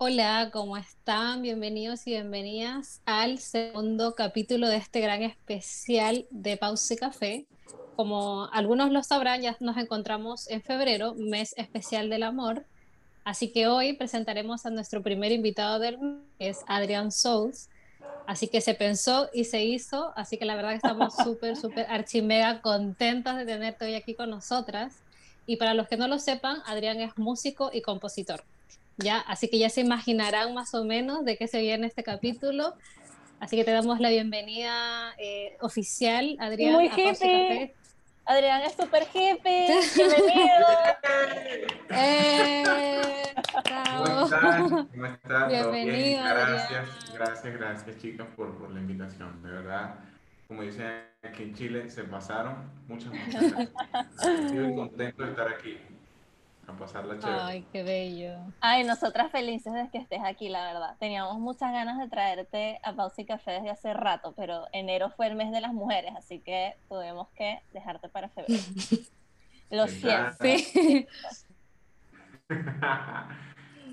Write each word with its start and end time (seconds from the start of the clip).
Hola, 0.00 0.50
¿cómo 0.52 0.76
están? 0.76 1.42
Bienvenidos 1.42 2.06
y 2.06 2.10
bienvenidas 2.10 3.02
al 3.04 3.40
segundo 3.40 4.14
capítulo 4.14 4.68
de 4.68 4.76
este 4.76 5.00
gran 5.00 5.24
especial 5.24 6.24
de 6.30 6.56
Pausa 6.56 6.94
y 6.94 6.96
Café. 6.96 7.46
Como 7.96 8.48
algunos 8.52 8.92
lo 8.92 9.02
sabrán, 9.02 9.42
ya 9.42 9.56
nos 9.58 9.76
encontramos 9.76 10.48
en 10.50 10.62
febrero, 10.62 11.16
mes 11.16 11.52
especial 11.56 12.10
del 12.10 12.22
amor. 12.22 12.64
Así 13.24 13.50
que 13.50 13.66
hoy 13.66 13.94
presentaremos 13.94 14.66
a 14.66 14.70
nuestro 14.70 15.02
primer 15.02 15.32
invitado 15.32 15.80
del 15.80 15.98
mes, 15.98 16.22
que 16.38 16.48
es 16.50 16.60
Adrián 16.68 17.10
Souls. 17.10 17.68
Así 18.24 18.46
que 18.46 18.60
se 18.60 18.74
pensó 18.74 19.28
y 19.34 19.46
se 19.46 19.64
hizo. 19.64 20.12
Así 20.14 20.38
que 20.38 20.44
la 20.44 20.54
verdad 20.54 20.70
que 20.70 20.76
estamos 20.76 21.16
súper, 21.24 21.56
súper 21.56 21.86
archimega 21.88 22.62
contentas 22.62 23.36
de 23.36 23.46
tenerte 23.46 23.86
hoy 23.86 23.94
aquí 23.96 24.14
con 24.14 24.30
nosotras. 24.30 24.94
Y 25.44 25.56
para 25.56 25.74
los 25.74 25.88
que 25.88 25.96
no 25.96 26.06
lo 26.06 26.20
sepan, 26.20 26.62
Adrián 26.66 27.00
es 27.00 27.18
músico 27.18 27.70
y 27.72 27.82
compositor. 27.82 28.44
¿Ya? 28.98 29.20
Así 29.20 29.48
que 29.48 29.58
ya 29.58 29.70
se 29.70 29.80
imaginarán 29.80 30.54
más 30.54 30.74
o 30.74 30.84
menos 30.84 31.24
de 31.24 31.36
qué 31.36 31.48
se 31.48 31.60
viene 31.60 31.86
este 31.86 32.02
capítulo. 32.02 32.74
Así 33.40 33.56
que 33.56 33.64
te 33.64 33.70
damos 33.70 34.00
la 34.00 34.10
bienvenida 34.10 35.14
eh, 35.18 35.56
oficial, 35.60 36.36
Adrián. 36.40 36.74
Muy 36.74 36.86
hippie. 36.88 37.74
Adrián 38.24 38.62
es 38.62 38.72
súper 38.74 39.04
hippie. 39.04 39.68
Bienvenido. 39.96 40.66
eh, 41.90 42.64
¿Cómo 44.04 44.24
estás? 44.24 44.60
¿Cómo 44.70 45.06
estás? 45.06 45.48
Bienvenido. 45.48 46.24
Gracias, 46.24 47.14
gracias, 47.14 47.54
gracias 47.54 47.98
chicas 47.98 48.26
por, 48.36 48.58
por 48.58 48.70
la 48.70 48.80
invitación. 48.80 49.42
De 49.42 49.50
verdad, 49.50 49.94
como 50.46 50.62
dicen 50.62 51.04
aquí 51.22 51.44
en 51.44 51.54
Chile, 51.54 51.88
se 51.88 52.04
pasaron. 52.04 52.70
Muchas, 52.88 53.12
muchas 53.12 53.50
gracias. 53.52 53.70
Estoy 54.44 54.74
contento 54.74 55.22
de 55.22 55.30
estar 55.30 55.48
aquí 55.48 55.78
a 56.68 56.76
pasarla 56.76 57.18
chévere. 57.18 57.40
Ay, 57.40 57.66
qué 57.72 57.82
bello. 57.82 58.36
Ay, 58.60 58.84
nosotras 58.84 59.30
felices 59.30 59.72
de 59.72 59.88
que 59.90 59.98
estés 59.98 60.20
aquí, 60.24 60.48
la 60.48 60.72
verdad. 60.72 60.96
Teníamos 60.98 61.38
muchas 61.38 61.72
ganas 61.72 61.98
de 61.98 62.08
traerte 62.08 62.78
a 62.82 62.92
Pausa 62.92 63.22
y 63.22 63.24
Café 63.24 63.52
desde 63.52 63.70
hace 63.70 63.94
rato, 63.94 64.34
pero 64.36 64.66
enero 64.72 65.10
fue 65.10 65.26
el 65.26 65.34
mes 65.34 65.50
de 65.50 65.60
las 65.60 65.72
mujeres, 65.72 66.12
así 66.16 66.40
que 66.40 66.74
tuvimos 66.88 67.28
que 67.30 67.60
dejarte 67.72 68.08
para 68.08 68.28
febrero. 68.28 68.62
Lo 69.70 69.86
siento. 69.88 70.36
Sí. 70.40 71.06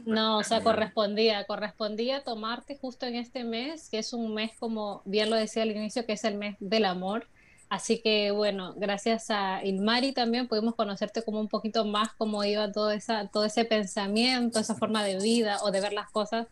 No, 0.05 0.38
o 0.38 0.44
sea, 0.44 0.61
correspondía, 0.61 1.45
correspondía 1.45 2.23
tomarte 2.23 2.77
justo 2.77 3.08
en 3.08 3.16
este 3.16 3.44
mes, 3.44 3.89
que 3.89 3.97
es 3.97 4.14
un 4.14 4.36
mes, 4.36 4.52
como 4.59 5.02
bien 5.03 5.31
lo 5.31 5.36
decía 5.36 5.64
al 5.64 5.71
inicio, 5.71 6.05
que 6.05 6.14
es 6.14 6.23
el 6.23 6.38
mes 6.38 6.55
del 6.59 6.86
amor. 6.86 7.27
Así 7.67 7.99
que 7.99 8.31
bueno, 8.31 8.73
gracias 8.77 9.30
a 9.30 9.63
Ilmari 9.63 10.13
también 10.13 10.47
pudimos 10.47 10.75
conocerte 10.75 11.23
como 11.23 11.39
un 11.39 11.47
poquito 11.47 11.83
más 11.83 12.09
cómo 12.17 12.44
iba 12.44 12.71
todo, 12.71 12.91
esa, 12.91 13.27
todo 13.27 13.45
ese 13.45 13.66
pensamiento, 13.66 14.59
esa 14.59 14.75
forma 14.75 15.03
de 15.03 15.17
vida 15.17 15.58
o 15.63 15.71
de 15.71 15.81
ver 15.81 15.93
las 15.93 16.09
cosas 16.11 16.47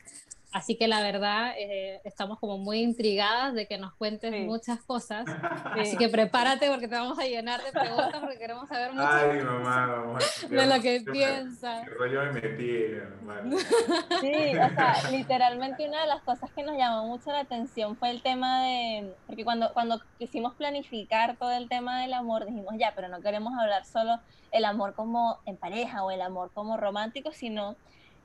Así 0.53 0.77
que 0.77 0.87
la 0.87 1.01
verdad, 1.01 1.55
eh, 1.57 1.99
estamos 2.03 2.39
como 2.39 2.59
muy 2.59 2.79
intrigadas 2.81 3.55
de 3.55 3.67
que 3.67 3.79
nos 3.79 3.95
cuentes 3.95 4.31
muchas 4.45 4.83
cosas. 4.83 5.25
Así 5.65 5.97
que 5.97 6.09
prepárate 6.09 6.69
porque 6.69 6.87
te 6.87 6.93
vamos 6.93 7.17
a 7.17 7.23
llenar 7.23 7.63
de 7.63 7.71
preguntas 7.71 8.19
porque 8.19 8.37
queremos 8.37 8.69
saber 8.69 8.93
mucho 8.93 9.07
Ay, 9.09 9.41
mamá, 9.41 10.19
de 10.47 10.65
lo 10.67 10.79
que 10.79 11.01
piensas. 11.11 11.85
Qué 11.85 11.89
rollo 11.95 12.21
me 12.25 12.33
metí, 12.33 12.83
Sí, 14.21 14.55
o 14.55 14.69
sea, 14.75 15.09
literalmente 15.09 15.87
una 15.87 16.01
de 16.01 16.07
las 16.07 16.21
cosas 16.21 16.51
que 16.51 16.61
nos 16.61 16.77
llamó 16.77 17.07
mucho 17.07 17.31
la 17.31 17.39
atención 17.39 17.97
fue 17.97 18.11
el 18.11 18.21
tema 18.21 18.63
de, 18.63 19.15
porque 19.25 19.43
cuando, 19.43 19.73
cuando 19.73 20.01
quisimos 20.19 20.53
planificar 20.53 21.35
todo 21.37 21.51
el 21.51 21.67
tema 21.67 21.99
del 22.01 22.13
amor, 22.13 22.45
dijimos, 22.45 22.75
ya, 22.77 22.93
pero 22.95 23.07
no 23.07 23.21
queremos 23.21 23.53
hablar 23.59 23.85
solo 23.85 24.19
el 24.51 24.65
amor 24.65 24.93
como 24.93 25.39
en 25.47 25.57
pareja 25.57 26.03
o 26.03 26.11
el 26.11 26.21
amor 26.21 26.51
como 26.53 26.77
romántico, 26.77 27.31
sino 27.31 27.75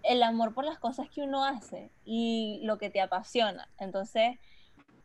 el 0.09 0.23
amor 0.23 0.55
por 0.55 0.65
las 0.65 0.79
cosas 0.79 1.09
que 1.11 1.23
uno 1.23 1.45
hace 1.45 1.91
y 2.05 2.61
lo 2.63 2.79
que 2.79 2.89
te 2.89 3.01
apasiona. 3.01 3.69
Entonces, 3.79 4.39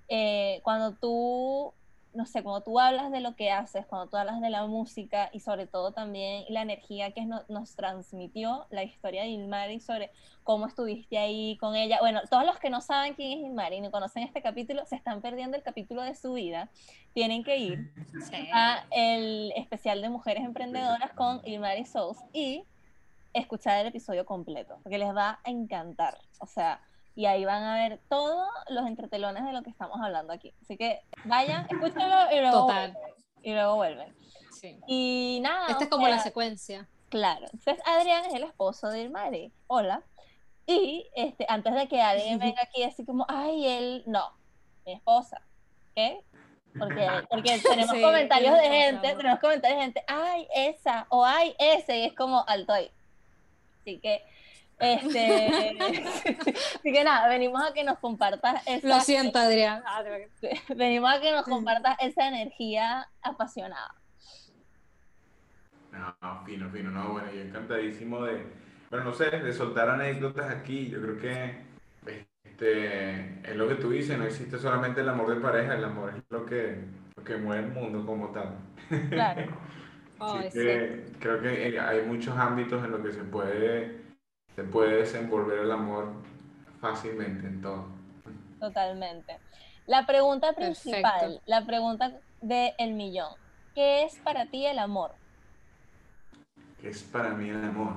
eh, 0.07 0.61
cuando 0.63 0.93
tú, 0.93 1.73
no 2.13 2.25
sé, 2.25 2.41
cuando 2.41 2.61
tú 2.61 2.79
hablas 2.79 3.11
de 3.11 3.19
lo 3.19 3.35
que 3.35 3.51
haces, 3.51 3.85
cuando 3.85 4.09
tú 4.09 4.15
hablas 4.15 4.39
de 4.39 4.49
la 4.49 4.65
música 4.65 5.29
y 5.33 5.41
sobre 5.41 5.67
todo 5.67 5.91
también 5.91 6.45
la 6.47 6.61
energía 6.61 7.11
que 7.11 7.25
nos 7.25 7.75
transmitió 7.75 8.65
la 8.69 8.83
historia 8.83 9.23
de 9.23 9.29
Ilmari 9.29 9.81
sobre 9.81 10.09
cómo 10.43 10.67
estuviste 10.67 11.17
ahí 11.17 11.57
con 11.57 11.75
ella. 11.75 11.97
Bueno, 11.99 12.21
todos 12.29 12.45
los 12.45 12.57
que 12.59 12.69
no 12.69 12.79
saben 12.79 13.13
quién 13.13 13.39
es 13.39 13.45
Ilmari 13.45 13.77
y 13.77 13.81
no 13.81 13.91
conocen 13.91 14.23
este 14.23 14.41
capítulo, 14.41 14.85
se 14.85 14.95
están 14.95 15.21
perdiendo 15.21 15.57
el 15.57 15.63
capítulo 15.63 16.01
de 16.01 16.15
su 16.15 16.33
vida. 16.33 16.69
Tienen 17.13 17.43
que 17.43 17.57
ir 17.57 17.93
a 18.53 18.85
el 18.91 19.51
especial 19.57 20.01
de 20.01 20.07
mujeres 20.07 20.45
emprendedoras 20.45 21.11
con 21.11 21.41
Ilmari 21.43 21.85
Souls 21.85 22.19
y 22.31 22.63
escuchar 23.33 23.79
el 23.79 23.87
episodio 23.87 24.25
completo, 24.25 24.79
porque 24.83 24.97
les 24.97 25.15
va 25.15 25.39
a 25.43 25.49
encantar. 25.49 26.17
O 26.39 26.45
sea, 26.45 26.81
y 27.15 27.25
ahí 27.25 27.45
van 27.45 27.63
a 27.63 27.75
ver 27.75 27.99
todos 28.09 28.47
los 28.69 28.87
entretelones 28.87 29.43
de 29.43 29.53
lo 29.53 29.61
que 29.61 29.69
estamos 29.69 29.99
hablando 30.01 30.33
aquí. 30.33 30.53
Así 30.61 30.77
que 30.77 31.01
vayan, 31.25 31.65
escúchenlo 31.69 32.31
y 32.31 32.39
luego 32.39 32.65
vuelven. 32.65 32.97
Y 33.41 33.53
luego 33.53 33.75
vuelven. 33.75 34.15
Sí. 34.51 34.79
Y 34.87 35.39
nada. 35.41 35.67
Esta 35.69 35.83
es 35.83 35.89
como 35.89 36.07
la 36.07 36.19
secuencia. 36.19 36.87
Claro. 37.09 37.45
Entonces, 37.51 37.79
Adrián 37.85 38.25
es 38.25 38.33
el 38.33 38.43
esposo 38.43 38.87
de 38.87 39.01
Ilmari. 39.01 39.53
Hola. 39.67 40.03
Y 40.65 41.09
este, 41.15 41.45
antes 41.49 41.73
de 41.73 41.87
que 41.87 42.01
alguien 42.01 42.39
venga 42.39 42.61
aquí 42.61 42.83
así 42.83 43.05
como, 43.05 43.25
ay, 43.27 43.67
él, 43.67 44.03
no, 44.07 44.31
mi 44.85 44.93
esposa. 44.93 45.41
¿Qué? 45.93 46.23
Porque, 46.79 47.07
porque 47.29 47.59
tenemos 47.69 47.93
comentarios 47.93 48.55
de 48.55 48.69
gente, 48.69 49.15
tenemos 49.15 49.39
comentarios 49.39 49.77
de 49.77 49.83
gente, 49.83 50.03
ay, 50.07 50.47
esa, 50.55 51.05
o 51.09 51.25
ay, 51.25 51.53
ese, 51.59 51.99
y 51.99 52.05
es 52.05 52.13
como 52.13 52.43
alto 52.47 52.73
ahí. 52.73 52.89
Así 53.83 53.99
que, 53.99 54.21
este, 54.79 55.77
así 56.79 56.93
que 56.93 57.03
nada, 57.03 57.27
venimos 57.27 57.61
a 57.61 57.73
que 57.73 57.83
nos 57.83 57.99
compartas 57.99 58.65
esa... 58.65 58.87
Lo 58.87 58.99
siento, 59.01 59.39
Adrián. 59.39 59.83
Ah, 59.85 60.01
venimos 60.75 61.13
a 61.13 61.19
que 61.19 61.31
nos 61.31 61.43
compartas 61.43 61.97
esa 61.99 62.29
energía 62.29 63.09
apasionada. 63.21 63.93
No, 65.91 66.45
fino, 66.45 66.69
fino, 66.69 66.91
no, 66.91 67.11
bueno, 67.11 67.29
yo 67.31 67.41
encantadísimo 67.41 68.23
de, 68.23 68.45
bueno, 68.89 69.05
no 69.05 69.13
sé, 69.13 69.29
de 69.29 69.53
soltar 69.53 69.89
anécdotas 69.89 70.49
aquí, 70.49 70.89
yo 70.89 71.01
creo 71.01 71.19
que 71.19 71.55
este, 72.45 73.49
es 73.51 73.55
lo 73.55 73.67
que 73.67 73.75
tú 73.75 73.91
dices, 73.91 74.17
no 74.17 74.23
existe 74.23 74.57
solamente 74.57 75.01
el 75.01 75.09
amor 75.09 75.35
de 75.35 75.41
pareja, 75.41 75.75
el 75.75 75.83
amor 75.83 76.13
es 76.15 76.23
lo 76.29 76.45
que, 76.45 76.79
lo 77.15 77.23
que 77.23 77.35
mueve 77.35 77.65
el 77.65 77.71
mundo 77.71 78.05
como 78.05 78.29
tal. 78.29 78.55
Claro. 79.09 79.51
creo 81.19 81.41
que 81.41 81.79
hay 81.79 82.01
muchos 82.05 82.37
ámbitos 82.37 82.83
en 82.83 82.91
los 82.91 83.01
que 83.01 83.11
se 83.11 83.23
puede, 83.23 84.01
se 84.55 84.63
puede 84.63 84.97
desenvolver 84.97 85.59
el 85.59 85.71
amor 85.71 86.13
fácilmente 86.79 87.47
en 87.47 87.61
todo. 87.61 87.87
Totalmente. 88.59 89.37
La 89.87 90.05
pregunta 90.05 90.53
principal, 90.53 91.41
la 91.45 91.65
pregunta 91.65 92.11
del 92.41 92.71
el 92.77 92.93
millón. 92.93 93.33
¿Qué 93.75 94.03
es 94.03 94.15
para 94.17 94.45
ti 94.45 94.65
el 94.65 94.79
amor? 94.79 95.11
¿Qué 96.79 96.89
es 96.89 97.03
para 97.03 97.29
mí 97.29 97.49
el 97.49 97.63
amor? 97.63 97.93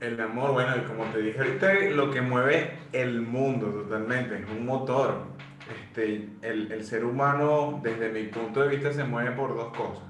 El 0.00 0.20
amor, 0.20 0.52
bueno, 0.52 0.74
como 0.86 1.04
te 1.06 1.18
dije 1.18 1.38
ahorita, 1.38 1.72
lo 1.90 2.10
que 2.10 2.20
mueve 2.20 2.78
el 2.92 3.20
mundo 3.22 3.68
totalmente, 3.68 4.40
es 4.40 4.50
un 4.50 4.66
motor. 4.66 5.24
Este, 5.70 6.28
el, 6.42 6.72
el 6.72 6.84
ser 6.84 7.04
humano, 7.04 7.80
desde 7.82 8.10
mi 8.10 8.24
punto 8.24 8.62
de 8.62 8.68
vista, 8.68 8.92
se 8.92 9.04
mueve 9.04 9.32
por 9.32 9.54
dos 9.54 9.76
cosas 9.76 10.09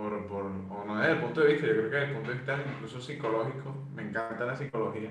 por, 0.00 0.26
por, 0.26 0.44
o 0.46 0.84
no 0.86 0.96
desde 0.98 1.12
el 1.12 1.20
punto 1.20 1.40
de 1.42 1.52
vista, 1.52 1.66
yo 1.66 1.72
creo 1.74 1.90
que 1.90 1.96
desde 1.96 2.08
el 2.08 2.14
punto 2.14 2.30
de 2.30 2.36
vista 2.36 2.58
incluso 2.74 3.00
psicológico, 3.00 3.74
me 3.94 4.02
encanta 4.02 4.46
la 4.46 4.56
psicología. 4.56 5.10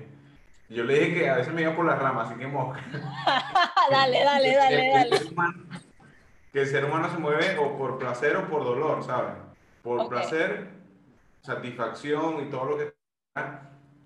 Yo 0.68 0.84
le 0.84 0.94
dije 0.94 1.14
que 1.14 1.28
a 1.28 1.36
veces 1.36 1.52
me 1.52 1.62
iba 1.62 1.74
por 1.74 1.84
la 1.84 1.96
rama, 1.96 2.22
así 2.22 2.34
que 2.34 2.46
mosca. 2.46 2.80
dale, 3.90 4.24
dale, 4.24 4.54
dale, 4.54 4.90
dale. 4.90 5.20
que 6.52 6.60
el 6.60 6.66
ser 6.66 6.84
humano 6.84 7.08
se 7.10 7.18
mueve 7.18 7.58
o 7.58 7.76
por 7.76 7.98
placer 7.98 8.36
o 8.36 8.48
por 8.48 8.64
dolor, 8.64 9.02
¿sabes? 9.02 9.34
Por 9.82 10.08
placer, 10.08 10.68
satisfacción 11.40 12.46
y 12.46 12.50
todo 12.50 12.64
lo 12.64 12.78
que 12.78 12.92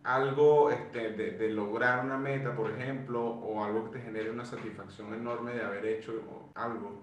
algo 0.04 0.70
este, 0.70 1.12
de, 1.12 1.30
de, 1.32 1.48
lograr 1.48 2.04
una 2.04 2.18
meta, 2.18 2.54
por 2.54 2.70
ejemplo, 2.70 3.24
o 3.24 3.64
algo 3.64 3.84
que 3.84 3.98
te 3.98 4.04
genere 4.04 4.30
una 4.30 4.44
satisfacción 4.44 5.14
enorme 5.14 5.54
de 5.54 5.64
haber 5.64 5.86
hecho 5.86 6.12
algo. 6.54 7.02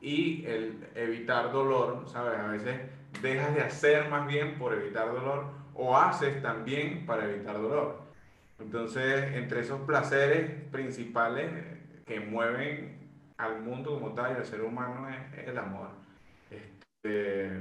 Y 0.00 0.44
el 0.46 0.88
evitar 0.94 1.52
dolor, 1.52 2.08
¿sabes? 2.08 2.38
A 2.38 2.46
veces 2.46 2.80
dejas 3.22 3.54
de 3.54 3.62
hacer 3.62 4.08
más 4.08 4.26
bien 4.26 4.58
por 4.58 4.72
evitar 4.72 5.12
dolor 5.12 5.46
o 5.74 5.96
haces 5.96 6.40
también 6.42 7.06
para 7.06 7.24
evitar 7.24 7.54
dolor. 7.54 8.02
Entonces, 8.58 9.34
entre 9.34 9.60
esos 9.60 9.80
placeres 9.82 10.50
principales 10.70 11.50
que 12.06 12.20
mueven 12.20 13.00
al 13.38 13.62
mundo 13.62 13.94
como 13.94 14.12
tal 14.14 14.32
y 14.32 14.36
al 14.36 14.44
ser 14.44 14.62
humano 14.62 15.08
es, 15.08 15.48
el 15.48 15.58
amor. 15.58 15.90
Este, 16.50 17.58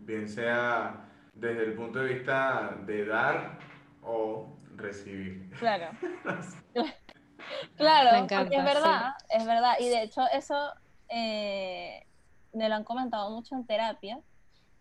bien 0.00 0.28
sea 0.28 1.08
desde 1.34 1.64
el 1.64 1.74
punto 1.74 2.00
de 2.00 2.14
vista 2.14 2.76
de 2.86 3.04
dar 3.04 3.58
o 4.02 4.56
recibir. 4.76 5.50
Claro. 5.58 5.90
claro, 7.76 8.26
porque 8.26 8.56
es 8.56 8.64
verdad, 8.64 9.12
es 9.28 9.46
verdad. 9.46 9.74
Y 9.78 9.88
de 9.88 10.02
hecho 10.04 10.22
eso 10.32 10.72
eh, 11.10 12.06
me 12.52 12.68
lo 12.68 12.74
han 12.74 12.84
comentado 12.84 13.30
mucho 13.30 13.54
en 13.54 13.66
terapia, 13.66 14.20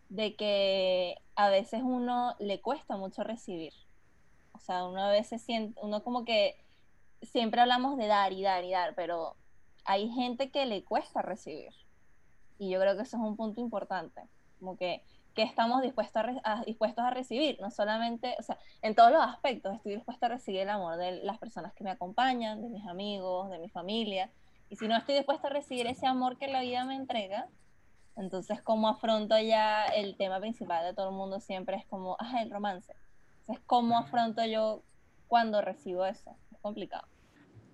de 0.10 0.36
que 0.36 1.18
a 1.36 1.50
veces 1.50 1.82
uno 1.84 2.36
le 2.40 2.62
cuesta 2.62 2.98
mucho 2.98 3.24
recibir. 3.24 3.74
O 4.54 4.60
sea, 4.60 4.86
uno 4.86 5.02
a 5.02 5.12
veces 5.12 5.42
siente, 5.42 5.80
uno 5.82 6.04
como 6.04 6.26
que 6.26 6.56
siempre 7.22 7.62
hablamos 7.62 7.98
de 7.98 8.08
dar 8.08 8.34
y 8.34 8.42
dar 8.42 8.64
y 8.64 8.72
dar, 8.72 8.96
pero 8.96 9.36
hay 9.86 10.10
gente 10.10 10.50
que 10.52 10.66
le 10.66 10.84
cuesta 10.84 11.22
recibir. 11.22 11.74
Y 12.58 12.70
yo 12.70 12.80
creo 12.80 12.96
que 12.96 13.04
eso 13.04 13.18
es 13.18 13.24
un 13.24 13.38
punto 13.38 13.62
importante, 13.62 14.22
como 14.60 14.76
que, 14.76 15.02
que 15.34 15.44
estamos 15.44 15.82
dispuestos 15.82 16.24
a, 16.44 16.64
dispuestos 16.66 17.06
a 17.06 17.10
recibir, 17.12 17.60
no 17.62 17.72
solamente, 17.72 18.36
o 18.38 18.44
sea, 18.44 18.58
en 18.82 18.96
todos 18.96 19.12
los 19.12 19.22
aspectos, 19.22 19.76
estoy 19.76 19.96
dispuesta 19.96 20.26
a 20.26 20.30
recibir 20.30 20.62
el 20.62 20.70
amor 20.70 20.98
de 20.98 21.24
las 21.24 21.38
personas 21.38 21.74
que 21.74 21.84
me 21.84 21.92
acompañan, 21.92 22.62
de 22.62 22.70
mis 22.70 22.86
amigos, 22.86 23.50
de 23.50 23.60
mi 23.60 23.70
familia, 23.70 24.30
y 24.70 24.76
si 24.76 24.88
no 24.88 24.96
estoy 24.96 25.16
dispuesta 25.16 25.48
a 25.48 25.52
recibir 25.52 25.88
ese 25.88 26.06
amor 26.06 26.38
que 26.38 26.48
la 26.48 26.62
vida 26.62 26.86
me 26.86 26.96
entrega, 26.96 27.48
entonces, 28.16 28.62
¿cómo 28.62 28.90
afronto 28.90 29.40
ya 29.40 29.86
el 29.86 30.18
tema 30.18 30.40
principal 30.40 30.84
de 30.86 30.94
todo 30.94 31.10
el 31.10 31.16
mundo 31.16 31.40
siempre 31.40 31.78
es 31.78 31.86
como, 31.86 32.18
ah, 32.20 32.42
el 32.42 32.52
romance? 32.52 32.94
Entonces, 33.42 33.64
¿cómo 33.66 33.98
afronto 33.98 34.46
yo 34.46 34.84
cuando 35.28 35.62
recibo 35.62 36.06
eso? 36.06 36.36
Es 36.52 36.58
complicado. 36.60 37.08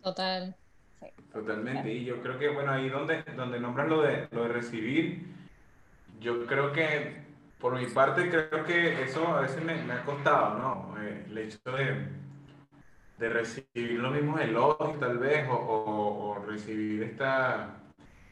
Total. 0.03 0.55
Totalmente. 1.33 1.91
Y 1.91 2.05
yo 2.05 2.21
creo 2.21 2.37
que, 2.37 2.49
bueno, 2.49 2.71
ahí 2.71 2.89
donde, 2.89 3.23
donde 3.35 3.59
nombras 3.59 3.87
lo 3.87 4.01
de, 4.01 4.27
lo 4.31 4.43
de 4.43 4.49
recibir, 4.49 5.25
yo 6.19 6.45
creo 6.45 6.71
que, 6.71 7.23
por 7.59 7.77
mi 7.77 7.87
parte, 7.87 8.29
creo 8.29 8.63
que 8.65 9.03
eso 9.03 9.27
a 9.27 9.41
veces 9.41 9.63
me, 9.63 9.73
ha 9.91 10.03
costado, 10.05 10.59
¿no? 10.59 10.95
Eh, 11.01 11.25
el 11.27 11.37
hecho 11.39 11.59
de, 11.65 12.07
de 13.17 13.29
recibir 13.29 13.99
los 13.99 14.13
mismos 14.13 14.41
elogios, 14.41 14.99
tal 14.99 15.17
vez, 15.17 15.47
o, 15.49 15.55
o 15.55 16.45
recibir 16.45 17.03
esta 17.03 17.81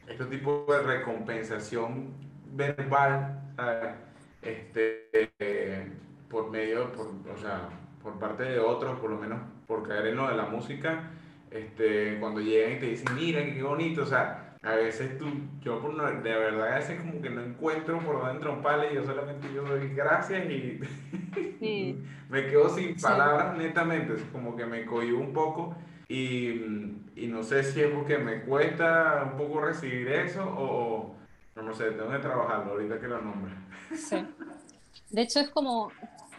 este 0.07 0.25
tipo 0.25 0.65
de 0.68 0.81
recompensación 0.83 2.13
verbal, 2.51 3.39
Este, 4.41 5.09
por 6.30 6.50
medio, 6.50 6.91
por, 6.91 7.07
o 7.07 7.38
sea, 7.38 7.69
por 8.01 8.19
parte 8.19 8.44
de 8.44 8.59
otros, 8.59 9.00
por 9.00 9.09
lo 9.09 9.18
menos 9.18 9.39
por 9.68 9.88
caer 9.88 10.07
en 10.07 10.18
lo 10.18 10.27
de 10.27 10.35
la 10.35 10.45
música, 10.45 11.12
este, 11.50 12.19
cuando 12.19 12.41
llegan 12.41 12.74
y 12.74 12.80
te 12.80 12.85
dicen, 12.88 13.15
mira, 13.15 13.41
qué 13.45 13.63
bonito, 13.63 14.03
o 14.03 14.06
sea, 14.06 14.53
a 14.63 14.75
veces 14.75 15.18
tú, 15.18 15.25
yo 15.62 15.81
de 15.81 16.30
verdad 16.30 16.74
a 16.74 16.75
veces 16.80 17.01
como 17.01 17.21
que 17.21 17.30
no 17.30 17.42
encuentro 17.42 18.00
por 18.00 18.21
dónde 18.21 18.39
tromparle 18.39 18.94
y 18.94 18.95
yo 18.95 19.06
solamente 19.06 19.54
yo 19.54 19.63
doy 19.63 19.94
gracias 19.94 20.50
y 20.50 20.80
me 22.30 22.48
quedo 22.48 22.69
sin 22.69 22.95
palabras 22.95 23.57
netamente, 23.57 24.13
es 24.13 24.24
como 24.31 24.56
que 24.56 24.65
me 24.65 24.86
cohibo 24.86 25.19
un 25.19 25.33
poco 25.33 25.75
y, 26.07 26.62
y, 27.15 27.27
no 27.27 27.44
sé 27.44 27.63
si 27.63 27.81
es 27.81 27.92
porque 27.92 28.18
me 28.18 28.44
cuesta 28.44 29.30
un 29.31 29.38
poco 29.38 29.62
recibir 29.62 30.07
eso 30.07 30.44
o 30.45 31.16
no, 31.56 31.74
sé, 31.74 31.92
tengo 31.92 32.12
que 32.12 32.19
trabajarlo 32.19 32.74
ahorita 32.74 33.00
que 33.00 33.07
lo 33.07 33.21
nombres. 33.21 33.56
Sí. 33.95 34.25
De 35.09 35.21
hecho 35.21 35.39
es 35.39 35.50
como, 35.50 35.92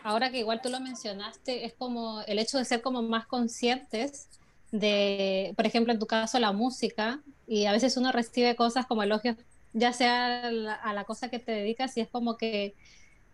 ahora 0.03 0.31
que 0.31 0.39
igual 0.39 0.61
tú 0.63 0.71
lo 0.71 0.81
mencionaste, 0.81 1.65
es 1.65 1.75
como 1.75 2.23
el 2.23 2.39
hecho 2.39 2.59
de 2.59 2.65
ser 2.65 2.83
como 2.83 3.03
más 3.03 3.27
conscientes 3.27 4.29
de, 4.71 5.53
por 5.57 5.67
ejemplo, 5.67 5.93
en 5.93 5.99
tu 5.99 6.07
caso, 6.07 6.39
la 6.39 6.53
música, 6.53 7.21
y 7.47 7.67
a 7.67 7.73
veces 7.73 7.97
uno 7.97 8.13
recibe 8.13 8.57
cosas 8.57 8.87
como 8.87 9.03
elogios, 9.03 9.37
ya 9.73 9.93
sea 9.93 10.47
a 10.49 10.93
la 10.93 11.05
cosa 11.05 11.29
que 11.31 11.39
te 11.39 11.53
dedicas, 11.53 11.97
y 11.97 12.01
es 12.01 12.09
como 12.09 12.37
que 12.37 12.75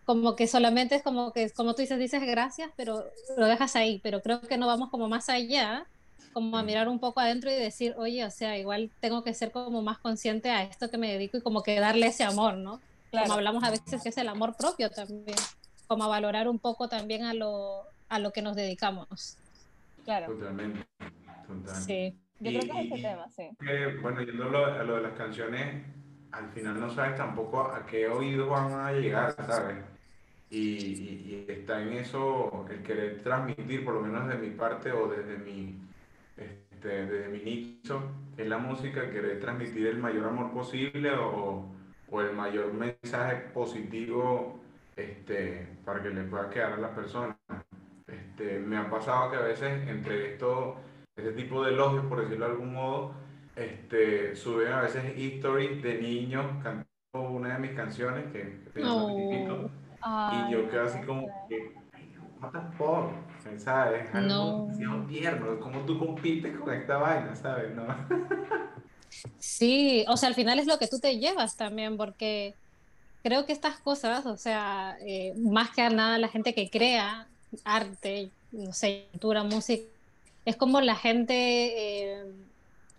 como 0.04 0.34
que 0.34 0.48
solamente 0.48 0.96
es 0.96 1.02
como 1.02 1.32
que, 1.32 1.50
como 1.50 1.74
tú 1.74 1.82
dices, 1.82 1.98
dices 1.98 2.22
gracias, 2.22 2.70
pero 2.76 3.04
lo 3.36 3.46
dejas 3.46 3.76
ahí, 3.76 4.00
pero 4.02 4.22
creo 4.22 4.40
que 4.40 4.58
no 4.58 4.66
vamos 4.66 4.90
como 4.90 5.08
más 5.08 5.28
allá 5.28 5.86
como 6.32 6.56
a 6.56 6.62
mirar 6.62 6.88
un 6.88 6.98
poco 6.98 7.20
adentro 7.20 7.50
y 7.50 7.54
decir, 7.54 7.94
oye, 7.96 8.24
o 8.24 8.30
sea, 8.30 8.58
igual 8.58 8.90
tengo 9.00 9.22
que 9.22 9.34
ser 9.34 9.50
como 9.52 9.82
más 9.82 9.98
consciente 9.98 10.50
a 10.50 10.62
esto 10.62 10.90
que 10.90 10.98
me 10.98 11.12
dedico 11.12 11.36
y 11.36 11.42
como 11.42 11.62
que 11.62 11.78
darle 11.78 12.06
ese 12.08 12.24
amor, 12.24 12.54
¿no? 12.54 12.80
Como 13.10 13.34
hablamos 13.34 13.64
a 13.64 13.70
veces 13.70 14.02
que 14.02 14.08
es 14.08 14.16
el 14.16 14.28
amor 14.28 14.56
propio 14.56 14.90
también, 14.90 15.36
como 15.88 16.04
a 16.04 16.08
valorar 16.08 16.48
un 16.48 16.58
poco 16.58 16.88
también 16.88 17.24
a 17.24 17.34
lo, 17.34 17.82
a 18.08 18.18
lo 18.18 18.32
que 18.32 18.42
nos 18.42 18.54
dedicamos. 18.54 19.36
Claro. 20.04 20.26
Totalmente. 20.26 20.86
Sí. 21.84 22.14
Yo 22.40 22.50
creo 22.50 22.72
que 22.72 22.80
es 22.80 22.92
ese 22.92 23.02
tema, 23.02 23.28
sí. 23.28 23.50
bueno, 24.00 24.22
yendo 24.22 24.44
a 24.44 24.82
lo 24.82 24.96
de 24.96 25.02
las 25.02 25.12
canciones, 25.12 25.84
al 26.32 26.48
final 26.50 26.80
no 26.80 26.90
sabes 26.90 27.16
tampoco 27.16 27.60
a 27.60 27.84
qué 27.84 28.08
oído 28.08 28.48
van 28.48 28.72
a 28.72 28.92
llegar, 28.92 29.34
¿sabes? 29.46 29.84
Y, 30.48 30.58
y, 30.58 31.46
y, 31.48 31.52
está 31.52 31.80
en 31.80 31.92
eso 31.92 32.66
el 32.70 32.82
querer 32.82 33.22
transmitir, 33.22 33.84
por 33.84 33.94
lo 33.94 34.00
menos 34.00 34.26
de 34.28 34.36
mi 34.36 34.50
parte 34.50 34.90
o 34.90 35.06
desde 35.06 35.38
mi, 35.38 35.78
este, 36.36 37.06
desde 37.06 37.28
mi 37.28 37.38
nicho, 37.38 38.10
es 38.36 38.48
la 38.48 38.58
música, 38.58 39.10
querer 39.10 39.38
transmitir 39.38 39.86
el 39.86 39.98
mayor 39.98 40.26
amor 40.26 40.50
posible 40.52 41.12
o, 41.12 41.70
o 42.10 42.20
el 42.20 42.32
mayor 42.32 42.72
mensaje 42.72 43.36
positivo 43.52 44.60
este, 44.96 45.68
para 45.84 46.02
que 46.02 46.10
le 46.10 46.24
pueda 46.24 46.50
quedar 46.50 46.72
a 46.72 46.76
las 46.78 46.90
personas. 46.92 47.36
Este, 48.06 48.58
me 48.58 48.76
ha 48.76 48.90
pasado 48.90 49.30
que 49.30 49.36
a 49.36 49.42
veces 49.42 49.88
entre 49.88 50.32
esto, 50.32 50.76
ese 51.20 51.32
tipo 51.32 51.64
de 51.64 51.72
elogios, 51.72 52.04
por 52.06 52.22
decirlo 52.22 52.46
de 52.46 52.52
algún 52.52 52.72
modo, 52.72 53.12
este, 53.56 54.34
suben 54.36 54.72
a 54.72 54.82
veces 54.82 55.04
stories 55.16 55.82
de 55.82 56.00
niños 56.00 56.46
cantando 56.62 56.86
una 57.12 57.54
de 57.54 57.58
mis 57.58 57.72
canciones 57.72 58.24
que, 58.32 58.64
que 58.74 58.80
y 58.80 60.52
yo 60.52 60.70
quedo 60.70 60.84
así 60.84 60.98
como 61.00 61.26
que 61.48 61.74
what 62.40 62.52
the 62.52 62.76
fuck, 62.76 63.58
¿sabes? 63.58 64.08
Es 64.08 64.14
algo 64.14 64.68
no. 64.78 65.06
tierno, 65.06 65.60
¿cómo 65.60 65.80
tú 65.80 65.98
compites 65.98 66.56
con 66.56 66.72
esta 66.72 66.96
vaina, 66.96 67.34
sabes? 67.36 67.74
No. 67.74 67.86
Sí, 69.38 70.04
o 70.08 70.16
sea, 70.16 70.28
al 70.28 70.34
final 70.34 70.58
es 70.58 70.66
lo 70.66 70.78
que 70.78 70.86
tú 70.86 70.98
te 71.00 71.18
llevas 71.18 71.56
también, 71.56 71.96
porque 71.96 72.54
creo 73.22 73.44
que 73.44 73.52
estas 73.52 73.78
cosas, 73.80 74.24
o 74.24 74.36
sea, 74.36 74.96
eh, 75.00 75.34
más 75.36 75.70
que 75.70 75.88
nada 75.90 76.16
la 76.18 76.28
gente 76.28 76.54
que 76.54 76.70
crea 76.70 77.26
arte, 77.64 78.30
no 78.52 78.72
sé, 78.72 79.08
cultura, 79.10 79.42
música, 79.42 79.84
es 80.44 80.56
como 80.56 80.80
la 80.80 80.96
gente 80.96 81.34
eh, 81.34 82.24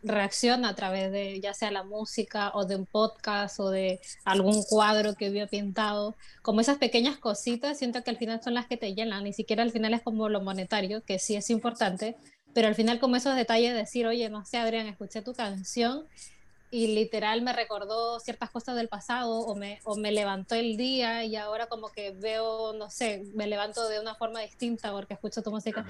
reacciona 0.04 0.70
a 0.70 0.76
través 0.76 1.12
de 1.12 1.40
ya 1.40 1.54
sea 1.54 1.72
la 1.72 1.84
música 1.84 2.52
o 2.54 2.66
de 2.66 2.76
un 2.76 2.86
podcast 2.86 3.60
o 3.60 3.70
de 3.70 4.00
algún 4.26 4.64
cuadro 4.64 5.16
que 5.16 5.30
vio 5.30 5.48
pintado, 5.48 6.16
como 6.42 6.62
esas 6.62 6.78
pequeñas 6.78 7.18
cositas, 7.18 7.78
siento 7.78 8.04
que 8.04 8.12
al 8.12 8.18
final 8.18 8.42
son 8.42 8.54
las 8.54 8.68
que 8.68 8.78
te 8.78 8.94
llenan, 8.94 9.24
ni 9.24 9.34
siquiera 9.34 9.64
al 9.64 9.72
final 9.72 9.94
es 9.94 10.02
como 10.02 10.30
lo 10.30 10.42
monetario, 10.42 11.04
que 11.04 11.20
sí 11.20 11.36
es 11.36 11.50
importante, 11.50 12.16
pero 12.54 12.68
al 12.68 12.76
final 12.76 13.00
como 13.00 13.16
esos 13.16 13.36
detalles 13.36 13.74
de 13.74 13.80
decir, 13.80 14.08
oye, 14.08 14.30
no 14.30 14.46
sé, 14.46 14.58
Adrián, 14.58 14.88
escuché 14.88 15.22
tu 15.22 15.34
canción 15.34 16.06
y 16.72 16.88
literal 16.96 17.42
me 17.42 17.52
recordó 17.52 18.20
ciertas 18.22 18.50
cosas 18.50 18.78
del 18.78 18.88
pasado 18.88 19.40
o 19.40 19.56
me, 19.56 19.80
o 19.84 19.98
me 19.98 20.12
levantó 20.12 20.56
el 20.56 20.78
día 20.78 21.26
y 21.26 21.36
ahora 21.36 21.68
como 21.68 21.90
que 21.90 22.12
veo, 22.12 22.74
no 22.74 22.90
sé, 22.90 23.24
me 23.36 23.46
levanto 23.46 23.88
de 23.90 24.00
una 24.00 24.16
forma 24.16 24.40
distinta 24.40 24.92
porque 24.92 25.14
escucho 25.14 25.44
tu 25.44 25.52
música. 25.52 25.86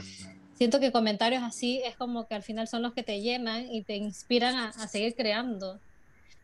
Siento 0.56 0.80
que 0.80 0.92
comentarios 0.92 1.44
así 1.44 1.81
es 1.86 1.95
como 1.95 2.28
que 2.28 2.33
al 2.33 2.44
final 2.44 2.68
son 2.68 2.81
los 2.81 2.94
que 2.94 3.04
te 3.04 3.21
llenan 3.21 3.71
y 3.71 3.83
te 3.83 3.95
inspiran 3.95 4.56
a, 4.56 4.69
a 4.69 4.88
seguir 4.88 5.16
creando. 5.16 5.80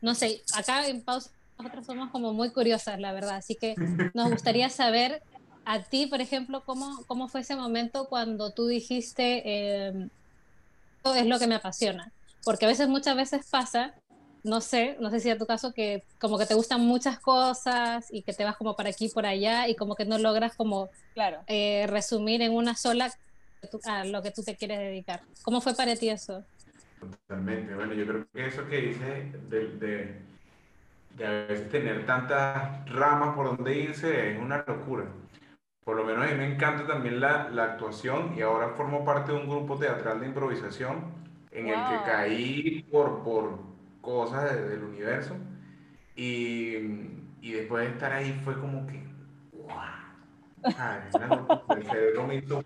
No 0.01 0.13
sé, 0.13 0.43
acá 0.53 0.87
en 0.87 1.01
Pausa 1.01 1.31
nosotros 1.57 1.87
somos 1.87 2.11
como 2.11 2.33
muy 2.33 2.51
curiosas, 2.51 2.99
la 2.99 3.13
verdad, 3.13 3.37
así 3.37 3.55
que 3.55 3.73
nos 4.13 4.29
gustaría 4.29 4.69
saber 4.69 5.23
a 5.65 5.81
ti, 5.81 6.05
por 6.05 6.21
ejemplo, 6.21 6.63
cómo, 6.63 7.03
cómo 7.07 7.27
fue 7.27 7.41
ese 7.41 7.55
momento 7.55 8.07
cuando 8.07 8.51
tú 8.51 8.67
dijiste, 8.67 9.41
eh, 9.43 10.07
es 11.15 11.25
lo 11.25 11.39
que 11.39 11.47
me 11.47 11.55
apasiona, 11.55 12.11
porque 12.43 12.65
a 12.65 12.67
veces, 12.67 12.87
muchas 12.87 13.15
veces 13.15 13.45
pasa 13.49 13.95
no 14.43 14.61
sé, 14.61 14.97
no 14.99 15.09
sé 15.09 15.19
si 15.19 15.29
es 15.29 15.37
tu 15.37 15.45
caso 15.45 15.73
que 15.73 16.03
como 16.19 16.37
que 16.37 16.45
te 16.45 16.53
gustan 16.53 16.81
muchas 16.81 17.19
cosas 17.19 18.07
y 18.11 18.21
que 18.23 18.33
te 18.33 18.43
vas 18.43 18.57
como 18.57 18.75
para 18.75 18.89
aquí 18.89 19.09
por 19.09 19.25
allá 19.25 19.67
y 19.67 19.75
como 19.75 19.95
que 19.95 20.05
no 20.05 20.17
logras 20.17 20.55
como 20.55 20.89
claro. 21.13 21.41
Eh, 21.47 21.85
resumir 21.87 22.41
en 22.41 22.53
una 22.53 22.75
sola 22.75 23.11
a 23.85 24.05
lo 24.05 24.21
que 24.21 24.31
tú 24.31 24.43
te 24.43 24.55
quieres 24.55 24.79
dedicar. 24.79 25.21
¿Cómo 25.43 25.61
fue 25.61 25.75
para 25.75 25.95
ti 25.95 26.09
eso? 26.09 26.43
Totalmente, 26.99 27.75
bueno, 27.75 27.93
yo 27.93 28.07
creo 28.07 28.27
que 28.33 28.47
eso 28.47 28.67
que 28.67 28.81
dices 28.81 29.49
de, 29.49 29.67
de, 29.77 30.21
de 31.11 31.25
a 31.25 31.29
veces 31.47 31.69
tener 31.69 32.05
tantas 32.05 32.89
ramas 32.89 33.35
por 33.35 33.55
donde 33.55 33.77
irse 33.77 34.31
es 34.31 34.39
una 34.39 34.63
locura. 34.65 35.05
Por 35.83 35.95
lo 35.95 36.03
menos 36.03 36.25
a 36.25 36.31
mí 36.31 36.35
me 36.35 36.53
encanta 36.53 36.85
también 36.85 37.21
la, 37.21 37.49
la 37.49 37.63
actuación 37.63 38.33
y 38.37 38.41
ahora 38.41 38.69
formo 38.75 39.05
parte 39.05 39.31
de 39.31 39.37
un 39.37 39.47
grupo 39.47 39.77
teatral 39.77 40.19
de 40.19 40.27
improvisación 40.27 41.27
en 41.51 41.67
el 41.67 41.75
que 41.75 42.03
caí 42.05 42.83
por, 42.91 43.23
por, 43.23 43.59
cosas 44.07 44.55
del 44.69 44.83
universo. 44.83 45.35
Y, 46.15 46.77
y, 47.41 47.51
después 47.51 47.83
de 47.85 47.91
estar 47.91 48.13
ahí 48.13 48.39
fue 48.45 48.57
como 48.57 48.87
que, 48.87 49.03
wow, 49.51 49.75
el 51.75 51.83
cerebro 51.83 52.25
me 52.25 52.35
hizo, 52.35 52.63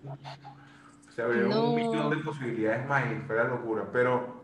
se 1.09 1.23
abrieron 1.23 1.57
un 1.57 1.75
millón 1.75 2.11
de 2.11 2.17
posibilidades 2.17 2.87
más 2.87 3.11
y 3.11 3.15
fue 3.25 3.37
la 3.37 3.45
locura. 3.45 3.85
Pero 3.91 4.43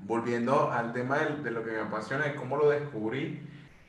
volviendo 0.00 0.70
al 0.70 0.92
tema 0.92 1.18
de, 1.18 1.42
de 1.42 1.50
lo 1.50 1.64
que 1.64 1.70
me 1.70 1.80
apasiona, 1.80 2.26
de 2.26 2.34
cómo 2.34 2.58
lo 2.58 2.68
descubrí, 2.68 3.40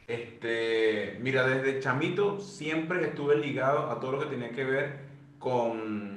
este, 0.08 1.20
mira, 1.22 1.46
desde 1.46 1.82
chamito 1.82 2.40
siempre 2.40 3.04
estuve 3.06 3.36
ligado 3.36 3.92
a 3.92 4.00
todo 4.00 4.14
lo 4.14 4.20
que 4.22 4.28
tenía 4.28 4.52
que 4.52 4.64
ver 4.64 5.00
con 5.40 6.15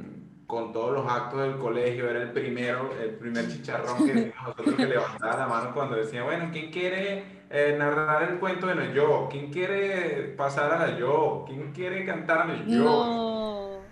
con 0.49 0.73
todos 0.73 0.93
los 0.93 1.07
actos 1.07 1.43
del 1.43 1.59
colegio, 1.59 2.09
era 2.09 2.23
el 2.23 2.33
primero, 2.33 2.91
el 2.99 3.11
primer 3.11 3.47
chicharrón 3.49 4.07
que 4.07 4.33
nosotros 4.43 4.75
que 4.77 4.87
levantaba 4.87 5.37
la 5.37 5.47
mano 5.47 5.75
cuando 5.75 5.97
decía, 5.97 6.23
bueno, 6.23 6.49
¿quién 6.51 6.73
quiere 6.73 7.23
eh, 7.51 7.77
narrar 7.79 8.23
el 8.23 8.39
cuento 8.39 8.67
de 8.67 8.75
no 8.75 8.85
yo? 8.95 9.29
¿Quién 9.31 9.53
quiere 9.53 10.35
pasar 10.39 10.73
a 10.73 10.87
la 10.87 10.99
yo? 10.99 11.45
¿Quién 11.47 11.71
quiere 11.73 12.07
cantar 12.07 12.51
a 12.51 12.65
yo? 12.65 13.83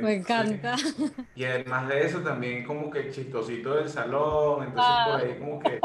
Me 0.00 0.14
encanta. 0.14 0.76
Y 1.34 1.44
además 1.44 1.88
de 1.88 2.06
eso, 2.06 2.20
también 2.20 2.64
como 2.64 2.88
que 2.88 3.10
chistosito 3.10 3.74
del 3.74 3.88
salón, 3.88 4.62
entonces 4.62 4.94
por 5.06 5.20
ahí 5.20 5.38
como 5.40 5.58
que... 5.58 5.80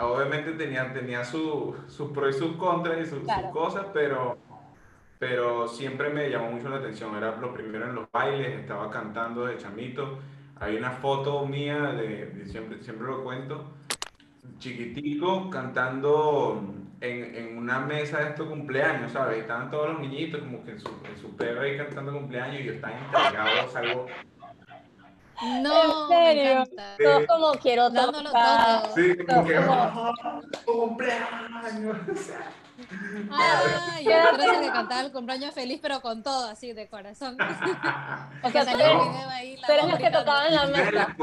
obviamente 0.00 0.52
tenía, 0.52 0.92
tenía 0.92 1.24
sus 1.24 1.74
su 1.88 2.12
pros 2.12 2.36
y 2.36 2.38
sus 2.38 2.56
contras 2.56 3.00
y 3.00 3.06
sus, 3.06 3.22
cosas, 3.52 3.86
pero, 3.92 4.38
pero 5.22 5.68
siempre 5.68 6.10
me 6.10 6.28
llamó 6.28 6.50
mucho 6.50 6.68
la 6.68 6.78
atención. 6.78 7.16
Era 7.16 7.36
lo 7.36 7.54
primero 7.54 7.88
en 7.88 7.94
los 7.94 8.10
bailes, 8.10 8.58
estaba 8.58 8.90
cantando 8.90 9.46
de 9.46 9.56
chamito. 9.56 10.18
Hay 10.58 10.74
una 10.74 10.90
foto 10.90 11.46
mía, 11.46 11.92
de, 11.92 12.44
siempre, 12.46 12.82
siempre 12.82 13.06
lo 13.06 13.22
cuento, 13.22 13.72
chiquitico, 14.58 15.48
cantando 15.48 16.64
en, 17.00 17.36
en, 17.36 17.56
una 17.56 17.78
mesa 17.78 18.18
de 18.18 18.30
estos 18.30 18.48
cumpleaños, 18.48 19.12
¿sabes? 19.12 19.42
Estaban 19.42 19.70
todos 19.70 19.90
los 19.90 20.00
niñitos 20.00 20.40
como 20.40 20.64
que 20.64 20.72
en 20.72 20.80
su, 20.80 20.88
en 20.88 21.16
su 21.16 21.36
perro 21.36 21.60
ahí 21.60 21.76
cantando 21.76 22.12
cumpleaños 22.14 22.60
y 22.60 22.64
yo 22.64 22.72
estaba 22.72 22.98
entregado, 22.98 23.70
salgo... 23.70 24.06
No, 25.62 26.02
¿En 26.02 26.08
serio? 26.08 26.64
Todos 26.98 27.26
como 27.26 27.52
quiero 27.54 27.92
tocar. 27.92 28.90
Sí, 28.94 29.16
como 29.26 29.44
que 29.44 29.58
oh, 29.58 30.12
cumpleaños. 30.64 31.96
Ah, 33.30 34.00
yo 34.02 34.38
creo 34.38 34.60
que 34.60 34.68
cantaba 34.68 35.00
el 35.02 35.12
cumpleaños 35.12 35.54
feliz, 35.54 35.78
pero 35.80 36.00
con 36.00 36.22
todo, 36.22 36.48
así 36.48 36.72
de 36.72 36.88
corazón. 36.88 37.36
o 38.42 38.50
sea, 38.50 38.64
tú 38.64 39.72
eres 39.72 39.86
los 39.88 39.98
que 39.98 40.10
tocaban 40.10 40.54
la 40.54 40.66
mesa. 40.66 41.16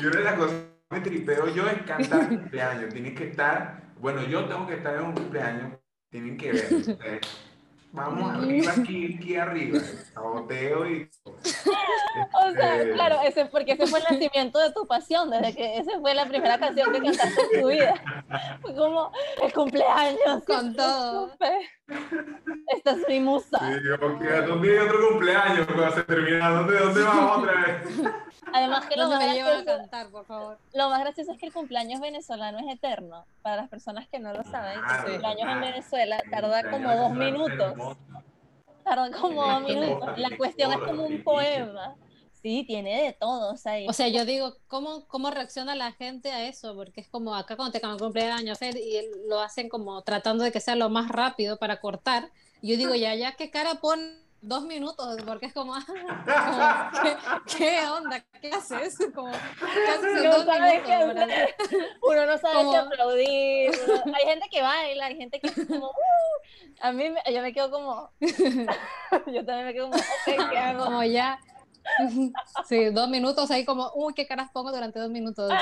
Yo 0.00 0.08
una 0.08 0.18
de 0.18 0.24
las 0.24 0.34
cosas 0.34 0.54
que 0.90 0.94
me 0.96 1.00
tripeo 1.00 1.48
yo 1.48 1.68
es 1.68 1.82
cantar 1.82 2.28
cumpleaños. 2.28 2.92
Tienes 2.92 3.14
que 3.18 3.28
estar 3.28 3.84
bueno, 4.04 4.22
yo 4.22 4.44
tengo 4.44 4.66
que 4.66 4.74
estar 4.74 4.94
en 4.96 5.00
un 5.02 5.12
cumpleaños, 5.14 5.78
tienen 6.10 6.36
que 6.36 6.52
ver. 6.52 7.20
Vamos 7.94 8.34
arriba, 8.34 8.72
aquí, 8.76 9.16
aquí 9.16 9.36
arriba, 9.36 9.78
saboteo 10.12 10.90
y... 10.90 11.08
O 12.14 12.52
sea, 12.52 12.76
este, 12.76 12.92
claro, 12.92 13.16
ese, 13.24 13.46
porque 13.46 13.72
ese 13.72 13.86
fue 13.88 13.98
el 13.98 14.04
nacimiento 14.08 14.58
de 14.58 14.72
tu 14.72 14.86
pasión, 14.86 15.30
desde 15.30 15.54
que 15.54 15.78
esa 15.78 15.98
fue 16.00 16.14
la 16.14 16.26
primera 16.26 16.58
canción 16.58 16.92
que 16.92 17.00
cantaste 17.00 17.40
en 17.52 17.60
tu 17.60 17.68
vida. 17.68 17.94
Fue 18.62 18.74
como 18.74 19.10
el 19.42 19.52
cumpleaños. 19.52 20.44
Con 20.46 20.74
todo. 20.76 21.32
Esta 22.68 22.90
es 22.92 23.08
mi 23.08 23.20
musa. 23.20 23.58
Sí, 23.58 23.80
yo, 23.84 23.96
¿dónde 23.98 24.78
hay 24.78 24.86
otro 24.86 25.08
cumpleaños 25.10 25.66
cuando 25.66 25.90
se 25.92 26.02
termina? 26.04 26.50
¿Dónde, 26.50 26.78
dónde 26.78 27.02
vamos 27.02 27.38
otra 27.38 27.52
vez? 27.60 28.12
Además 28.52 28.86
que 28.86 28.96
lo 28.96 29.08
más, 29.08 29.20
gracioso, 29.20 29.64
cantar, 29.64 30.10
por 30.10 30.26
favor? 30.26 30.58
lo 30.72 30.88
más 30.90 31.00
gracioso 31.00 31.32
es 31.32 31.38
que 31.38 31.46
el 31.46 31.52
cumpleaños 31.52 32.00
venezolano 32.00 32.58
es 32.58 32.66
eterno. 32.74 33.26
Para 33.42 33.56
las 33.56 33.68
personas 33.68 34.08
que 34.08 34.18
no 34.18 34.32
lo 34.32 34.44
saben, 34.44 34.78
el 34.78 35.04
cumpleaños 35.04 35.48
en 35.48 35.60
Venezuela 35.60 36.22
tarda 36.30 36.70
como 36.70 36.94
dos 36.94 37.12
minutos. 37.12 37.96
Tarda 38.84 39.10
como 39.10 39.44
dos 39.44 39.62
minutos. 39.62 40.18
La 40.18 40.36
cuestión 40.36 40.72
es 40.72 40.78
como 40.78 41.04
un 41.04 41.22
poema. 41.22 41.96
Sí, 42.44 42.64
tiene 42.66 43.04
de 43.04 43.12
todo. 43.14 43.54
O 43.54 43.56
sea, 43.56 43.72
o 43.88 43.92
sea 43.94 44.08
yo 44.08 44.26
digo, 44.26 44.56
¿cómo, 44.66 45.06
¿cómo 45.06 45.30
reacciona 45.30 45.74
la 45.74 45.92
gente 45.92 46.30
a 46.30 46.46
eso? 46.46 46.74
Porque 46.74 47.00
es 47.00 47.08
como 47.08 47.34
acá 47.34 47.56
cuando 47.56 47.72
te 47.72 47.78
acaban 47.78 47.98
cumpleaños 47.98 48.60
y 48.60 49.00
lo 49.28 49.40
hacen 49.40 49.70
como 49.70 50.02
tratando 50.02 50.44
de 50.44 50.52
que 50.52 50.60
sea 50.60 50.76
lo 50.76 50.90
más 50.90 51.08
rápido 51.08 51.58
para 51.58 51.80
cortar. 51.80 52.30
Yo 52.60 52.76
digo, 52.76 52.94
ya, 52.94 53.14
ya, 53.14 53.32
¿qué 53.32 53.50
cara 53.50 53.76
pone 53.76 54.23
dos 54.44 54.64
minutos, 54.64 55.16
porque 55.26 55.46
es 55.46 55.54
como, 55.54 55.74
¿qué, 57.56 57.78
onda? 57.88 58.24
¿Qué 58.40 58.50
haces? 58.50 58.94
Como, 59.14 59.32
¿qué 59.32 59.90
haces 59.90 60.22
no 60.22 60.44
minutos, 60.44 60.46
Uno 62.02 62.26
no 62.26 62.38
sabe 62.38 62.70
qué 62.70 62.76
aplaudir. 62.76 63.70
Hay 64.14 64.24
gente 64.26 64.48
que 64.50 64.62
baila, 64.62 65.06
hay 65.06 65.16
gente 65.16 65.40
que 65.40 65.48
es 65.48 65.66
como, 65.66 65.86
uh". 65.86 65.92
a 66.80 66.92
mí 66.92 67.14
yo 67.32 67.42
me 67.42 67.52
quedo 67.52 67.70
como, 67.70 68.10
yo 68.20 69.44
también 69.44 69.66
me 69.66 69.72
quedo 69.72 69.90
como, 69.90 70.02
¿qué 70.24 70.36
hago? 70.58 70.84
Como 70.84 71.02
ya, 71.04 71.38
Sí, 72.68 72.90
dos 72.90 73.08
minutos 73.08 73.50
ahí 73.50 73.64
como, 73.64 73.90
uy, 73.94 74.14
qué 74.14 74.26
caras 74.26 74.50
pongo 74.52 74.72
durante 74.72 74.98
dos 74.98 75.10
minutos. 75.10 75.52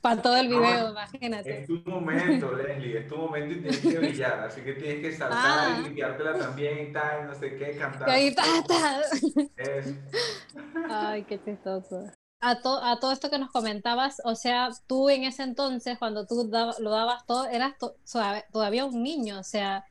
Para 0.00 0.22
todo 0.22 0.36
el 0.36 0.48
video, 0.48 0.90
imagínate. 0.90 1.60
Es 1.60 1.66
tu 1.66 1.82
momento, 1.84 2.54
Leslie, 2.54 3.00
es 3.00 3.06
tu 3.06 3.16
momento 3.16 3.54
y 3.54 3.60
tienes 3.60 3.80
que 3.80 3.98
brillar, 3.98 4.40
así 4.40 4.62
que 4.62 4.72
tienes 4.72 5.00
que 5.00 5.12
saltar 5.12 5.68
y 5.68 5.72
ah. 5.72 5.80
limpiártela 5.82 6.38
también 6.38 6.88
y 6.88 6.92
tal, 6.92 7.26
no 7.26 7.34
sé 7.34 7.56
qué, 7.56 7.76
cantar. 7.76 8.08
Y 8.08 8.12
ahí 8.12 8.26
está, 8.28 8.44
Ay, 10.88 11.24
qué 11.24 11.42
chistoso. 11.44 12.06
A, 12.40 12.52
a 12.52 12.98
todo 12.98 13.12
esto 13.12 13.28
que 13.28 13.38
nos 13.38 13.50
comentabas, 13.50 14.22
o 14.24 14.34
sea, 14.34 14.70
tú 14.86 15.10
en 15.10 15.24
ese 15.24 15.42
entonces, 15.42 15.98
cuando 15.98 16.26
tú 16.26 16.50
lo 16.78 16.90
dabas 16.90 17.26
todo, 17.26 17.46
eras 17.46 17.74
todavía 18.50 18.86
un 18.86 19.02
niño, 19.02 19.38
o 19.38 19.44
sea, 19.44 19.84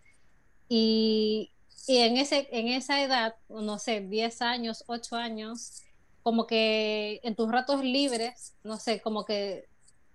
y, 0.68 1.52
y 1.86 1.98
en, 1.98 2.18
ese, 2.18 2.50
en 2.52 2.68
esa 2.70 3.04
edad, 3.04 3.36
no 3.48 3.78
sé, 3.78 4.02
10 4.02 4.42
años, 4.42 4.84
8 4.88 5.16
años, 5.16 5.84
como 6.24 6.48
que 6.48 7.20
en 7.24 7.36
tus 7.36 7.52
ratos 7.52 7.84
libres, 7.84 8.56
no 8.64 8.78
sé, 8.78 9.02
como 9.02 9.26
que 9.26 9.69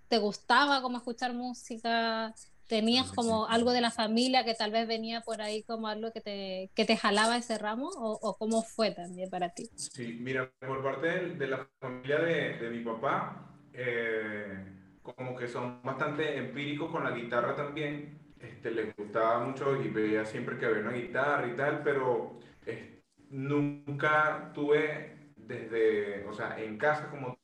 te 0.07 0.17
gustaba 0.17 0.81
como 0.81 0.97
escuchar 0.97 1.33
música, 1.33 2.33
tenías 2.67 3.11
como 3.11 3.47
algo 3.47 3.71
de 3.71 3.81
la 3.81 3.91
familia 3.91 4.43
que 4.43 4.55
tal 4.55 4.71
vez 4.71 4.87
venía 4.87 5.21
por 5.21 5.41
ahí 5.41 5.63
como 5.63 5.87
algo 5.87 6.11
que 6.11 6.21
te, 6.21 6.71
que 6.75 6.85
te 6.85 6.97
jalaba 6.97 7.37
ese 7.37 7.57
ramo 7.57 7.89
o, 7.95 8.37
cómo 8.37 8.63
fue 8.63 8.91
también 8.91 9.29
para 9.29 9.49
ti? 9.49 9.69
Sí, 9.75 10.17
mira, 10.19 10.51
por 10.59 10.83
parte 10.83 11.35
de, 11.35 11.47
la 11.47 11.67
familia 11.79 12.19
de, 12.19 12.57
de 12.57 12.69
mi 12.69 12.83
papá, 12.83 13.55
eh, 13.73 14.65
como 15.01 15.35
que 15.35 15.47
son 15.47 15.81
bastante 15.83 16.37
empíricos 16.37 16.91
con 16.91 17.03
la 17.03 17.11
guitarra 17.11 17.55
también 17.55 18.25
este, 18.39 18.71
le 18.71 18.91
gustaba 18.91 19.45
mucho 19.45 19.81
y 19.81 19.89
veía 19.89 20.25
siempre 20.25 20.57
que 20.57 20.65
había 20.65 20.81
una 20.81 20.91
guitarra 20.91 21.47
y 21.47 21.55
tal, 21.55 21.81
pero 21.83 22.39
nunca 23.29 24.51
tuve 24.53 25.31
desde, 25.35 26.25
o 26.27 26.33
sea, 26.33 26.59
en 26.59 26.77
casa 26.77 27.09
como 27.09 27.37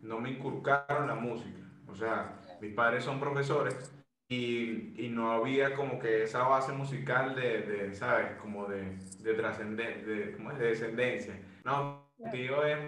no 0.00 0.18
me 0.18 0.30
inculcaron 0.30 1.06
la 1.06 1.14
música. 1.14 1.61
O 1.92 1.94
sea, 1.94 2.40
mis 2.60 2.72
padres 2.74 3.04
son 3.04 3.20
profesores 3.20 3.92
y, 4.28 4.94
y 4.96 5.10
no 5.10 5.30
había 5.32 5.74
como 5.74 5.98
que 5.98 6.22
esa 6.22 6.48
base 6.48 6.72
musical 6.72 7.34
de, 7.34 7.60
de 7.62 7.94
¿sabes? 7.94 8.32
Como 8.40 8.66
de, 8.66 8.96
de 9.20 9.34
trascendencia, 9.34 10.02
de, 10.06 10.32
¿cómo 10.32 10.50
es? 10.52 10.58
de 10.58 10.68
descendencia. 10.68 11.38
No, 11.64 12.10
tío 12.30 12.64
es 12.64 12.78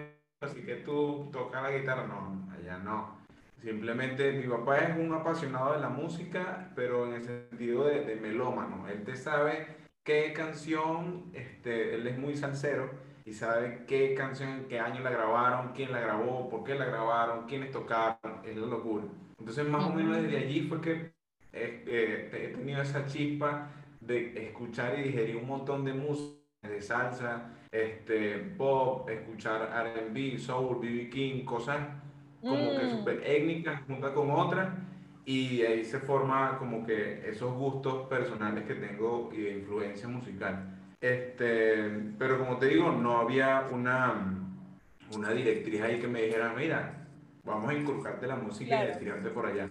así 0.41 0.63
que 0.63 0.77
tú 0.77 1.29
tocas 1.31 1.61
la 1.61 1.71
guitarra, 1.71 2.07
no, 2.07 2.51
allá 2.51 2.77
no. 2.79 3.23
Simplemente 3.61 4.31
mi 4.33 4.47
papá 4.47 4.79
es 4.79 4.97
un 4.97 5.13
apasionado 5.13 5.73
de 5.73 5.79
la 5.79 5.89
música, 5.89 6.71
pero 6.75 7.07
en 7.07 7.13
el 7.13 7.23
sentido 7.23 7.85
de, 7.85 8.05
de 8.05 8.15
melómano. 8.15 8.87
Él 8.87 9.03
te 9.03 9.15
sabe 9.15 9.67
qué 10.03 10.33
canción, 10.33 11.31
este, 11.33 11.95
él 11.95 12.07
es 12.07 12.17
muy 12.17 12.35
salsero 12.35 12.89
y 13.25 13.33
sabe 13.33 13.85
qué 13.87 14.13
canción, 14.13 14.49
en 14.49 14.65
qué 14.65 14.79
año 14.79 15.01
la 15.01 15.09
grabaron, 15.09 15.73
quién 15.73 15.91
la 15.91 15.99
grabó, 15.99 16.47
por 16.47 16.63
qué 16.63 16.75
la 16.75 16.85
grabaron, 16.85 17.47
quiénes 17.47 17.71
tocaron, 17.71 18.41
es 18.45 18.55
la 18.55 18.67
locura. 18.67 19.05
Entonces 19.39 19.67
más 19.67 19.83
o 19.83 19.89
menos 19.89 20.21
desde 20.21 20.37
allí 20.37 20.61
fue 20.61 20.79
que 20.79 21.11
eh, 21.51 22.29
he 22.31 22.55
tenido 22.55 22.81
esa 22.81 23.05
chispa 23.07 23.71
de 23.99 24.47
escuchar 24.47 24.99
y 24.99 25.03
digerir 25.03 25.37
un 25.37 25.47
montón 25.47 25.83
de 25.83 25.93
música, 25.93 26.37
de 26.61 26.81
salsa, 26.81 27.51
este, 27.71 28.37
pop, 28.57 29.09
escuchar 29.09 29.71
R&B, 29.87 30.37
soul, 30.37 30.77
B.B. 30.79 31.09
King, 31.09 31.45
cosas 31.45 31.79
como 32.41 32.77
que 32.77 32.85
mm. 32.85 32.89
súper 32.91 33.23
étnicas 33.25 33.81
junta 33.87 34.13
con 34.13 34.29
otras 34.29 34.69
y 35.25 35.63
ahí 35.63 35.83
se 35.83 35.99
forma 35.99 36.59
como 36.59 36.85
que 36.85 37.27
esos 37.27 37.51
gustos 37.55 38.07
personales 38.07 38.65
que 38.65 38.75
tengo 38.75 39.31
y 39.33 39.41
de 39.41 39.51
influencia 39.57 40.07
musical. 40.07 40.74
Este, 41.01 41.75
pero 42.17 42.39
como 42.39 42.57
te 42.57 42.67
digo, 42.67 42.91
no 42.91 43.17
había 43.17 43.67
una, 43.71 44.37
una 45.13 45.31
directriz 45.31 45.81
ahí 45.81 45.99
que 45.99 46.07
me 46.07 46.23
dijera, 46.23 46.53
mira, 46.55 47.07
vamos 47.43 47.69
a 47.69 47.73
inculcarte 47.73 48.27
la 48.27 48.35
música 48.35 48.89
y 48.89 48.99
tirarte 48.99 49.29
por 49.29 49.45
allá. 49.45 49.69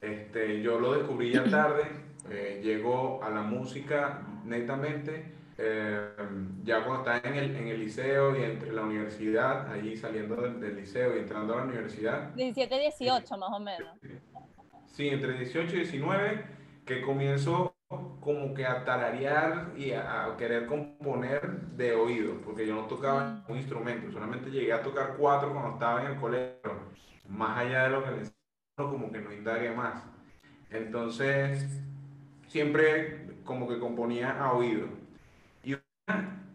Este, 0.00 0.62
yo 0.62 0.80
lo 0.80 0.94
descubrí 0.94 1.32
ya 1.32 1.44
tarde, 1.50 1.84
eh, 2.30 2.60
llego 2.62 3.22
a 3.22 3.30
la 3.30 3.42
música 3.42 4.22
netamente 4.44 5.42
eh, 5.58 6.08
ya 6.64 6.84
cuando 6.84 7.10
estaba 7.10 7.34
en 7.36 7.44
el, 7.44 7.56
en 7.56 7.68
el 7.68 7.80
liceo 7.80 8.38
y 8.38 8.42
entre 8.42 8.72
la 8.72 8.82
universidad, 8.82 9.70
allí 9.70 9.96
saliendo 9.96 10.36
del, 10.36 10.76
liceo 10.76 11.14
y 11.14 11.20
entrando 11.20 11.54
a 11.54 11.58
la 11.58 11.64
universidad. 11.64 12.30
17, 12.34 12.78
18 12.78 13.36
más 13.36 13.50
o 13.52 13.60
menos. 13.60 13.96
Sí, 14.86 15.08
entre 15.08 15.34
18 15.34 15.76
y 15.76 15.78
19, 15.80 16.44
que 16.84 17.02
comienzo 17.02 17.71
como 18.20 18.54
que 18.54 18.66
a 18.66 18.84
tararear 18.84 19.72
y 19.76 19.92
a, 19.92 20.34
querer 20.38 20.66
componer 20.66 21.60
de 21.76 21.94
oído, 21.94 22.34
porque 22.44 22.66
yo 22.66 22.74
no 22.74 22.86
tocaba 22.86 23.44
un 23.48 23.56
instrumento, 23.56 24.10
solamente 24.10 24.50
llegué 24.50 24.72
a 24.72 24.82
tocar 24.82 25.16
cuatro 25.16 25.52
cuando 25.52 25.72
estaba 25.72 26.04
en 26.04 26.12
el 26.12 26.20
colegio, 26.20 26.72
más 27.28 27.58
allá 27.58 27.84
de 27.84 27.90
lo 27.90 28.04
que 28.04 28.10
me 28.10 28.22
como 28.76 29.12
que 29.12 29.20
no 29.20 29.32
indagué 29.32 29.70
más. 29.70 30.02
Entonces, 30.70 31.68
siempre 32.48 33.42
como 33.44 33.68
que 33.68 33.78
componía 33.78 34.42
a 34.42 34.52
oído 34.52 35.02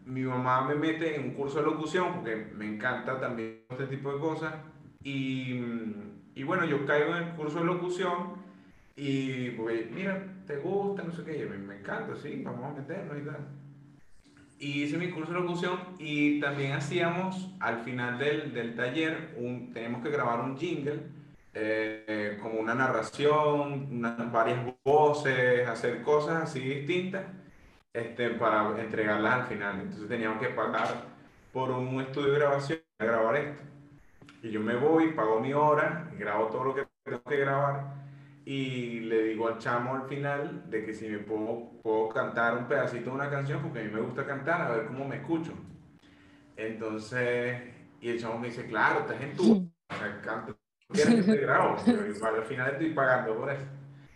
mi 0.08 0.22
mamá 0.22 0.62
me 0.62 0.74
mete 0.74 1.16
en 1.16 1.24
un 1.24 1.34
curso 1.34 1.58
de 1.58 1.66
locución 1.66 2.14
porque 2.14 2.34
me 2.54 2.66
encanta 2.66 3.20
también 3.20 3.64
este 3.68 3.86
tipo 3.86 4.12
de 4.12 4.18
cosas. 4.18 4.54
Y, 5.02 5.60
y 6.34 6.42
bueno, 6.44 6.64
yo 6.64 6.86
caigo 6.86 7.14
en 7.14 7.24
el 7.24 7.34
curso 7.34 7.58
de 7.58 7.66
locución 7.66 8.47
y 9.00 9.50
pues, 9.52 9.88
mira, 9.92 10.26
te 10.44 10.56
gusta, 10.56 11.04
no 11.04 11.12
sé 11.12 11.22
qué, 11.24 11.46
me, 11.46 11.56
me 11.56 11.78
encanta, 11.78 12.16
sí, 12.16 12.42
vamos 12.44 12.64
a 12.64 12.80
meternos 12.80 13.16
y 13.16 13.24
tal. 13.24 13.48
y 14.58 14.82
hice 14.82 14.98
mi 14.98 15.10
curso 15.10 15.32
de 15.32 15.38
locución 15.38 15.78
y 16.00 16.40
también 16.40 16.72
hacíamos 16.72 17.54
al 17.60 17.78
final 17.82 18.18
del, 18.18 18.52
del 18.52 18.74
taller, 18.74 19.34
un, 19.36 19.72
teníamos 19.72 20.02
que 20.02 20.10
grabar 20.10 20.40
un 20.40 20.58
jingle, 20.58 21.00
eh, 21.54 22.38
como 22.42 22.58
una 22.58 22.74
narración, 22.74 24.02
varias 24.32 24.58
voces, 24.84 25.68
hacer 25.68 26.02
cosas 26.02 26.42
así 26.42 26.58
distintas 26.60 27.24
este, 27.92 28.30
para 28.30 28.80
entregarlas 28.80 29.34
al 29.34 29.46
final. 29.46 29.80
Entonces 29.80 30.08
teníamos 30.08 30.40
que 30.40 30.48
pagar 30.48 31.04
por 31.52 31.70
un 31.70 32.00
estudio 32.00 32.32
de 32.32 32.38
grabación 32.40 32.80
para 32.96 33.12
grabar 33.12 33.36
esto. 33.36 33.62
Y 34.42 34.50
yo 34.50 34.60
me 34.60 34.74
voy, 34.74 35.12
pago 35.12 35.38
mi 35.40 35.52
hora, 35.52 36.10
grabo 36.18 36.46
todo 36.48 36.64
lo 36.64 36.74
que 36.74 36.86
tengo 37.04 37.22
que 37.22 37.36
grabar 37.36 38.07
y 38.48 39.00
le 39.00 39.24
digo 39.24 39.46
al 39.46 39.58
chamo 39.58 39.94
al 39.94 40.08
final 40.08 40.70
de 40.70 40.82
que 40.82 40.94
si 40.94 41.06
me 41.06 41.18
puedo, 41.18 41.70
puedo 41.82 42.08
cantar 42.08 42.56
un 42.56 42.66
pedacito 42.66 43.10
de 43.10 43.16
una 43.16 43.28
canción 43.28 43.60
porque 43.60 43.80
a 43.80 43.84
mí 43.84 43.90
me 43.90 44.00
gusta 44.00 44.24
cantar, 44.24 44.62
a 44.62 44.70
ver 44.70 44.86
cómo 44.86 45.06
me 45.06 45.16
escucho. 45.16 45.52
Entonces, 46.56 47.60
y 48.00 48.08
el 48.08 48.18
chamo 48.18 48.38
me 48.38 48.46
dice, 48.46 48.64
claro, 48.64 49.00
estás 49.00 49.20
en 49.20 49.36
tu... 49.36 49.52
O 49.52 49.94
sea, 49.94 50.22
canta, 50.22 50.56
quieres 50.88 51.26
que 51.26 51.32
te 51.32 51.40
grabo, 51.42 51.76
pero 51.84 52.06
igual 52.06 52.36
al 52.36 52.44
final 52.44 52.72
estoy 52.72 52.94
pagando 52.94 53.36
por 53.36 53.52
eso. 53.52 53.66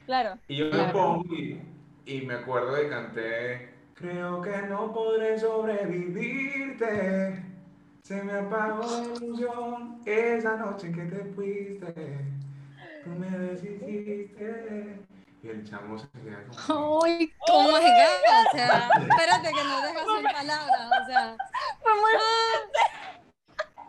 Claro. 0.07 0.39
Y 0.49 0.57
yo 0.57 0.71
me 0.71 0.91
pongo 0.91 1.35
y, 1.35 1.61
y 2.07 2.23
me 2.23 2.33
acuerdo 2.33 2.75
de 2.75 2.89
canté, 2.89 3.75
creo 3.93 4.41
que 4.41 4.63
no 4.63 4.95
podré 4.95 5.39
sobrevivirte. 5.39 7.45
Se 8.03 8.23
me 8.23 8.33
apagó 8.33 8.81
la 8.81 9.15
ilusión 9.15 10.01
esa 10.07 10.57
noche 10.57 10.87
en 10.87 10.95
que 10.95 11.03
te 11.03 11.23
fuiste 11.35 12.42
tú 13.05 13.11
me 13.11 13.31
deshiciste. 13.31 14.99
Y 15.43 15.49
el 15.49 15.69
chamo 15.69 15.99
se 15.99 16.07
queda 16.11 16.45
como. 16.67 17.05
¡Ay, 17.05 17.33
cómo 17.47 17.77
es 17.77 17.85
O 17.85 18.57
sea, 18.57 18.89
espérate 19.01 19.49
que 19.49 19.65
no 19.65 19.81
dejas 19.83 20.07
sin 20.17 20.25
palabras. 20.25 20.91
O 21.03 21.07
sea. 21.07 21.37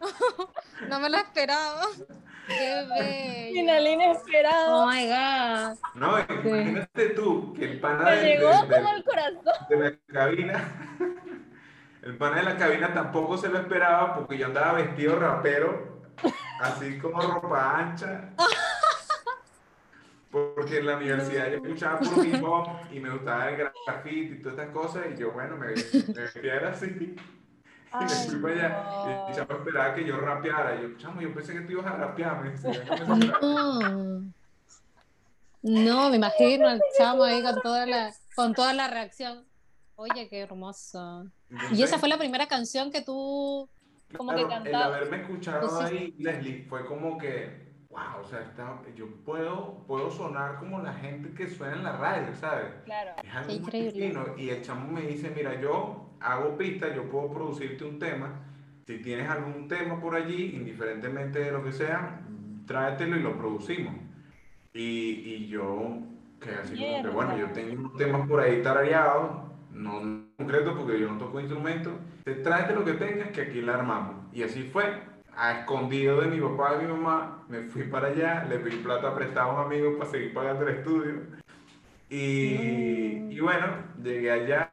no 0.90 1.00
me 1.00 1.10
lo 1.10 1.18
esperaba. 1.18 1.86
Qué 2.48 2.86
bello. 2.90 3.54
Final 3.54 3.88
inesperado. 3.88 4.76
Oh 4.76 4.88
my 4.88 5.08
God. 5.08 5.78
No, 5.96 6.20
imagínate 6.20 7.10
tú 7.10 7.54
que 7.54 7.66
el 7.66 7.80
pana 7.80 8.04
me 8.04 8.24
llegó 8.24 8.52
como 8.52 8.94
el 8.96 9.04
corazón. 9.04 9.44
de 9.70 9.78
la 9.78 9.96
cabina. 10.12 10.64
El 12.04 12.18
pana 12.18 12.36
de 12.36 12.44
la 12.44 12.58
cabina 12.58 12.94
tampoco 12.94 13.38
se 13.38 13.48
lo 13.48 13.60
esperaba 13.60 14.14
porque 14.14 14.38
yo 14.38 14.48
andaba 14.48 14.74
vestido 14.74 15.18
rapero, 15.18 16.02
así 16.60 17.00
como 17.00 17.22
ropa 17.22 17.78
ancha 17.78 18.30
porque 20.34 20.80
en 20.80 20.88
la 20.88 20.98
universidad 20.98 21.48
yo 21.52 21.58
escuchaba 21.58 22.00
por 22.00 22.26
hip 22.26 22.44
hop 22.44 22.68
y 22.92 23.00
me 23.00 23.12
gustaba 23.12 23.52
el 23.52 23.70
graffiti 23.86 24.34
y 24.34 24.42
todas 24.42 24.58
estas 24.58 24.74
cosas 24.74 25.06
y 25.14 25.20
yo, 25.20 25.32
bueno, 25.32 25.56
me, 25.58 25.68
me 25.68 26.50
era 26.50 26.72
así 26.72 26.88
y 26.90 28.04
me 28.04 28.10
fui 28.10 28.42
para 28.42 28.54
allá 28.56 29.28
y 29.28 29.30
el 29.30 29.36
chamo 29.36 29.60
esperaba 29.60 29.94
que 29.94 30.06
yo 30.06 30.18
rapeara 30.18 30.76
y 30.76 30.82
yo, 30.82 30.98
chamo, 30.98 31.22
yo 31.22 31.32
pensé 31.36 31.54
que 31.54 31.62
tú 31.62 31.74
ibas 31.74 31.86
a 31.86 31.98
rapear, 31.98 32.42
me 32.44 32.52
no. 33.42 34.34
no, 35.62 36.10
me 36.10 36.16
imagino 36.16 36.68
al 36.68 36.82
chamo 36.98 37.24
ahí 37.24 37.44
con 37.44 37.62
toda 37.62 37.86
la, 37.86 38.12
con 38.36 38.56
toda 38.56 38.74
la 38.74 38.88
reacción. 38.88 39.46
Oye, 39.96 40.28
qué 40.28 40.40
hermoso. 40.40 41.28
y 41.72 41.84
esa 41.84 42.00
fue 42.00 42.10
la 42.10 42.18
primera 42.18 42.48
canción 42.48 42.92
que 42.92 43.04
tú 43.04 43.70
como 44.18 44.34
que 44.34 44.48
cantaste. 44.48 44.70
El 44.70 44.76
haberme 44.76 45.18
escuchado 45.18 45.80
ahí, 45.80 46.16
Leslie, 46.18 46.66
fue 46.68 46.84
como 46.88 47.20
que 47.20 47.73
wow, 47.94 48.22
o 48.22 48.26
sea, 48.26 48.52
yo 48.96 49.08
puedo, 49.24 49.84
puedo 49.88 50.10
sonar 50.10 50.58
como 50.58 50.82
la 50.82 50.94
gente 50.94 51.32
que 51.34 51.48
suena 51.48 51.76
en 51.76 51.84
la 51.84 51.98
radio, 51.98 52.36
¿sabes? 52.36 52.66
Claro. 52.86 53.12
Es 53.24 53.34
algo 53.34 53.52
increíble. 53.52 54.14
Y 54.38 54.50
el 54.50 54.62
chamo 54.62 54.92
me 54.92 55.02
dice, 55.02 55.32
mira, 55.36 55.60
yo 55.62 56.10
hago 56.20 56.58
pistas, 56.58 56.96
yo 56.96 57.10
puedo 57.10 57.32
producirte 57.32 57.86
un 57.86 58.00
tema. 58.00 58.42
Si 58.88 58.98
tienes 58.98 59.30
algún 59.30 59.68
tema 59.68 60.02
por 60.02 60.16
allí, 60.16 60.56
indiferentemente 60.56 61.40
de 61.40 61.52
lo 61.52 61.64
que 61.64 61.72
sea, 61.72 62.20
tráetelo 62.66 63.16
y 63.18 63.22
lo 63.22 63.38
producimos. 63.38 63.94
Y, 64.74 65.36
y 65.36 65.48
yo, 65.48 66.00
que 66.42 66.50
así 66.50 66.76
como 66.76 67.04
que, 67.04 67.10
bueno, 67.10 67.38
yo 67.38 67.52
tengo 67.52 67.80
unos 67.80 67.96
temas 67.96 68.28
por 68.28 68.40
ahí 68.40 68.62
tarareados, 68.64 69.44
no 69.72 70.02
en 70.02 70.30
concreto 70.38 70.76
porque 70.76 71.00
yo 71.00 71.12
no 71.12 71.20
toco 71.20 71.40
instrumentos, 71.40 71.94
tráete 72.44 72.74
lo 72.74 72.84
que 72.84 72.94
tengas 72.94 73.30
que 73.30 73.42
aquí 73.42 73.62
la 73.62 73.76
armamos. 73.76 74.16
Y 74.34 74.42
así 74.42 74.64
fue 74.64 75.13
a 75.36 75.60
escondido 75.60 76.22
de 76.22 76.28
mi 76.28 76.40
papá 76.40 76.78
y 76.80 76.86
mi 76.86 76.92
mamá, 76.92 77.44
me 77.50 77.62
fui 77.64 77.84
para 77.84 78.10
allá, 78.10 78.46
le 78.50 78.60
pedí 78.60 78.78
plata 78.78 79.14
prestada 79.16 79.48
a 79.48 79.54
un 79.54 79.66
amigo 79.66 79.98
para 79.98 80.10
seguir 80.10 80.34
pagando 80.34 80.68
el 80.68 80.78
estudio. 80.78 81.14
Y, 82.10 83.28
y 83.32 83.40
bueno, 83.40 83.68
llegué 84.02 84.32
allá 84.32 84.70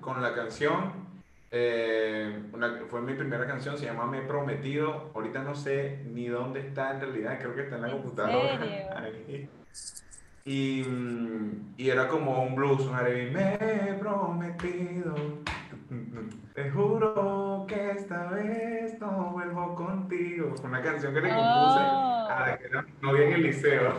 con 0.00 0.22
la 0.22 0.34
canción. 0.34 1.08
Eh, 1.50 2.42
fue 2.88 3.00
mi 3.00 3.14
primera 3.14 3.46
canción, 3.46 3.76
se 3.76 3.86
llama 3.86 4.06
Me 4.06 4.18
he 4.18 4.22
prometido. 4.22 5.10
Ahorita 5.14 5.42
no 5.42 5.54
sé 5.54 6.02
ni 6.06 6.28
dónde 6.28 6.60
está 6.60 6.92
en 6.92 7.00
realidad, 7.00 7.38
creo 7.38 7.54
que 7.54 7.62
está 7.62 7.76
en 7.76 7.82
la 7.82 7.90
computadora. 7.90 8.60
Y, 10.44 10.82
y, 11.76 11.90
era 11.90 12.08
como 12.08 12.42
un 12.42 12.54
blues, 12.54 12.80
un 12.80 12.94
Me 12.94 13.58
he 13.60 13.92
prometido 14.00 15.14
te 16.58 16.70
juro 16.70 17.64
que 17.68 17.92
esta 17.92 18.30
vez 18.30 18.98
no 18.98 19.30
vuelvo 19.30 19.76
contigo. 19.76 20.52
Fue 20.56 20.68
una 20.68 20.82
canción 20.82 21.14
que 21.14 21.20
le 21.20 21.28
compuse 21.28 21.44
a 21.46 22.26
ah. 22.26 22.46
la 22.48 22.58
que 22.58 22.64
era 22.64 22.84
novia 23.00 23.26
en 23.26 23.32
el 23.34 23.42
liceo. 23.44 23.96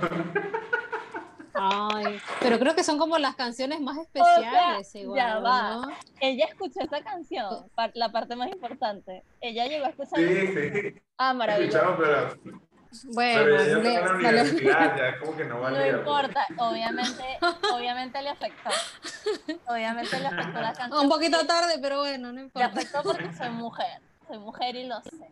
Ay, 1.54 2.20
pero 2.42 2.60
creo 2.60 2.76
que 2.76 2.84
son 2.84 2.98
como 2.98 3.18
las 3.18 3.36
canciones 3.36 3.80
más 3.80 3.98
especiales, 3.98 4.94
igual, 4.94 5.18
ya 5.18 5.40
va. 5.40 5.82
Ella 6.20 6.48
escuchó 6.50 6.82
esa 6.82 7.02
canción, 7.02 7.66
la 7.94 8.12
parte 8.12 8.36
más 8.36 8.50
importante. 8.52 9.24
Ella 9.40 9.66
llegó 9.66 9.86
a 9.86 9.90
escuchar. 9.90 10.20
Sí, 10.20 10.48
sí. 10.48 10.96
Ah, 11.18 11.34
maravilloso. 11.34 11.80
pero 11.98 12.60
bueno, 13.06 13.42
pero 13.44 13.58
ya 13.58 14.32
la 14.32 14.42
universidad, 14.42 14.98
ya 14.98 15.10
es 15.10 15.18
como 15.20 15.38
que 15.38 15.46
no 15.46 15.62
valía. 15.62 15.92
No 15.92 15.98
importa, 16.00 16.46
obviamente, 16.58 17.24
obviamente 17.74 18.22
le 18.22 18.30
afectó. 18.30 18.70
Obviamente 19.68 20.20
le 20.20 20.28
afectó 20.28 20.62
la 20.62 20.74
canción. 20.74 21.04
Un 21.04 21.10
poquito 21.10 21.46
tarde, 21.46 21.80
pero 21.82 22.00
bueno, 22.00 22.32
no 22.32 22.42
importa. 22.42 22.68
Le 22.68 22.74
afectó 22.74 23.04
porque 23.04 23.32
soy 23.34 23.50
mujer, 23.50 24.02
soy 24.28 24.40
mujer 24.40 24.76
y 24.76 24.88
lo 24.88 25.02
sé. 25.02 25.32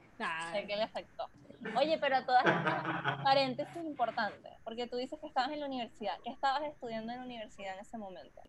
Sé 0.52 0.66
que 0.68 0.76
le 0.76 0.84
afectó. 0.84 1.30
Oye, 1.76 1.98
pero 2.00 2.24
todas 2.24 2.46
estas 2.46 3.24
paréntesis 3.24 3.84
importante, 3.84 4.50
porque 4.64 4.88
tú 4.88 4.98
dices 4.98 5.20
que 5.20 5.28
estabas 5.28 5.52
en 5.52 5.60
la 5.60 5.66
universidad. 5.66 6.14
¿Qué 6.24 6.30
estabas 6.30 6.64
estudiando 6.64 7.12
en 7.12 7.20
la 7.20 7.26
universidad 7.26 7.74
en 7.74 7.80
ese 7.80 7.98
momento? 7.98 8.42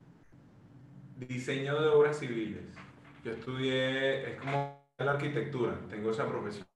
Diseño 1.17 1.81
de 1.81 1.89
obras 1.89 2.19
civiles. 2.19 2.65
Yo 3.25 3.33
estudié, 3.33 4.33
es 4.33 4.41
como 4.41 4.87
la 4.99 5.13
arquitectura, 5.13 5.79
tengo 5.89 6.11
esa 6.11 6.27
profesión. 6.27 6.67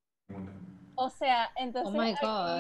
O 0.94 1.09
sea, 1.11 1.50
entonces, 1.57 2.18
oh 2.22 2.59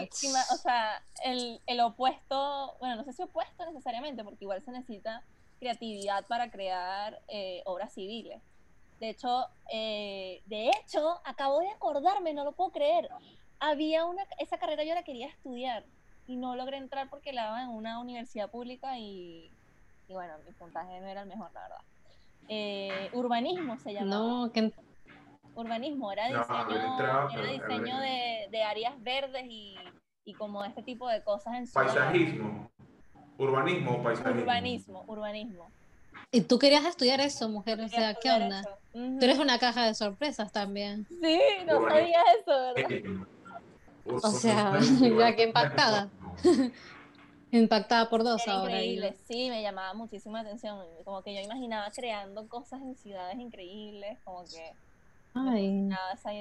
o 0.52 0.56
sea, 0.56 1.02
el, 1.24 1.60
el, 1.66 1.80
opuesto, 1.80 2.76
bueno, 2.80 2.96
no 2.96 3.04
sé 3.04 3.12
si 3.12 3.22
opuesto 3.22 3.66
necesariamente, 3.66 4.24
porque 4.24 4.44
igual 4.44 4.62
se 4.62 4.70
necesita 4.70 5.22
creatividad 5.58 6.26
para 6.26 6.50
crear 6.50 7.20
eh, 7.28 7.62
obras 7.66 7.92
civiles. 7.92 8.40
De 9.00 9.10
hecho, 9.10 9.46
eh, 9.72 10.42
de 10.46 10.70
hecho, 10.70 11.20
acabo 11.24 11.60
de 11.60 11.70
acordarme, 11.70 12.34
no 12.34 12.44
lo 12.44 12.52
puedo 12.52 12.72
creer. 12.72 13.08
Había 13.60 14.04
una, 14.04 14.22
esa 14.38 14.58
carrera 14.58 14.84
yo 14.84 14.94
la 14.94 15.02
quería 15.02 15.26
estudiar 15.26 15.84
y 16.26 16.36
no 16.36 16.56
logré 16.56 16.78
entrar 16.78 17.10
porque 17.10 17.32
la 17.32 17.44
daba 17.44 17.62
en 17.62 17.68
una 17.68 17.98
universidad 17.98 18.50
pública 18.50 18.98
y, 18.98 19.50
y 20.08 20.12
bueno, 20.12 20.34
mi 20.46 20.52
puntaje 20.52 21.00
no 21.00 21.06
era 21.06 21.22
el 21.22 21.28
mejor, 21.28 21.52
la 21.52 21.62
verdad. 21.62 21.80
Eh, 22.48 23.10
urbanismo 23.12 23.78
se 23.78 23.92
llama. 23.92 24.06
No, 24.06 24.52
que 24.52 24.72
urbanismo, 25.54 26.12
era 26.12 26.26
diseño, 26.26 26.98
era 26.98 27.52
diseño 27.52 28.00
de, 28.00 28.48
de, 28.50 28.62
áreas 28.62 29.02
verdes 29.02 29.44
y, 29.48 29.76
y, 30.24 30.34
como 30.34 30.64
este 30.64 30.82
tipo 30.82 31.08
de 31.08 31.22
cosas 31.22 31.54
en 31.54 31.70
Paisajismo. 31.70 32.70
Urbanismo 33.38 33.92
o 33.92 34.02
paisajismo. 34.02 34.42
Urbanismo, 34.42 35.04
urbanismo. 35.06 35.70
Y 36.30 36.42
tú 36.42 36.58
querías 36.58 36.84
estudiar 36.84 37.20
eso, 37.20 37.48
mujer, 37.48 37.80
o 37.80 37.88
sea, 37.88 38.14
¿qué 38.14 38.30
onda? 38.30 38.62
Tú 38.92 39.18
eres 39.20 39.38
una 39.38 39.58
caja 39.58 39.86
de 39.86 39.94
sorpresas 39.94 40.52
también. 40.52 41.06
Sí, 41.08 41.40
no 41.66 41.86
sabía 41.88 42.20
eso, 42.38 42.74
¿verdad? 42.74 43.26
O 44.04 44.30
sea, 44.30 44.78
ya 44.80 45.36
que 45.36 45.44
impactada. 45.44 46.08
impactada 47.52 48.08
por 48.08 48.24
dos 48.24 48.42
Era 48.46 48.54
ahora. 48.54 48.72
Increíble, 48.72 49.14
sí, 49.26 49.48
me 49.50 49.62
llamaba 49.62 49.94
muchísima 49.94 50.40
atención. 50.40 50.78
Como 51.04 51.22
que 51.22 51.34
yo 51.34 51.40
imaginaba 51.40 51.90
creando 51.90 52.48
cosas 52.48 52.80
en 52.82 52.96
ciudades 52.96 53.38
increíbles, 53.38 54.18
como 54.24 54.44
que 54.44 54.72
Ay. 55.34 55.88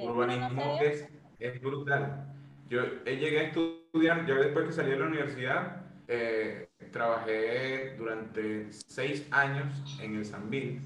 Urbanismo 0.03 0.79
es, 0.81 1.07
es, 1.39 1.61
brutal. 1.61 2.27
Yo 2.69 2.81
llegué 3.05 3.39
a 3.39 3.43
estudiar, 3.43 4.25
yo 4.25 4.35
después 4.35 4.65
que 4.65 4.71
salí 4.71 4.91
de 4.91 4.99
la 4.99 5.07
universidad, 5.07 5.81
eh, 6.07 6.69
trabajé 6.91 7.95
durante 7.97 8.71
seis 8.71 9.27
años 9.31 9.67
en 10.01 10.15
el 10.15 10.25
Sanville, 10.25 10.81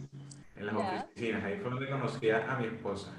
en 0.56 0.66
las 0.66 0.76
oficinas. 0.76 1.44
Ahí 1.44 1.58
fue 1.58 1.70
donde 1.70 1.90
conocí 1.90 2.30
a 2.30 2.58
mi 2.60 2.68
esposa. 2.68 3.12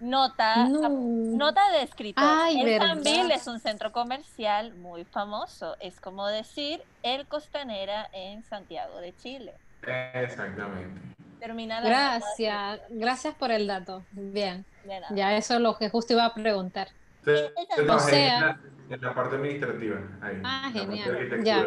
Nota, 0.00 0.68
nota 0.68 1.70
de 1.70 1.82
escritor. 1.82 2.24
el 2.50 2.78
Sanville 2.78 3.34
es 3.34 3.46
un 3.46 3.58
centro 3.58 3.90
comercial 3.90 4.74
muy 4.74 5.04
famoso. 5.04 5.76
Es 5.80 5.98
como 5.98 6.26
decir 6.26 6.82
el 7.02 7.26
Costanera 7.26 8.08
en 8.12 8.42
Santiago 8.42 9.00
de 9.00 9.16
Chile. 9.16 9.54
Exactamente. 9.82 11.00
Termina 11.44 11.78
la 11.82 11.88
Gracias, 11.90 12.80
gracias 12.88 13.34
por 13.34 13.50
el 13.50 13.66
dato. 13.66 14.02
Bien. 14.12 14.64
Ya 15.10 15.36
eso 15.36 15.56
es 15.56 15.60
lo 15.60 15.76
que 15.76 15.90
justo 15.90 16.14
iba 16.14 16.24
a 16.24 16.32
preguntar. 16.32 16.88
o 17.26 17.98
sea, 17.98 18.58
en 18.88 19.00
la, 19.02 19.14
parte 19.14 19.36
administrativa. 19.36 19.98
Ahí, 20.22 20.40
ah, 20.42 20.70
genial. 20.72 21.44
Ya. 21.44 21.66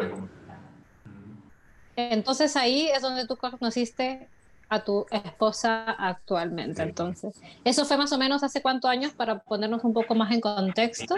Entonces 1.94 2.56
ahí 2.56 2.88
es 2.88 3.02
donde 3.02 3.24
tú 3.28 3.36
conociste 3.36 4.26
a 4.68 4.82
tu 4.82 5.06
esposa 5.12 5.92
actualmente. 5.92 6.82
Entonces, 6.82 7.40
¿eso 7.62 7.84
fue 7.84 7.98
más 7.98 8.10
o 8.12 8.18
menos 8.18 8.42
hace 8.42 8.60
cuántos 8.60 8.90
años 8.90 9.12
para 9.12 9.38
ponernos 9.38 9.84
un 9.84 9.94
poco 9.94 10.16
más 10.16 10.32
en 10.32 10.40
contexto? 10.40 11.14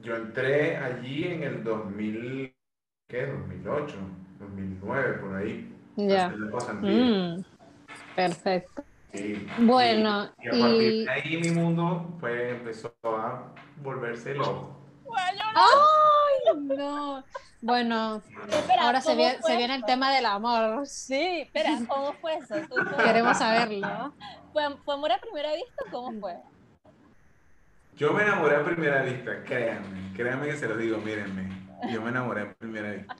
Yo 0.00 0.16
entré 0.16 0.76
allí 0.76 1.28
en 1.28 1.42
el 1.42 1.64
2000, 1.64 2.54
¿qué? 3.08 3.26
2008, 3.26 3.96
2009, 4.38 5.12
por 5.14 5.36
ahí. 5.36 5.70
Ya. 5.96 6.28
Mm, 6.28 7.44
perfecto. 8.14 8.84
Bueno, 9.58 10.30
y, 10.42 10.48
a 10.48 10.50
partir 10.50 11.04
de 11.04 11.10
ahí 11.10 11.36
mi 11.36 11.50
mundo 11.50 12.16
pues 12.18 12.52
empezó 12.52 12.94
a 13.04 13.52
volverse 13.76 14.34
loco. 14.34 14.76
¡Ay, 15.54 16.58
no! 16.76 17.24
Bueno, 17.60 18.22
ahora 18.80 19.00
se, 19.00 19.14
viene, 19.14 19.38
se 19.40 19.56
viene 19.56 19.76
el 19.76 19.84
tema 19.84 20.14
del 20.14 20.26
amor. 20.26 20.86
Sí, 20.86 21.40
espera, 21.40 21.78
¿cómo 21.88 22.12
fue 22.14 22.34
eso? 22.34 22.56
Queremos 23.02 23.38
saberlo. 23.38 24.12
¿Fue, 24.52 24.64
amor 24.64 25.12
a 25.12 25.18
primera 25.18 25.54
vista 25.54 25.84
o 25.86 25.90
cómo 25.90 26.20
fue? 26.20 26.34
Yo 27.96 28.12
me 28.12 28.22
enamoré 28.22 28.56
a 28.56 28.64
primera 28.64 29.02
vista, 29.02 29.42
créanme, 29.44 30.12
créanme 30.14 30.46
que 30.48 30.56
se 30.56 30.68
lo 30.68 30.76
digo, 30.76 30.98
mírenme. 30.98 31.48
Yo 31.90 32.02
me 32.02 32.10
enamoré 32.10 32.42
a 32.42 32.54
primera 32.54 32.90
vista. 32.90 33.16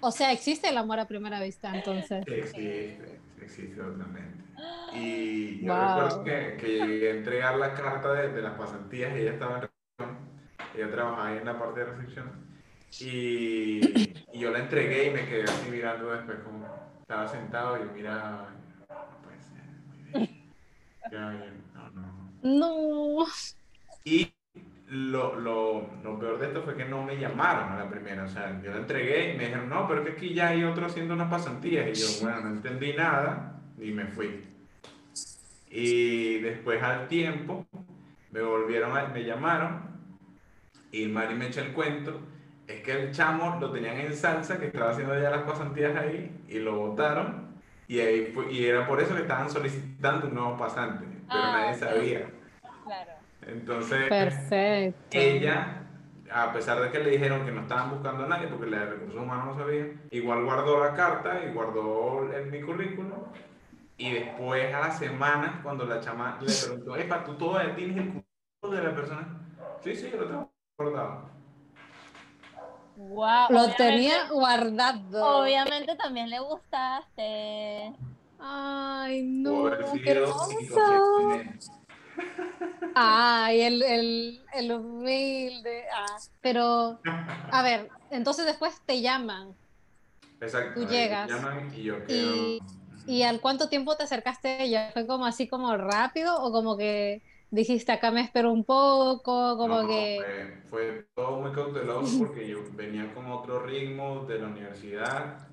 O 0.00 0.10
sea, 0.10 0.32
existe 0.32 0.68
el 0.68 0.76
amor 0.76 1.00
a 1.00 1.06
primera 1.06 1.40
vista, 1.40 1.74
entonces. 1.74 2.22
Existe, 2.26 3.13
existe 3.44 3.76
totalmente. 3.76 4.44
Y 4.94 5.64
yo 5.64 5.74
recuerdo 5.74 6.22
que, 6.22 6.56
que, 6.56 6.86
llegué 6.86 7.10
a 7.10 7.14
entregar 7.14 7.56
la 7.56 7.74
carta 7.74 8.12
de, 8.12 8.28
de 8.28 8.42
las 8.42 8.52
pasantías 8.52 9.12
y 9.16 9.22
ella 9.22 9.32
estaba 9.32 9.56
en 9.56 9.62
recepción. 9.62 10.18
Ella 10.76 10.90
trabajaba 10.92 11.26
ahí 11.26 11.38
en 11.38 11.44
la 11.44 11.58
parte 11.58 11.80
de 11.80 11.86
recepción 11.86 12.44
y, 13.00 14.14
y, 14.32 14.38
yo 14.38 14.50
la 14.50 14.60
entregué 14.60 15.08
y 15.08 15.10
me 15.10 15.26
quedé 15.26 15.44
así 15.44 15.70
mirando 15.70 16.10
después 16.12 16.38
como 16.40 16.66
estaba 17.00 17.26
sentado 17.26 17.82
y 17.82 17.88
miraba, 17.88 18.50
no 18.88 19.22
puede 19.22 19.40
ser, 19.40 19.64
muy 20.12 20.28
bien. 21.38 21.64
no, 21.74 21.90
no. 21.90 22.30
No. 22.42 23.26
Y 24.04 24.33
lo, 24.88 25.38
lo, 25.40 25.88
lo, 26.02 26.18
peor 26.18 26.38
de 26.38 26.46
esto 26.46 26.62
fue 26.62 26.76
que 26.76 26.84
no 26.84 27.02
me 27.02 27.18
llamaron 27.18 27.72
a 27.72 27.76
la 27.76 27.90
primera. 27.90 28.24
O 28.24 28.28
sea, 28.28 28.60
yo 28.62 28.70
la 28.70 28.78
entregué 28.78 29.32
y 29.32 29.36
me 29.36 29.44
dijeron, 29.44 29.68
no, 29.68 29.88
pero 29.88 30.00
es 30.00 30.06
que 30.06 30.12
aquí 30.12 30.34
ya 30.34 30.48
hay 30.48 30.64
otro 30.64 30.86
haciendo 30.86 31.14
unas 31.14 31.30
pasantías. 31.30 31.86
Y 31.88 32.00
yo, 32.00 32.06
bueno, 32.22 32.40
no 32.42 32.48
entendí 32.56 32.92
nada 32.92 33.60
y 33.78 33.92
me 33.92 34.06
fui. 34.06 34.44
Y 35.70 36.38
después 36.40 36.82
al 36.82 37.08
tiempo 37.08 37.66
me 38.30 38.42
volvieron, 38.42 38.96
a, 38.96 39.06
me 39.06 39.24
llamaron 39.24 39.82
y 40.92 41.06
Mari 41.06 41.34
me 41.34 41.48
echa 41.48 41.62
el 41.62 41.72
cuento 41.72 42.20
es 42.66 42.82
que 42.82 42.92
el 42.92 43.12
chamo 43.12 43.58
lo 43.60 43.70
tenían 43.70 43.98
en 43.98 44.14
salsa, 44.14 44.58
que 44.58 44.66
estaba 44.66 44.90
haciendo 44.90 45.18
ya 45.20 45.30
las 45.30 45.42
pasantías 45.42 45.96
ahí, 45.96 46.34
y 46.48 46.58
lo 46.58 46.76
votaron, 46.76 47.54
y, 47.86 48.00
ahí 48.00 48.34
y 48.50 48.64
era 48.64 48.86
por 48.86 49.00
eso 49.00 49.14
que 49.14 49.22
estaban 49.22 49.50
solicitando 49.50 50.28
un 50.28 50.34
nuevo 50.34 50.56
pasante, 50.56 51.04
pero 51.28 51.42
ah, 51.42 51.52
nadie 51.52 51.74
sabía. 51.78 52.30
Claro. 52.84 53.12
Entonces, 53.46 54.08
Perfecto. 54.08 55.18
ella, 55.18 55.82
a 56.30 56.52
pesar 56.52 56.80
de 56.80 56.90
que 56.90 56.98
le 56.98 57.10
dijeron 57.10 57.44
que 57.44 57.52
no 57.52 57.62
estaban 57.62 57.90
buscando 57.90 58.24
a 58.24 58.28
nadie, 58.28 58.48
porque 58.48 58.66
la 58.66 58.80
de 58.80 58.86
recursos 58.86 59.20
humanos 59.20 59.56
no 59.56 59.62
sabía, 59.62 59.86
igual 60.10 60.44
guardó 60.44 60.82
la 60.82 60.94
carta 60.94 61.44
y 61.44 61.52
guardó 61.52 62.30
el, 62.32 62.46
mi 62.46 62.62
currículum, 62.62 63.12
y 63.96 64.12
después 64.12 64.74
a 64.74 64.80
la 64.80 64.90
semana, 64.90 65.60
cuando 65.62 65.84
la 65.84 66.00
chama 66.00 66.38
le 66.40 66.52
preguntó, 66.52 66.96
Epa, 66.96 67.24
¿tú 67.24 67.34
todavía 67.34 67.74
tienes 67.74 67.96
el 67.98 68.06
currículum 68.06 68.76
de 68.76 68.82
la 68.82 68.94
persona? 68.94 69.40
Sí, 69.82 69.94
sí, 69.94 70.10
yo 70.10 70.18
lo 70.18 70.26
tengo 70.26 70.52
guardado. 70.78 71.34
Lo 73.50 73.74
tenía 73.76 74.28
guardado. 74.30 75.42
Obviamente 75.42 75.96
también 75.96 76.30
le 76.30 76.38
gustaste. 76.40 77.92
Ay, 78.38 79.22
no, 79.22 79.70
qué 80.04 80.10
hermoso. 80.12 80.58
Ay, 82.94 83.60
el, 83.60 83.82
el, 83.82 84.42
el 84.54 84.72
humilde. 84.72 85.84
Ah, 85.94 86.16
pero, 86.40 86.98
a 87.50 87.62
ver, 87.62 87.88
entonces 88.10 88.46
después 88.46 88.80
te 88.86 89.00
llaman. 89.00 89.54
Exacto. 90.40 90.80
Tú 90.80 90.88
llegas. 90.88 91.30
y 91.76 91.82
yo 91.82 91.96
Y, 92.08 92.60
¿Y 93.06 93.22
al 93.22 93.40
cuánto 93.40 93.68
tiempo 93.68 93.96
te 93.96 94.04
acercaste 94.04 94.48
a 94.48 94.62
ella? 94.62 94.90
¿Fue 94.92 95.06
como 95.06 95.26
así 95.26 95.48
como 95.48 95.76
rápido 95.76 96.42
o 96.42 96.52
como 96.52 96.76
que 96.76 97.22
dijiste 97.54 97.92
acá 97.92 98.10
me 98.10 98.20
espero 98.20 98.52
un 98.52 98.64
poco, 98.64 99.56
como 99.56 99.86
que... 99.86 100.60
Fue, 100.68 101.06
todo 101.14 101.40
muy 101.40 101.52
cauteloso 101.52 102.18
porque 102.18 102.48
yo 102.48 102.58
venía 102.72 103.12
con 103.14 103.30
otro 103.30 103.60
ritmo 103.60 104.24
de 104.26 104.40
la 104.40 104.48
universidad 104.48 105.46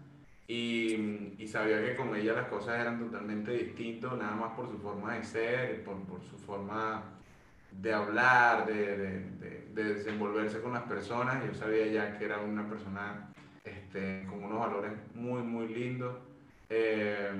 y, 0.47 1.35
y, 1.37 1.47
sabía 1.47 1.81
que 1.83 1.95
con 1.95 2.13
ella 2.15 2.33
las 2.33 2.47
cosas 2.47 2.79
eran 2.79 2.99
totalmente 2.99 3.51
distintas, 3.51 4.17
nada 4.17 4.35
más 4.35 4.53
por 4.53 4.67
su 4.67 4.77
forma 4.79 5.15
de 5.15 5.23
ser, 5.23 5.83
por, 5.83 5.95
por 6.03 6.21
su 6.23 6.37
forma 6.37 7.20
de 7.71 7.93
hablar, 7.93 8.65
de, 8.65 8.97
de, 8.97 9.67
de, 9.73 9.83
desenvolverse 9.93 10.61
con 10.61 10.73
las 10.73 10.83
personas. 10.83 11.43
Yo 11.45 11.53
sabía 11.53 11.87
ya 11.87 12.17
que 12.17 12.25
era 12.25 12.39
una 12.39 12.67
persona 12.67 13.31
este, 13.63 14.25
con 14.29 14.43
unos 14.43 14.59
valores 14.59 14.91
muy, 15.13 15.41
muy 15.41 15.67
lindos 15.67 16.17
eh, 16.69 17.31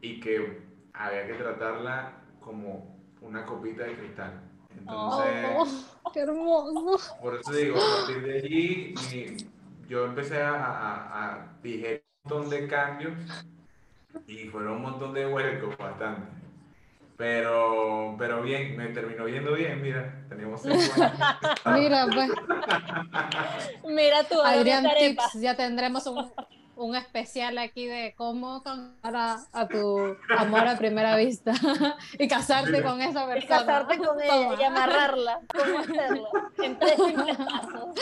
y 0.00 0.20
que 0.20 0.62
había 0.92 1.26
que 1.26 1.34
tratarla 1.34 2.12
como 2.40 2.96
una 3.20 3.44
copita 3.44 3.84
de 3.84 3.94
cristal. 3.94 4.40
Entonces, 4.78 5.86
oh, 6.02 6.12
qué 6.12 6.20
hermoso. 6.20 7.16
Por 7.20 7.34
eso 7.34 7.52
digo, 7.52 7.76
a 7.78 8.06
partir 8.06 8.22
de 8.22 8.38
allí 8.38 8.94
yo 9.88 10.04
empecé 10.04 10.42
a, 10.42 10.64
a, 10.64 11.34
a 11.34 11.52
digerir 11.62 12.04
un 12.24 12.30
montón 12.30 12.50
de 12.50 12.68
cambios 12.68 13.14
y 14.26 14.44
fueron 14.48 14.74
un 14.74 14.82
montón 14.82 15.14
de 15.14 15.26
huecos 15.26 15.76
bastante. 15.76 16.37
Pero, 17.18 18.14
pero 18.16 18.42
bien, 18.42 18.76
me 18.76 18.86
terminó 18.90 19.26
yendo 19.26 19.54
bien, 19.54 19.82
mira, 19.82 20.24
teníamos 20.28 20.64
Mira, 21.66 22.06
pues. 22.14 22.30
Mira 23.84 24.22
tú, 24.22 24.40
Adrián 24.40 24.86
Tips, 24.96 25.32
ya 25.40 25.56
tendremos 25.56 26.06
un, 26.06 26.30
un 26.76 26.94
especial 26.94 27.58
aquí 27.58 27.86
de 27.86 28.14
cómo 28.16 28.62
contar 28.62 29.36
a, 29.52 29.66
tu 29.66 30.16
amor 30.38 30.68
a 30.68 30.78
primera 30.78 31.16
vista 31.16 31.52
y 32.20 32.28
casarte 32.28 32.84
con 32.84 33.02
esa 33.02 33.26
persona. 33.26 33.44
Y 33.44 33.48
casarte 33.48 33.98
con 33.98 34.22
ella 34.22 34.54
y 34.56 34.62
amarrarla. 34.62 35.40
¿Cómo 35.52 35.78
hacerlo? 35.80 36.28
En 36.62 36.78
tres 36.78 36.94
pasos. 37.36 37.96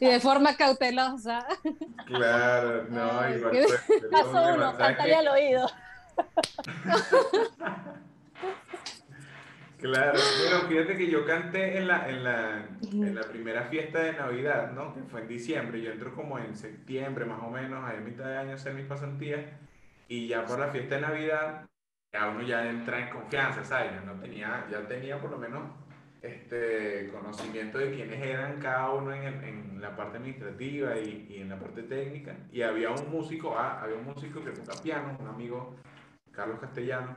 y 0.00 0.06
de 0.06 0.20
forma 0.20 0.54
cautelosa. 0.54 1.44
Claro, 2.06 2.84
no, 2.90 3.28
igual. 3.28 3.66
Paso 4.12 4.54
uno, 4.54 4.76
cántale 4.76 5.16
al 5.16 5.28
oído. 5.28 5.66
Claro, 9.80 10.18
pero 10.42 10.68
fíjate 10.68 10.96
que 10.96 11.10
yo 11.10 11.24
canté 11.24 11.78
en 11.78 11.88
la, 11.88 12.06
en 12.08 12.22
la, 12.22 12.68
en 12.82 13.14
la 13.14 13.22
primera 13.22 13.64
fiesta 13.64 14.00
de 14.00 14.12
Navidad, 14.12 14.72
¿no? 14.72 14.92
Que 14.92 15.00
fue 15.04 15.22
en 15.22 15.28
diciembre. 15.28 15.80
Yo 15.80 15.90
entro 15.90 16.14
como 16.14 16.38
en 16.38 16.54
septiembre, 16.54 17.24
más 17.24 17.42
o 17.42 17.50
menos, 17.50 17.82
a 17.82 17.94
mitad 17.94 18.24
de 18.24 18.36
año 18.36 18.54
hacer 18.54 18.74
mis 18.74 18.84
pasantías. 18.84 19.40
Y 20.06 20.28
ya 20.28 20.44
por 20.44 20.58
la 20.58 20.68
fiesta 20.68 20.96
de 20.96 21.00
Navidad, 21.00 21.66
ya 22.12 22.28
uno 22.28 22.42
ya 22.42 22.68
entra 22.68 23.00
en 23.00 23.08
confianza, 23.08 23.64
¿sabes? 23.64 24.04
No 24.04 24.12
tenía, 24.20 24.66
ya 24.70 24.86
tenía 24.86 25.18
por 25.18 25.30
lo 25.30 25.38
menos 25.38 25.62
este 26.20 27.08
conocimiento 27.10 27.78
de 27.78 27.92
quiénes 27.92 28.20
eran 28.20 28.60
cada 28.60 28.90
uno 28.90 29.14
en, 29.14 29.42
en 29.42 29.80
la 29.80 29.96
parte 29.96 30.18
administrativa 30.18 30.98
y, 30.98 31.26
y, 31.30 31.40
en 31.40 31.48
la 31.48 31.58
parte 31.58 31.84
técnica. 31.84 32.36
Y 32.52 32.60
había 32.60 32.90
un 32.90 33.10
músico, 33.10 33.56
ah, 33.56 33.80
había 33.82 33.96
un 33.96 34.04
músico 34.04 34.44
que 34.44 34.50
toca 34.50 34.82
piano, 34.82 35.16
un 35.18 35.28
amigo, 35.28 35.76
Carlos 36.32 36.58
Castellano 36.60 37.16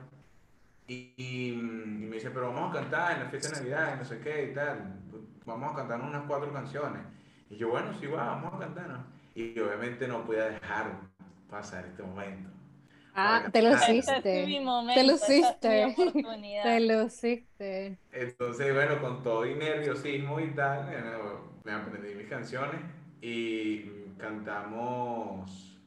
y, 0.88 1.54
me 1.56 2.16
dice, 2.16 2.30
pero 2.32 2.52
vamos 2.52 2.72
a 2.72 2.82
cantar 2.82 3.14
en 3.14 3.24
la 3.24 3.30
fiesta 3.30 3.50
de 3.50 3.56
Navidad, 3.58 3.96
y 3.96 3.98
no 4.00 4.06
sé 4.06 4.20
qué 4.20 4.52
y 4.52 4.54
tal. 4.54 5.00
Vamos 5.46 5.74
a 5.74 5.76
cantar 5.76 6.02
unas 6.02 6.24
cuatro 6.28 6.52
canciones. 6.52 7.02
Y 7.50 7.56
yo, 7.58 7.70
bueno, 7.70 7.94
sí, 8.00 8.08
va, 8.08 8.26
vamos 8.26 8.54
a 8.56 8.60
cantar. 8.60 9.06
Y 9.36 9.58
obviamente 9.60 10.08
no 10.08 10.26
podía 10.26 10.46
dejar 10.46 10.92
pasar 11.50 11.86
este 11.86 12.04
momento. 12.04 12.50
Ah, 13.16 13.44
te 13.52 13.62
lo 13.62 13.74
hiciste. 13.74 14.22
te 14.22 15.04
lo 15.04 15.14
hiciste. 15.14 15.96
Te 16.64 16.80
lo 16.80 17.04
hiciste. 17.04 18.00
Entonces, 18.12 18.74
bueno, 18.74 19.00
con 19.00 19.22
todo 19.22 19.46
y 19.46 19.54
nerviosismo 19.54 20.40
y 20.40 20.50
tal, 20.52 20.90
me 21.64 21.72
aprendí 21.72 22.16
mis 22.16 22.28
canciones 22.28 22.82
y 23.22 23.84
cantamos 24.18 25.78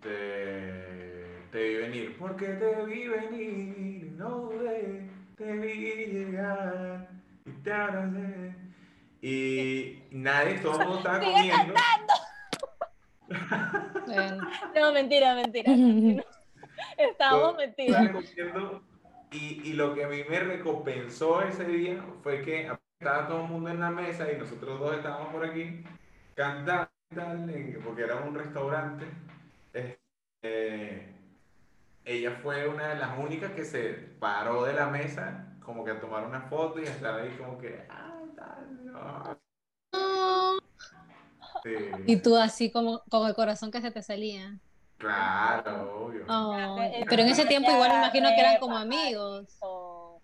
este 0.00 1.39
te 1.50 1.68
vi 1.68 1.76
venir, 1.76 2.16
porque 2.18 2.46
te 2.46 2.84
vi 2.84 3.08
venir, 3.08 4.12
no 4.16 4.28
dudé, 4.28 5.08
te 5.36 5.52
vi 5.52 6.06
llegar 6.06 7.08
y 7.44 7.50
te 7.50 7.72
abracé. 7.72 8.54
Y 9.22 10.02
nadie, 10.10 10.58
todo 10.60 10.80
el 10.80 10.86
mundo 10.86 10.98
estaba 10.98 11.20
comiendo. 11.20 11.74
No, 14.74 14.92
mentira, 14.92 15.34
mentira. 15.34 15.72
Estábamos 16.96 17.56
mentiras. 17.56 18.10
Y, 19.32 19.60
y 19.64 19.72
lo 19.74 19.94
que 19.94 20.04
a 20.04 20.08
mí 20.08 20.24
me 20.28 20.40
recompensó 20.40 21.42
ese 21.42 21.64
día 21.64 22.02
fue 22.22 22.42
que 22.42 22.70
estaba 22.98 23.28
todo 23.28 23.44
el 23.44 23.48
mundo 23.48 23.70
en 23.70 23.80
la 23.80 23.90
mesa 23.90 24.30
y 24.32 24.36
nosotros 24.36 24.80
dos 24.80 24.96
estábamos 24.96 25.32
por 25.32 25.44
aquí 25.44 25.84
cantando, 26.34 26.90
porque 27.84 28.02
era 28.02 28.16
un 28.16 28.34
restaurante. 28.34 29.06
Este, 29.72 31.19
ella 32.10 32.32
fue 32.42 32.68
una 32.68 32.88
de 32.88 32.96
las 32.96 33.16
únicas 33.18 33.52
que 33.52 33.64
se 33.64 33.92
paró 34.18 34.64
de 34.64 34.72
la 34.72 34.86
mesa 34.88 35.46
como 35.64 35.84
que 35.84 35.92
a 35.92 36.00
tomar 36.00 36.26
una 36.26 36.42
foto 36.42 36.80
y 36.80 36.86
a 36.86 36.90
estar 36.90 37.20
ahí 37.20 37.36
como 37.36 37.56
que, 37.56 37.86
Y 42.06 42.16
tú 42.20 42.36
así 42.36 42.72
como 42.72 43.02
con 43.08 43.28
el 43.28 43.34
corazón 43.34 43.70
que 43.70 43.80
se 43.80 43.92
te 43.92 44.02
salía. 44.02 44.58
Claro, 44.96 46.06
obvio. 46.06 46.26
pero 47.08 47.22
en 47.22 47.28
ese 47.28 47.46
tiempo 47.46 47.70
igual 47.70 47.90
me 47.90 47.96
imagino 47.98 48.28
que 48.30 48.40
eran 48.40 48.58
como 48.58 48.76
amigos. 48.76 49.58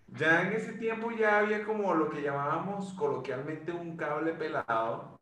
Ya 0.07 0.41
en 0.41 0.53
ese 0.53 0.73
tiempo 0.73 1.11
ya 1.11 1.39
había 1.39 1.63
como 1.65 1.93
lo 1.93 2.09
que 2.09 2.21
llamábamos 2.21 2.93
coloquialmente 2.93 3.71
un 3.71 3.95
cable 3.95 4.33
pelado. 4.33 5.16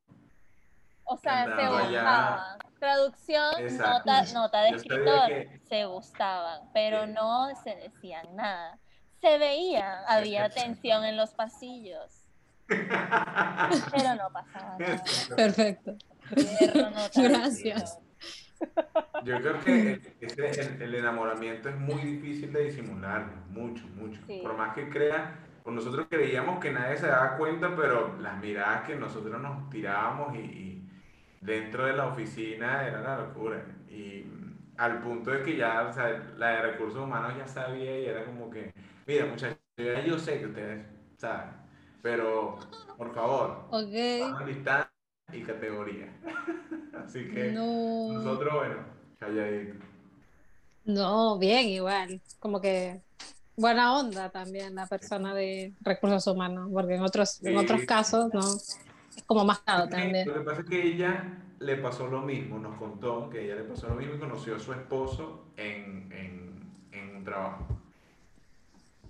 O 1.06 1.18
sea, 1.18 1.46
se 1.46 1.68
gustaban. 1.68 2.58
Traducción, 2.80 3.78
nota, 3.78 4.24
nota 4.34 4.62
de 4.62 4.70
escritor, 4.70 5.32
se 5.68 5.86
gustaban, 5.86 6.70
pero 6.74 7.08
no 7.08 7.50
se 7.64 7.76
decían 7.76 8.36
nada. 8.36 8.78
Se 9.22 9.38
veía, 9.38 10.02
había 10.08 10.50
tensión 10.50 11.04
en 11.06 11.18
los 11.18 11.32
pasillos. 11.32 12.26
pero 12.68 14.16
no 14.16 14.30
pasaba 14.32 14.78
nada. 14.78 15.04
Perfecto. 15.36 15.96
Gracias. 17.16 18.00
Yo 19.24 19.42
creo 19.42 19.60
que 19.60 20.02
el, 20.80 20.96
enamoramiento 20.96 21.70
es 21.70 21.78
muy 21.78 22.02
difícil 22.02 22.54
de 22.54 22.66
disimular, 22.66 23.26
mucho, 23.50 23.86
mucho. 23.96 24.22
Por 24.42 24.56
más 24.58 24.74
que 24.74 24.90
crea, 24.90 25.40
pues 25.64 25.76
nosotros 25.76 26.08
creíamos 26.10 26.60
que 26.60 26.72
nadie 26.72 26.98
se 26.98 27.08
daba 27.08 27.38
cuenta, 27.38 27.76
pero 27.76 28.18
las 28.20 28.38
miradas 28.40 28.88
que 28.88 28.96
nosotros 28.96 29.42
nos 29.42 29.70
tirábamos 29.70 30.36
y, 30.36 30.85
dentro 31.46 31.86
de 31.86 31.94
la 31.94 32.08
oficina 32.08 32.88
era 32.88 33.02
la 33.02 33.18
locura. 33.18 33.64
Y 33.90 34.26
al 34.78 35.02
punto 35.02 35.32
de 35.32 35.44
que 35.44 35.56
ya, 35.56 35.88
o 35.90 35.94
sea, 35.94 36.34
la 36.38 36.50
de 36.50 36.62
recursos 36.62 37.02
humanos 37.02 37.34
ya 37.38 37.48
sabía 37.48 38.00
y 38.00 38.06
era 38.06 38.26
como 38.26 38.50
que, 38.50 38.74
mira 39.06 39.26
muchachos, 39.26 39.60
yo 40.06 40.18
sé 40.18 40.40
que 40.40 40.48
ustedes 40.48 40.86
saben, 41.18 41.52
pero 42.02 42.58
por 42.98 43.14
favor, 43.14 43.68
okay. 43.72 44.24
distancia 44.46 44.92
y 45.32 45.42
categoría. 45.42 46.14
Así 47.06 47.30
que 47.30 47.52
nosotros, 47.52 48.54
bueno, 48.54 48.76
calladito. 49.20 49.86
No, 50.86 51.38
bien, 51.40 51.68
igual. 51.68 52.22
Como 52.40 52.62
que 52.62 53.02
buena 53.56 53.98
onda 53.98 54.30
también 54.30 54.76
la 54.76 54.86
persona 54.86 55.34
de 55.34 55.74
recursos 55.82 56.28
humanos, 56.28 56.70
porque 56.72 56.96
en 56.96 57.02
otros, 57.02 57.44
en 57.44 57.58
otros 57.58 57.82
casos, 57.86 58.34
¿no? 58.34 58.42
Es 59.16 59.24
como 59.24 59.46
más 59.46 59.60
caro 59.60 59.88
también. 59.88 60.28
Lo 60.28 60.34
que 60.34 60.42
pasa 60.42 60.62
es 60.62 60.68
que 60.68 60.84
ella 60.84 61.42
le 61.60 61.78
pasó 61.78 62.08
lo 62.08 62.22
mismo, 62.22 62.60
nos 62.60 62.78
contó 62.78 63.30
que 63.30 63.46
ella 63.46 63.56
le 63.56 63.64
pasó 63.64 63.88
lo 63.88 63.96
mismo 63.96 64.16
y 64.16 64.20
conoció 64.20 64.56
a 64.56 64.60
su 64.60 64.74
esposo 64.74 65.46
en, 65.58 66.12
en, 66.12 66.72
en 66.92 67.16
un 67.16 67.24
trabajo. 67.24 67.66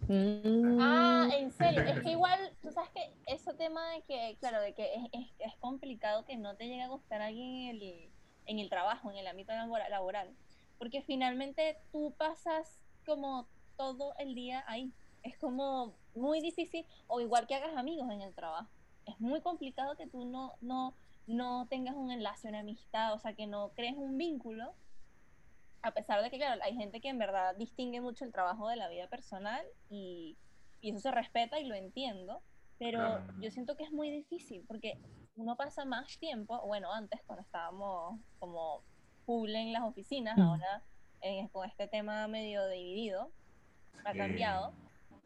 Mm. 0.07 0.79
Ah, 0.79 1.27
en 1.33 1.51
serio, 1.51 1.81
es 1.81 1.99
que 2.01 2.11
igual, 2.11 2.51
tú 2.61 2.71
sabes 2.71 2.91
que 2.91 3.11
ese 3.25 3.53
tema 3.55 3.89
de 3.91 4.01
que, 4.03 4.37
claro, 4.39 4.61
de 4.61 4.73
que 4.73 4.93
es, 5.11 5.31
es, 5.39 5.55
complicado 5.59 6.25
que 6.25 6.37
no 6.37 6.55
te 6.55 6.67
llegue 6.67 6.83
a 6.83 6.87
gustar 6.89 7.21
alguien 7.21 7.69
en 7.69 7.81
el, 7.81 8.09
en 8.45 8.59
el 8.59 8.69
trabajo, 8.69 9.09
en 9.09 9.17
el 9.17 9.25
ámbito 9.25 9.53
laboral, 9.89 10.29
porque 10.77 11.01
finalmente 11.01 11.77
tú 11.91 12.13
pasas 12.17 12.79
como 13.05 13.47
todo 13.77 14.13
el 14.19 14.35
día 14.35 14.63
ahí. 14.67 14.91
Es 15.23 15.37
como 15.37 15.95
muy 16.13 16.39
difícil, 16.39 16.85
o 17.07 17.19
igual 17.19 17.47
que 17.47 17.55
hagas 17.55 17.75
amigos 17.75 18.11
en 18.11 18.21
el 18.21 18.33
trabajo. 18.35 18.69
Es 19.05 19.19
muy 19.19 19.41
complicado 19.41 19.95
que 19.95 20.07
tú 20.07 20.25
no, 20.25 20.53
no, 20.61 20.93
no 21.27 21.67
tengas 21.67 21.95
un 21.95 22.11
enlace, 22.11 22.49
una 22.49 22.59
amistad, 22.59 23.13
o 23.13 23.19
sea, 23.19 23.33
que 23.33 23.47
no 23.47 23.69
crees 23.75 23.95
un 23.95 24.17
vínculo 24.17 24.73
a 25.85 25.91
pesar 25.91 26.23
de 26.23 26.31
que, 26.31 26.37
claro, 26.37 26.59
hay 26.63 26.75
gente 26.75 26.99
que 26.99 27.09
en 27.09 27.19
verdad 27.19 27.55
distingue 27.55 28.01
mucho 28.01 28.25
el 28.25 28.31
trabajo 28.31 28.67
de 28.67 28.75
la 28.75 28.89
vida 28.89 29.07
personal 29.07 29.63
y, 29.87 30.35
y 30.81 30.89
eso 30.89 30.99
se 30.99 31.11
respeta 31.11 31.59
y 31.59 31.65
lo 31.65 31.75
entiendo, 31.75 32.41
pero 32.79 33.21
yo 33.39 33.51
siento 33.51 33.77
que 33.77 33.83
es 33.83 33.91
muy 33.91 34.09
difícil 34.09 34.65
porque 34.67 34.97
uno 35.35 35.55
pasa 35.55 35.85
más 35.85 36.17
tiempo, 36.17 36.59
bueno, 36.65 36.91
antes 36.91 37.21
cuando 37.27 37.43
estábamos 37.43 38.19
como 38.39 38.81
full 39.27 39.49
en 39.51 39.73
las 39.73 39.83
oficinas, 39.83 40.37
ahora 40.39 40.81
en, 41.21 41.47
con 41.49 41.69
este 41.69 41.87
tema 41.87 42.27
medio 42.27 42.67
dividido, 42.67 43.31
ha 44.05 44.13
cambiado, 44.13 44.73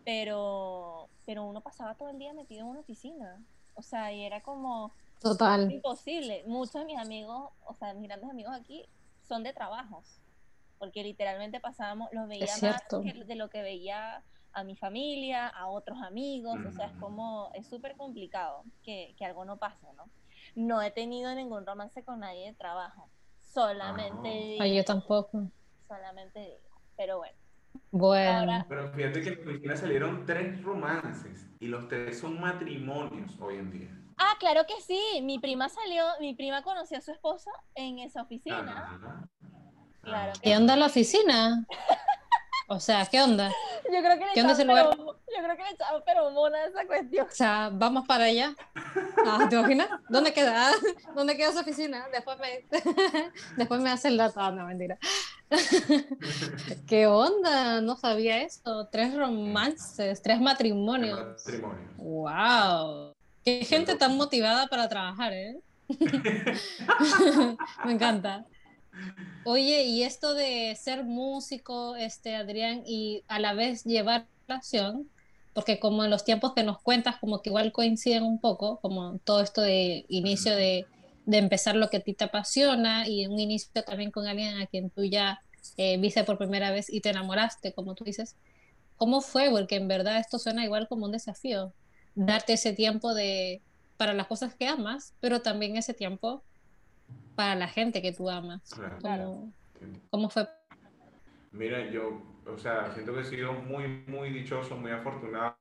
pero, 0.03 1.09
pero 1.25 1.45
uno 1.45 1.61
pasaba 1.61 1.95
todo 1.95 2.09
el 2.09 2.19
día 2.19 2.33
metido 2.33 2.61
en 2.61 2.67
una 2.67 2.79
oficina, 2.81 3.41
o 3.79 3.81
sea, 3.81 4.13
y 4.13 4.23
era 4.23 4.41
como... 4.41 4.93
Total. 5.19 5.69
Imposible. 5.71 6.43
Muchos 6.45 6.75
de 6.75 6.85
mis 6.85 6.97
amigos, 6.97 7.51
o 7.65 7.73
sea, 7.73 7.93
mis 7.93 8.07
grandes 8.07 8.29
amigos 8.29 8.53
aquí, 8.55 8.85
son 9.27 9.43
de 9.43 9.51
trabajos 9.51 10.19
porque 10.79 11.03
literalmente 11.03 11.59
pasábamos, 11.59 12.09
los 12.13 12.27
veía 12.27 12.47
más 12.61 13.27
de 13.27 13.35
lo 13.35 13.49
que 13.49 13.61
veía 13.61 14.23
a 14.53 14.63
mi 14.63 14.75
familia, 14.75 15.47
a 15.47 15.67
otros 15.67 16.01
amigos, 16.01 16.57
o 16.65 16.71
sea, 16.71 16.87
es 16.87 16.93
como, 16.93 17.51
es 17.53 17.67
súper 17.67 17.95
complicado 17.97 18.63
que, 18.83 19.13
que, 19.17 19.25
algo 19.25 19.45
no 19.45 19.57
pase, 19.57 19.85
¿no? 19.95 20.09
No 20.55 20.81
he 20.81 20.89
tenido 20.89 21.35
ningún 21.35 21.67
romance 21.67 22.03
con 22.03 22.21
nadie 22.21 22.47
de 22.47 22.53
trabajo, 22.53 23.09
solamente... 23.41 24.57
Ah, 24.59 24.67
yo 24.67 24.83
tampoco. 24.83 25.51
Solamente 25.87 26.39
digo, 26.39 26.81
pero 26.95 27.17
bueno. 27.17 27.37
Bueno. 27.91 28.65
pero 28.69 28.91
fíjate 28.93 29.21
que 29.21 29.29
en 29.29 29.35
la 29.35 29.51
oficina 29.51 29.75
salieron 29.77 30.25
tres 30.25 30.61
romances 30.63 31.47
y 31.59 31.67
los 31.67 31.87
tres 31.87 32.19
son 32.19 32.39
matrimonios 32.39 33.31
hoy 33.39 33.57
en 33.57 33.71
día. 33.71 33.89
Ah, 34.17 34.33
claro 34.39 34.61
que 34.67 34.81
sí. 34.81 35.21
Mi 35.23 35.39
prima 35.39 35.69
salió, 35.69 36.03
mi 36.19 36.35
prima 36.35 36.61
conoció 36.61 36.97
a 36.97 37.01
su 37.01 37.11
esposa 37.11 37.51
en 37.75 37.99
esa 37.99 38.21
oficina. 38.21 38.99
¿Qué 40.41 40.55
onda 40.55 40.75
la 40.75 40.87
oficina? 40.87 41.65
O 42.71 42.79
sea, 42.79 43.03
¿qué 43.07 43.19
onda? 43.19 43.49
Yo 43.91 43.99
creo 43.99 44.19
que 44.19 44.25
le 44.25 44.33
¿Qué 44.33 44.41
onda 44.41 44.53
ese 44.53 44.63
lugar? 44.63 44.95
Yo 44.95 45.43
creo 45.43 45.57
que 45.57 45.63
le 45.63 45.69
echamos 45.71 46.03
feromona 46.05 46.57
a 46.59 46.65
esa 46.67 46.85
cuestión. 46.85 47.27
O 47.27 47.31
sea, 47.31 47.71
vamos 47.73 48.05
para 48.07 48.25
allá. 48.25 48.55
Ah, 49.25 49.47
¿Te 49.49 49.55
imaginas? 49.55 49.89
¿Dónde 50.07 50.31
queda? 50.33 50.71
¿Dónde 51.15 51.35
queda 51.35 51.49
esa 51.49 51.61
oficina? 51.61 52.05
Después 52.11 52.37
me, 52.37 52.67
después 53.57 53.81
me 53.81 53.89
hace 53.89 54.09
el 54.09 54.17
dato. 54.17 54.39
Ah, 54.39 54.51
no, 54.51 54.67
mentira. 54.67 54.99
¿Qué 56.87 57.07
onda? 57.07 57.81
No 57.81 57.95
sabía 57.95 58.43
eso. 58.43 58.87
Tres 58.91 59.15
romances, 59.15 60.21
tres 60.21 60.39
matrimonios. 60.39 61.19
matrimonios. 61.19 61.97
¡Wow! 61.97 63.13
Qué 63.43 63.65
gente 63.65 63.95
tan 63.95 64.15
motivada 64.15 64.67
para 64.67 64.87
trabajar, 64.87 65.33
¿eh? 65.33 65.59
me 67.83 67.93
encanta. 67.93 68.45
Oye, 69.45 69.83
y 69.83 70.03
esto 70.03 70.33
de 70.33 70.75
ser 70.75 71.03
músico, 71.03 71.95
este 71.95 72.35
Adrián, 72.35 72.83
y 72.85 73.23
a 73.27 73.39
la 73.39 73.53
vez 73.53 73.83
llevar 73.83 74.27
relación, 74.47 75.09
porque 75.53 75.79
como 75.79 76.03
en 76.03 76.09
los 76.09 76.23
tiempos 76.23 76.53
que 76.53 76.63
nos 76.63 76.81
cuentas, 76.81 77.17
como 77.17 77.41
que 77.41 77.49
igual 77.49 77.71
coinciden 77.71 78.23
un 78.23 78.39
poco, 78.39 78.79
como 78.79 79.17
todo 79.19 79.41
esto 79.41 79.61
de 79.61 80.05
inicio 80.09 80.55
de, 80.55 80.85
de 81.25 81.37
empezar 81.37 81.75
lo 81.75 81.89
que 81.89 81.97
a 81.97 82.01
ti 82.01 82.13
te 82.13 82.25
apasiona 82.25 83.07
y 83.07 83.27
un 83.27 83.39
inicio 83.39 83.69
también 83.83 84.11
con 84.11 84.27
alguien 84.27 84.59
a 84.59 84.67
quien 84.67 84.89
tú 84.89 85.03
ya 85.03 85.41
eh, 85.77 85.97
viste 85.97 86.23
por 86.23 86.37
primera 86.37 86.71
vez 86.71 86.91
y 86.91 87.01
te 87.01 87.09
enamoraste, 87.09 87.73
como 87.73 87.95
tú 87.95 88.03
dices. 88.03 88.35
¿Cómo 88.97 89.21
fue? 89.21 89.49
Porque 89.49 89.75
en 89.75 89.87
verdad 89.87 90.19
esto 90.19 90.39
suena 90.39 90.65
igual 90.65 90.87
como 90.87 91.05
un 91.05 91.11
desafío, 91.11 91.73
darte 92.15 92.53
ese 92.53 92.73
tiempo 92.73 93.13
de 93.13 93.61
para 93.97 94.13
las 94.13 94.27
cosas 94.27 94.55
que 94.55 94.65
amas, 94.67 95.13
pero 95.19 95.41
también 95.41 95.75
ese 95.77 95.93
tiempo 95.93 96.43
para 97.39 97.55
la 97.55 97.69
gente 97.69 98.01
que 98.01 98.11
tú 98.11 98.29
amas. 98.29 98.61
Claro. 98.99 99.47
¿Cómo, 100.09 100.29
fue? 100.29 100.45
Mira, 101.53 101.89
yo, 101.89 102.21
o 102.45 102.57
sea, 102.57 102.91
siento 102.93 103.13
que 103.13 103.21
he 103.21 103.23
sido 103.23 103.53
muy, 103.53 104.03
muy 104.07 104.29
dichoso, 104.29 104.75
muy 104.75 104.91
afortunado 104.91 105.55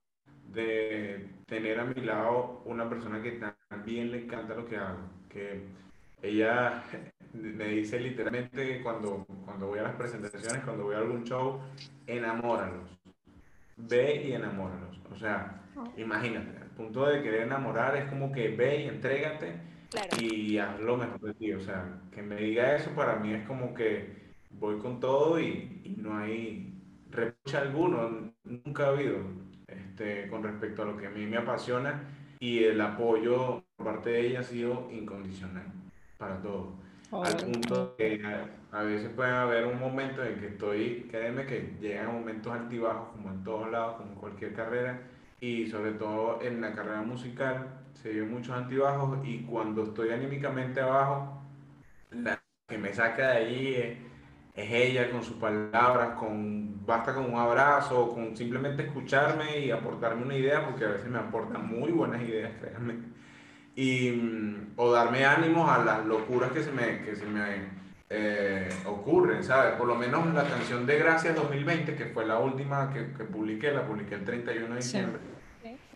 de 0.49 1.31
tener 1.47 1.79
a 1.79 1.85
mi 1.85 2.01
lado 2.01 2.63
una 2.65 2.89
persona 2.89 3.23
que 3.23 3.41
también 3.71 4.11
le 4.11 4.25
encanta 4.25 4.57
lo 4.57 4.67
que 4.67 4.77
hago, 4.77 4.99
que 5.29 5.69
ella 6.21 6.83
me 7.33 7.69
dice 7.69 8.01
literalmente 8.01 8.83
cuando, 8.83 9.25
cuando 9.45 9.69
voy 9.69 9.79
a 9.79 9.83
las 9.83 9.95
presentaciones, 9.95 10.65
cuando 10.65 10.83
voy 10.83 10.97
a 10.97 10.99
algún 10.99 11.23
show, 11.23 11.61
enamóralos, 12.09 12.91
ve 13.77 14.25
y 14.27 14.33
enamóralos. 14.33 15.01
O 15.13 15.17
sea, 15.17 15.63
oh. 15.77 15.85
imagínate, 15.97 16.61
al 16.61 16.71
punto 16.71 17.07
de 17.07 17.23
querer 17.23 17.43
enamorar 17.43 17.97
es 17.97 18.11
como 18.11 18.33
que 18.33 18.49
ve 18.49 18.83
y 18.83 18.89
entrégate 18.89 19.78
y 20.21 20.59
haz 20.59 20.81
lo 20.81 20.97
mejor 20.97 21.21
de 21.21 21.35
ti. 21.35 21.53
O 21.53 21.61
sea, 21.61 22.01
que 22.13 22.23
me 22.23 22.37
diga 22.37 22.77
eso 22.77 22.91
para 22.91 23.17
mí 23.17 23.33
es 23.33 23.47
como 23.47 23.75
que 23.75 24.29
voy 24.51 24.79
con 24.79 25.01
todo 25.01 25.41
y, 25.41 25.97
no 25.99 26.17
hay 26.17 26.75
reproche 27.11 27.57
alguno, 27.57 28.33
nunca 28.45 28.85
ha 28.85 28.89
habido 28.89 29.17
este, 29.67 30.29
con 30.29 30.43
respecto 30.43 30.83
a 30.83 30.87
lo 30.87 30.97
que 30.97 31.07
a 31.07 31.11
mí 31.11 31.27
me 31.27 31.39
apasiona 31.39 32.03
y 32.39 32.65
el 32.65 32.81
apoyo 32.81 33.65
por 33.77 33.87
parte 33.87 34.11
de 34.11 34.27
ella 34.27 34.41
ha 34.41 34.45
sido 34.45 34.89
incondicional 34.93 35.67
para 36.19 36.41
todo. 36.41 36.75
al 37.11 37.37
punto 37.37 37.97
que 37.97 38.23
a, 38.71 38.83
veces 38.83 39.11
puede 39.11 39.31
haber 39.31 39.67
un 39.67 39.79
momento 39.79 40.23
en 40.23 40.39
que 40.39 40.49
estoy, 40.49 41.09
créeme 41.11 41.47
que 41.47 41.75
llegan 41.81 42.13
momentos 42.13 42.53
altibajos 42.53 43.09
como 43.09 43.31
en 43.31 43.43
todos 43.43 43.71
lados, 43.71 43.97
como 43.97 44.13
en 44.13 44.19
cualquier 44.19 44.53
carrera, 44.55 45.01
y 45.41 45.67
sobre 45.67 45.93
todo 45.93 46.41
en 46.43 46.61
la 46.61 46.75
carrera 46.75 47.03
musical 47.03 47.78
se 48.03 48.11
viven 48.11 48.33
muchos 48.33 48.57
altibajos 48.57 49.19
y 49.25 49.43
cuando 49.43 49.85
estoy 49.85 50.11
anímicamente 50.11 50.81
abajo, 50.81 51.43
la 52.11 52.41
que 52.69 52.79
me 52.79 52.93
saca 52.93 53.31
de 53.31 53.37
allí 53.37 53.75
es, 53.75 53.99
ella 54.55 55.11
con 55.11 55.23
sus 55.23 55.37
palabras, 55.37 56.11
con 56.19 56.85
basta 56.85 57.15
con 57.15 57.33
un 57.33 57.39
abrazo, 57.39 58.13
con 58.13 58.37
simplemente 58.37 58.85
escucharme 58.85 59.61
y 59.61 59.71
aportarme 59.71 60.25
una 60.25 60.37
idea, 60.37 60.65
porque 60.65 60.85
a 60.85 60.89
veces 60.89 61.09
me 61.09 61.19
aportan 61.19 61.69
muy 61.69 61.93
buenas 61.93 62.23
ideas, 62.23 62.53
créanme 62.61 62.95
y, 63.79 64.11
mm, 64.11 64.73
o 64.75 64.91
darme 64.91 65.25
ánimos 65.25 65.71
a 65.71 65.85
las 65.85 66.05
locuras 66.05 66.51
que 66.51 66.65
se 66.65 66.73
me, 66.73 67.01
que 67.03 67.15
se 67.15 67.25
me 67.25 67.79
eh, 68.11 68.69
ocurren, 68.87 69.45
¿sabes? 69.45 69.75
Por 69.77 69.87
lo 69.87 69.95
menos 69.95 70.27
la 70.35 70.43
canción 70.49 70.85
de 70.85 70.99
Gracias 70.99 71.37
2020, 71.37 71.95
que 71.95 72.07
fue 72.07 72.27
la 72.27 72.41
última 72.41 72.93
que, 72.93 73.13
que 73.13 73.23
publiqué, 73.23 73.71
la 73.71 73.87
publiqué 73.87 74.17
el 74.17 74.25
31 74.25 74.69
de 74.69 74.75
diciembre. 74.75 75.21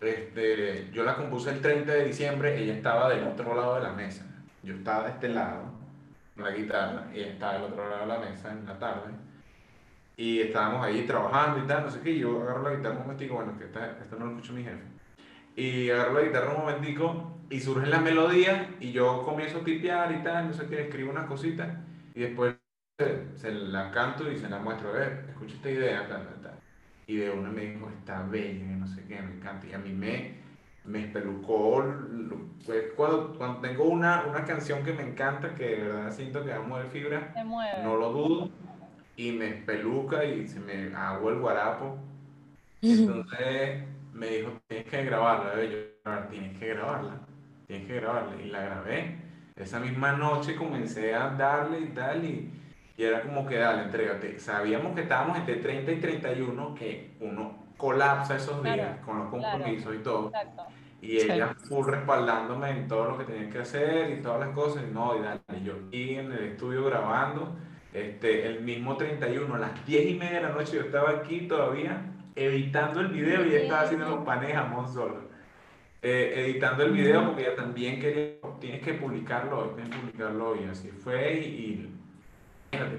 Este, 0.02 0.90
yo 0.92 1.04
la 1.04 1.14
compuse 1.14 1.50
el 1.50 1.60
30 1.60 1.92
de 1.92 2.04
diciembre, 2.06 2.60
ella 2.60 2.74
estaba 2.74 3.08
del 3.08 3.24
otro 3.24 3.54
lado 3.54 3.76
de 3.76 3.82
la 3.82 3.92
mesa. 3.92 4.26
Yo 4.62 4.74
estaba 4.74 5.04
de 5.04 5.10
este 5.10 5.28
lado, 5.28 5.62
la 6.36 6.50
guitarra, 6.50 7.06
ella 7.14 7.28
estaba 7.28 7.52
del 7.54 7.62
otro 7.62 7.88
lado 7.88 8.00
de 8.02 8.06
la 8.08 8.18
mesa 8.18 8.50
en 8.50 8.66
la 8.66 8.78
tarde. 8.78 9.12
Y 10.16 10.40
estábamos 10.40 10.84
ahí 10.84 11.06
trabajando 11.06 11.64
y 11.64 11.66
tal, 11.66 11.84
no 11.84 11.90
sé 11.90 12.00
qué. 12.00 12.18
Yo 12.18 12.42
agarro 12.42 12.62
la 12.62 12.76
guitarra 12.76 12.96
un 12.96 13.02
momentico, 13.02 13.34
bueno, 13.36 13.56
que 13.58 13.64
esto 13.64 14.18
no 14.18 14.26
lo 14.26 14.32
escucho 14.32 14.52
mi 14.52 14.64
jefe. 14.64 14.82
Y 15.54 15.90
agarro 15.90 16.14
la 16.14 16.22
guitarra 16.22 16.50
un 16.54 16.60
momentico 16.60 17.38
y 17.48 17.60
surgen 17.60 17.90
las 17.90 18.02
melodías 18.02 18.66
y 18.80 18.92
yo 18.92 19.24
comienzo 19.24 19.58
a 19.58 19.64
tipear 19.64 20.12
y 20.12 20.22
tal, 20.22 20.48
no 20.48 20.54
sé 20.54 20.66
qué, 20.66 20.82
escribo 20.82 21.10
unas 21.10 21.26
cositas 21.26 21.68
y 22.14 22.20
después 22.20 22.56
se, 23.36 23.52
la 23.52 23.90
canto 23.90 24.30
y 24.30 24.38
se 24.38 24.48
la 24.48 24.58
muestro, 24.58 24.88
a 24.88 24.92
ver, 24.92 25.26
escucha 25.28 25.54
esta 25.56 25.70
idea, 25.70 26.08
tal, 26.08 26.26
tal. 26.42 26.61
Y 27.06 27.16
de 27.16 27.30
una 27.30 27.50
me 27.50 27.62
dijo, 27.62 27.88
está 27.88 28.22
bella, 28.22 28.64
no 28.76 28.86
sé 28.86 29.04
qué, 29.06 29.20
me 29.20 29.34
encanta. 29.34 29.66
Y 29.66 29.72
a 29.72 29.78
mí 29.78 29.92
me, 29.92 30.34
me 30.84 31.04
espelucó, 31.04 31.84
pues, 32.64 32.84
cuando, 32.96 33.34
cuando 33.36 33.60
tengo 33.60 33.84
una, 33.84 34.24
una 34.28 34.44
canción 34.44 34.82
que 34.84 34.92
me 34.92 35.02
encanta, 35.02 35.54
que 35.54 35.64
de 35.64 35.82
verdad 35.88 36.12
siento 36.12 36.44
que 36.44 36.50
va 36.50 36.56
a 36.56 36.60
mover 36.60 36.86
fibra, 36.86 37.34
no 37.82 37.96
lo 37.96 38.12
dudo, 38.12 38.50
y 39.16 39.32
me 39.32 39.48
espeluca 39.48 40.24
y 40.24 40.48
se 40.48 40.60
me 40.60 40.94
hago 40.94 41.30
el 41.30 41.38
guarapo. 41.38 41.98
Entonces 42.80 43.84
me 44.12 44.26
dijo, 44.26 44.52
tienes 44.66 44.86
que 44.88 45.04
grabarla, 45.04 45.62
yo, 45.64 45.78
tienes 46.30 46.58
que 46.58 46.68
grabarla 46.68 47.20
tienes 47.72 47.88
que 47.88 48.00
grabarla. 48.00 48.42
Y 48.42 48.48
la 48.48 48.60
grabé. 48.62 49.16
Esa 49.56 49.80
misma 49.80 50.12
noche 50.12 50.56
comencé 50.56 51.14
a 51.14 51.30
darle 51.30 51.80
y 51.80 51.86
tal, 51.88 52.24
y, 52.96 53.04
era 53.04 53.22
como 53.22 53.46
que 53.46 53.58
dale, 53.58 53.82
entrégate. 53.82 54.38
Sabíamos 54.38 54.94
que 54.94 55.02
estábamos 55.02 55.38
entre 55.38 55.56
30 55.56 55.92
y 55.92 56.00
31, 56.00 56.74
que 56.74 57.16
uno 57.20 57.66
colapsa 57.76 58.36
esos 58.36 58.62
días 58.62 58.98
con 59.04 59.18
los 59.18 59.28
compromisos 59.28 59.94
y 59.94 59.98
todo. 59.98 60.32
Y 61.00 61.18
ella 61.18 61.54
full 61.68 61.86
respaldándome 61.86 62.70
en 62.70 62.86
todo 62.86 63.10
lo 63.10 63.18
que 63.18 63.24
tenía 63.24 63.50
que 63.50 63.58
hacer 63.58 64.10
y 64.10 64.22
todas 64.22 64.40
las 64.40 64.50
cosas. 64.50 64.84
Y 64.88 64.92
no, 64.92 65.16
y 65.16 65.22
dale, 65.22 65.40
yo 65.64 65.74
y 65.90 66.14
en 66.14 66.32
el 66.32 66.44
estudio 66.44 66.84
grabando. 66.84 67.56
Este, 67.92 68.46
el 68.46 68.62
mismo 68.62 68.96
31, 68.96 69.54
a 69.54 69.58
las 69.58 69.84
10 69.84 70.10
y 70.10 70.14
media 70.14 70.36
de 70.36 70.42
la 70.42 70.48
noche, 70.50 70.76
yo 70.76 70.82
estaba 70.82 71.10
aquí 71.10 71.42
todavía 71.42 72.06
editando 72.34 73.00
el 73.00 73.08
video 73.08 73.44
y 73.44 73.50
ella 73.50 73.62
estaba 73.64 73.82
haciendo 73.82 74.08
los 74.08 74.24
panes 74.24 74.54
jamón 74.54 74.90
solo. 74.90 75.32
Eh, 76.00 76.32
editando 76.36 76.84
el 76.84 76.92
video 76.92 77.26
porque 77.26 77.42
ella 77.42 77.54
también 77.54 78.00
quería, 78.00 78.36
tienes 78.60 78.82
que 78.82 78.94
publicarlo 78.94 79.58
hoy, 79.58 79.68
tienes 79.74 79.94
que 79.94 80.00
publicarlo 80.00 80.50
hoy. 80.50 80.64
Así 80.70 80.88
fue 80.88 81.34
y, 81.34 81.44
y 81.44 82.01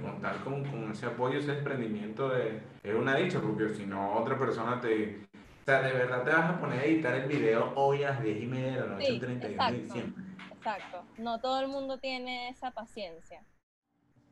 contar 0.01 0.43
con, 0.43 0.63
con, 0.65 0.91
ese 0.91 1.07
apoyo, 1.07 1.39
ese 1.39 1.57
emprendimiento 1.57 2.29
de, 2.29 2.62
es 2.83 2.95
una 2.95 3.15
dicha, 3.15 3.39
porque 3.41 3.73
si 3.73 3.86
no 3.86 4.13
otra 4.15 4.38
persona 4.38 4.79
te... 4.79 5.25
O 5.33 5.65
sea, 5.65 5.81
de 5.81 5.93
verdad 5.93 6.23
te 6.23 6.29
vas 6.31 6.49
a 6.49 6.59
poner 6.59 6.79
a 6.79 6.83
editar 6.83 7.15
el 7.15 7.27
video 7.29 7.71
hoy 7.75 8.03
a 8.03 8.12
las 8.12 8.23
10 8.23 8.43
y 8.43 8.45
media 8.47 8.71
de 8.71 8.79
la 8.79 8.86
noche, 8.86 9.07
el 9.07 9.19
31 9.19 9.71
de 9.71 9.81
diciembre. 9.81 10.23
Exacto, 10.51 11.03
no 11.17 11.39
todo 11.39 11.62
el 11.62 11.69
mundo 11.69 11.97
tiene 11.99 12.49
esa 12.49 12.71
paciencia. 12.71 13.41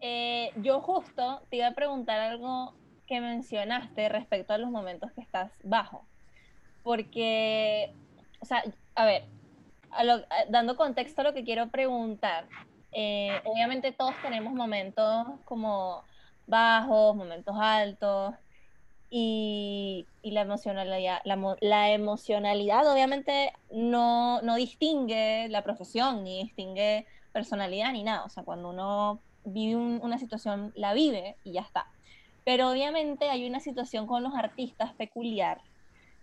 Eh, 0.01 0.51
yo 0.57 0.81
justo 0.81 1.41
te 1.49 1.57
iba 1.57 1.67
a 1.67 1.73
preguntar 1.73 2.19
algo 2.19 2.73
que 3.07 3.21
mencionaste 3.21 4.09
respecto 4.09 4.53
a 4.53 4.57
los 4.57 4.69
momentos 4.69 5.11
que 5.13 5.21
estás 5.21 5.51
bajo, 5.63 6.05
porque 6.83 7.93
o 8.41 8.45
sea, 8.45 8.63
a 8.95 9.05
ver, 9.05 9.23
dando 10.49 10.75
contexto 10.75 11.21
a 11.21 11.23
lo 11.23 11.33
que 11.33 11.43
quiero 11.43 11.69
preguntar, 11.69 12.47
eh, 12.91 13.41
obviamente 13.45 13.91
todos 13.91 14.13
tenemos 14.21 14.53
momentos 14.53 15.27
como 15.45 16.03
bajos, 16.47 17.15
momentos 17.15 17.55
altos, 17.59 18.33
y, 19.13 20.07
la 20.23 20.41
emocionalidad, 20.41 21.19
la, 21.25 21.91
emocionalidad 21.91 22.89
obviamente 22.89 23.51
no, 23.69 24.41
no, 24.41 24.55
distingue 24.55 25.47
la 25.49 25.63
profesión, 25.63 26.23
ni 26.23 26.43
distingue 26.43 27.05
personalidad, 27.33 27.91
ni 27.91 28.03
nada. 28.03 28.23
O 28.23 28.29
sea, 28.29 28.43
cuando 28.43 28.69
uno 28.69 29.19
vive 29.43 29.75
una 29.75 30.17
situación, 30.17 30.71
la 30.75 30.93
vive 30.93 31.35
y 31.43 31.51
ya 31.51 31.61
está. 31.61 31.87
Pero 32.45 32.71
obviamente 32.71 33.29
hay 33.29 33.45
una 33.45 33.59
situación 33.59 34.07
con 34.07 34.23
los 34.23 34.33
artistas 34.33 34.93
peculiar, 34.93 35.61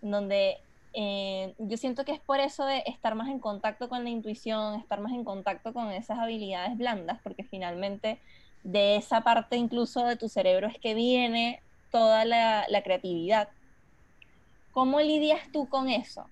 donde 0.00 0.58
eh, 0.94 1.54
yo 1.58 1.76
siento 1.76 2.04
que 2.04 2.12
es 2.12 2.20
por 2.20 2.40
eso 2.40 2.64
de 2.64 2.82
estar 2.86 3.14
más 3.14 3.28
en 3.28 3.38
contacto 3.38 3.88
con 3.88 4.04
la 4.04 4.10
intuición, 4.10 4.74
estar 4.76 5.00
más 5.00 5.12
en 5.12 5.24
contacto 5.24 5.72
con 5.72 5.90
esas 5.92 6.18
habilidades 6.18 6.76
blandas, 6.76 7.20
porque 7.22 7.44
finalmente 7.44 8.18
de 8.64 8.96
esa 8.96 9.20
parte 9.22 9.56
incluso 9.56 10.04
de 10.04 10.16
tu 10.16 10.28
cerebro 10.28 10.66
es 10.66 10.78
que 10.78 10.94
viene 10.94 11.62
toda 11.90 12.24
la, 12.24 12.66
creatividad. 12.84 13.48
¿Cómo 14.72 15.00
lidias 15.00 15.40
tú 15.52 15.68
con 15.68 15.88
eso? 15.88 16.26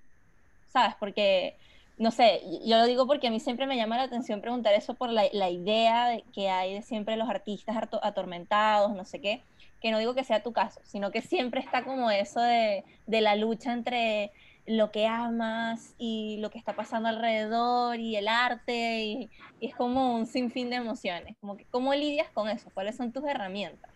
¿Sabes? 0.68 0.94
Porque, 1.00 1.56
no 1.98 2.10
sé, 2.10 2.42
yo 2.64 2.78
lo 2.78 2.86
digo 2.86 3.06
porque 3.06 3.28
a 3.28 3.30
mí 3.30 3.40
siempre 3.40 3.66
me 3.66 3.76
llama 3.76 3.96
la 3.96 4.04
atención 4.04 4.40
preguntar 4.40 4.74
eso 4.74 4.94
por 4.94 5.10
la, 5.10 5.50
idea 5.50 6.20
que 6.34 6.50
hay 6.50 6.74
de 6.74 6.82
siempre 6.82 7.16
los 7.16 7.28
artistas 7.28 7.76
atormentados, 8.02 8.94
no 8.94 9.04
sé 9.04 9.20
qué, 9.20 9.42
que 9.80 9.90
no 9.90 9.98
digo 9.98 10.14
que 10.14 10.24
sea 10.24 10.42
tu 10.42 10.52
caso, 10.52 10.80
sino 10.84 11.10
que 11.10 11.22
siempre 11.22 11.60
está 11.60 11.84
como 11.84 12.10
eso 12.10 12.40
de, 12.40 12.84
de 13.06 13.20
la 13.20 13.36
lucha 13.36 13.72
entre 13.72 14.32
lo 14.66 14.90
que 14.90 15.06
amas 15.06 15.94
y 15.98 16.38
lo 16.40 16.50
que 16.50 16.58
está 16.58 16.74
pasando 16.74 17.08
alrededor 17.08 17.98
y 17.98 18.16
el 18.16 18.28
arte 18.28 19.04
y, 19.04 19.30
es 19.60 19.74
como 19.74 20.14
un 20.14 20.26
sinfín 20.26 20.70
de 20.70 20.76
emociones. 20.76 21.36
Como 21.40 21.56
que, 21.56 21.64
¿Cómo 21.70 21.94
lidias 21.94 22.28
con 22.30 22.48
eso? 22.48 22.70
¿Cuáles 22.74 22.96
son 22.96 23.12
tus 23.12 23.24
herramientas? 23.24 23.90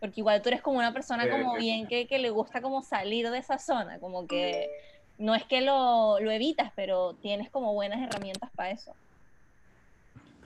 Porque 0.00 0.20
igual 0.20 0.42
tú 0.42 0.50
eres 0.50 0.60
como 0.60 0.78
una 0.78 0.92
persona 0.92 1.28
como 1.30 1.56
bien 1.56 1.86
que, 1.86 2.06
que 2.06 2.18
le 2.18 2.30
gusta 2.30 2.60
como 2.60 2.82
salir 2.82 3.30
de 3.30 3.38
esa 3.38 3.58
zona, 3.58 3.98
como 3.98 4.26
que 4.26 4.68
no 5.18 5.34
es 5.34 5.44
que 5.44 5.60
lo, 5.60 6.20
lo 6.20 6.30
evitas, 6.30 6.72
pero 6.76 7.14
tienes 7.14 7.50
como 7.50 7.72
buenas 7.72 8.02
herramientas 8.02 8.50
para 8.54 8.70
eso. 8.70 8.94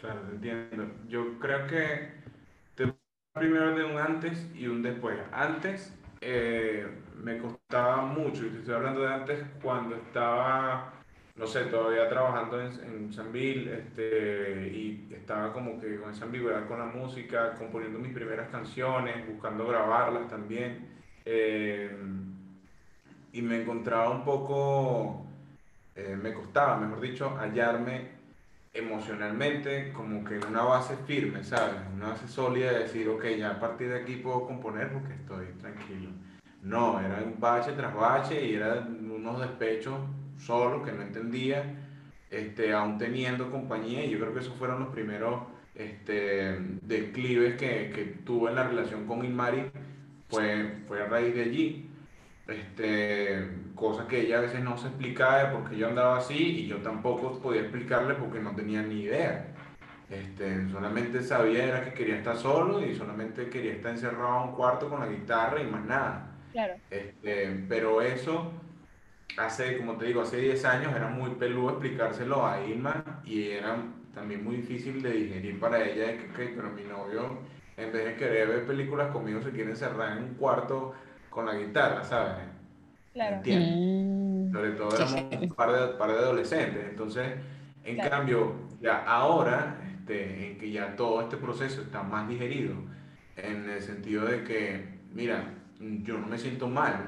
Claro, 0.00 0.20
entiendo. 0.31 0.90
Yo 1.09 1.38
creo 1.40 1.66
que 1.66 2.12
te 2.76 2.94
primero 3.33 3.74
de 3.74 3.85
un 3.85 3.98
antes 3.98 4.46
y 4.54 4.66
un 4.66 4.83
después. 4.83 5.18
Antes 5.33 5.92
eh, 6.20 6.87
me 7.22 7.38
costaba 7.38 8.02
mucho, 8.02 8.46
y 8.46 8.50
te 8.50 8.59
estoy 8.59 8.74
hablando 8.74 9.00
de 9.02 9.12
antes 9.12 9.44
cuando 9.62 9.96
estaba, 9.96 10.92
no 11.37 11.46
sé, 11.46 11.64
todavía 11.64 12.09
trabajando 12.09 12.61
en, 12.61 12.72
en 12.85 13.12
Sanville, 13.12 13.72
este, 13.78 14.68
y 14.68 15.09
estaba 15.12 15.52
como 15.52 15.81
que 15.81 15.98
con 15.98 16.12
esa 16.12 16.24
ambigüedad 16.24 16.66
con 16.66 16.78
la 16.78 16.87
música, 16.87 17.54
componiendo 17.54 17.98
mis 17.98 18.12
primeras 18.12 18.48
canciones, 18.48 19.26
buscando 19.26 19.66
grabarlas 19.66 20.28
también, 20.28 20.88
eh, 21.24 21.90
y 23.33 23.42
me 23.42 23.62
encontraba 23.62 24.11
un 24.11 24.24
poco, 24.24 25.26
eh, 25.94 26.18
me 26.20 26.33
costaba, 26.33 26.76
mejor 26.78 27.00
dicho, 27.00 27.37
hallarme 27.38 28.17
emocionalmente 28.79 29.93
como 29.93 30.25
que 30.25 30.38
una 30.38 30.62
base 30.62 30.97
firme, 31.07 31.45
¿sabes? 31.45 31.81
Una 31.95 32.11
base 32.11 32.29
sólida 32.29 32.72
de 32.72 32.81
decir, 32.81 33.09
ok, 33.09 33.24
ya 33.39 33.51
a 33.51 33.61
partir 33.61 33.89
de 33.89 34.01
aquí 34.01 34.16
puedo 34.16 34.47
componer 34.47 34.93
porque 34.93 35.14
estoy 35.14 35.47
tranquilo. 35.61 36.11
No, 36.62 37.01
era 37.01 37.22
un 37.24 37.39
bache 37.39 37.72
tras 37.72 37.95
bache 37.95 38.45
y 38.45 38.55
eran 38.55 39.11
unos 39.11 39.41
despechos 39.41 39.99
solos 40.39 40.85
que 40.85 40.93
no 40.93 41.03
entendía, 41.03 41.64
este, 42.31 42.72
aún 42.72 42.99
teniendo 42.99 43.51
compañía, 43.51 44.05
y 44.05 44.11
yo 44.11 44.18
creo 44.18 44.35
que 44.35 44.41
esos 44.41 44.55
fueron 44.55 44.81
los 44.81 44.89
primeros 44.91 45.43
este, 45.74 46.59
declives 46.83 47.57
que, 47.57 47.91
que 47.95 48.05
tuve 48.24 48.51
en 48.51 48.57
la 48.57 48.68
relación 48.68 49.07
con 49.07 49.24
Inmari, 49.24 49.70
fue, 50.29 50.83
fue 50.87 51.03
a 51.03 51.07
raíz 51.07 51.35
de 51.35 51.43
allí. 51.43 51.91
Este, 52.47 53.47
cosas 53.79 54.07
que 54.07 54.20
ella 54.20 54.39
a 54.39 54.43
veces 54.43 54.62
no 54.62 54.76
se 54.76 54.89
explicaba 54.89 55.45
de 55.45 55.57
por 55.57 55.68
qué 55.68 55.76
yo 55.76 55.89
andaba 55.89 56.18
así 56.18 56.35
y 56.35 56.66
yo 56.66 56.79
tampoco 56.79 57.39
podía 57.39 57.62
explicarle 57.62 58.14
porque 58.14 58.41
no 58.41 58.55
tenía 58.55 58.83
ni 58.83 59.03
idea. 59.03 59.55
Este, 60.11 60.68
solamente 60.70 61.22
sabía 61.22 61.64
era 61.64 61.85
que 61.85 61.93
quería 61.93 62.16
estar 62.16 62.37
solo 62.37 62.85
y 62.85 62.95
solamente 62.95 63.49
quería 63.51 63.72
estar 63.72 63.93
encerrado 63.93 64.43
en 64.43 64.49
un 64.51 64.55
cuarto 64.55 64.89
con 64.89 65.01
la 65.01 65.07
guitarra 65.07 65.61
y 65.61 65.66
más 65.66 65.85
nada. 65.85 66.31
Claro. 66.53 66.74
Este, 66.91 67.64
pero 67.68 68.01
eso 68.03 68.53
hace, 69.37 69.76
como 69.76 69.97
te 69.97 70.07
digo, 70.07 70.22
hace 70.22 70.39
10 70.39 70.64
años 70.64 70.97
era 70.97 71.09
muy 71.09 71.31
peludo 71.33 71.70
explicárselo 71.70 72.47
a 72.47 72.61
Irma 72.61 73.20
y 73.24 73.51
era 73.51 73.76
también 74.14 74.43
muy 74.43 74.57
difícil 74.57 75.03
de 75.03 75.12
digerir 75.12 75.61
para 75.61 75.85
ella, 75.85 76.07
de 76.07 76.16
que, 76.16 76.47
pero 76.57 76.70
mi 76.70 76.83
novio, 76.83 77.39
en 77.76 77.93
vez 77.93 78.05
de 78.05 78.16
querer 78.16 78.49
ver 78.49 78.66
películas 78.66 79.12
conmigo, 79.12 79.41
se 79.43 79.51
quiere 79.51 79.70
encerrar 79.70 80.16
en 80.16 80.24
un 80.24 80.35
cuarto 80.35 80.95
con 81.31 81.47
la 81.47 81.55
guitarra, 81.55 82.03
¿sabes? 82.03 82.57
Claro. 83.19 83.37
¿Entiendes? 83.39 84.53
Sobre 84.53 84.71
todo 84.71 84.95
éramos 84.95 85.43
un 85.43 85.49
par 85.49 85.73
de, 85.73 85.99
par 85.99 86.12
de 86.12 86.19
adolescentes, 86.19 86.87
entonces, 86.89 87.35
en 87.85 87.97
cambio, 87.97 88.55
ya 88.81 89.03
ahora, 89.05 89.77
este, 89.93 90.53
en 90.53 90.59
que 90.59 90.71
ya 90.71 90.95
todo 90.95 91.23
este 91.23 91.37
proceso 91.37 91.83
está 91.83 92.05
más 92.05 92.29
digerido, 92.29 92.77
en 93.35 93.69
el 93.69 93.83
sentido 93.83 94.25
de 94.25 94.45
que, 94.45 95.01
mira, 95.12 95.53
yo 95.81 96.16
no 96.16 96.29
me 96.29 96.39
siento 96.39 96.69
mal 96.69 97.07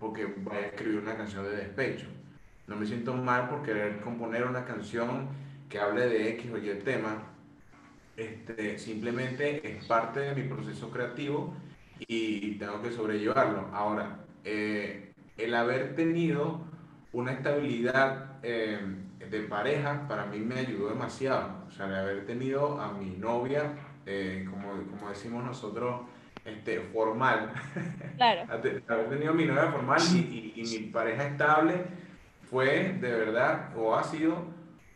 porque 0.00 0.24
voy 0.24 0.56
a 0.56 0.66
escribir 0.66 0.98
una 0.98 1.16
canción 1.16 1.44
de 1.44 1.52
despecho. 1.52 2.06
No 2.66 2.74
me 2.74 2.84
siento 2.84 3.14
mal 3.14 3.48
por 3.48 3.62
querer 3.62 4.00
componer 4.00 4.44
una 4.44 4.64
canción 4.64 5.28
que 5.68 5.78
hable 5.78 6.08
de 6.08 6.30
X 6.30 6.50
o 6.52 6.58
Y 6.58 6.74
tema. 6.82 7.22
Este, 8.16 8.80
simplemente 8.80 9.76
es 9.76 9.84
parte 9.84 10.18
de 10.18 10.34
mi 10.34 10.48
proceso 10.48 10.90
creativo 10.90 11.54
y 12.00 12.56
tengo 12.56 12.82
que 12.82 12.90
sobrellevarlo. 12.90 13.68
Ahora, 13.72 14.24
eh, 14.44 15.11
el 15.44 15.54
haber 15.54 15.94
tenido 15.94 16.60
una 17.12 17.32
estabilidad 17.32 18.38
eh, 18.42 18.78
de 19.30 19.40
pareja 19.42 20.06
para 20.08 20.26
mí 20.26 20.38
me 20.38 20.60
ayudó 20.60 20.90
demasiado. 20.90 21.64
O 21.66 21.70
sea, 21.70 21.86
el 21.86 21.94
haber 21.94 22.26
tenido 22.26 22.80
a 22.80 22.92
mi 22.92 23.16
novia, 23.16 23.72
eh, 24.06 24.46
como, 24.48 24.72
como 24.90 25.08
decimos 25.08 25.44
nosotros, 25.44 26.02
este, 26.44 26.80
formal. 26.80 27.52
Claro. 28.16 28.52
Haber 28.88 29.08
tenido 29.08 29.32
mi 29.32 29.46
novia 29.46 29.70
formal 29.70 30.00
y, 30.12 30.54
y, 30.56 30.62
mi 30.62 30.88
pareja 30.88 31.28
estable 31.28 31.84
fue 32.50 32.94
de 33.00 33.12
verdad 33.12 33.76
o 33.76 33.94
ha 33.94 34.02
sido 34.02 34.44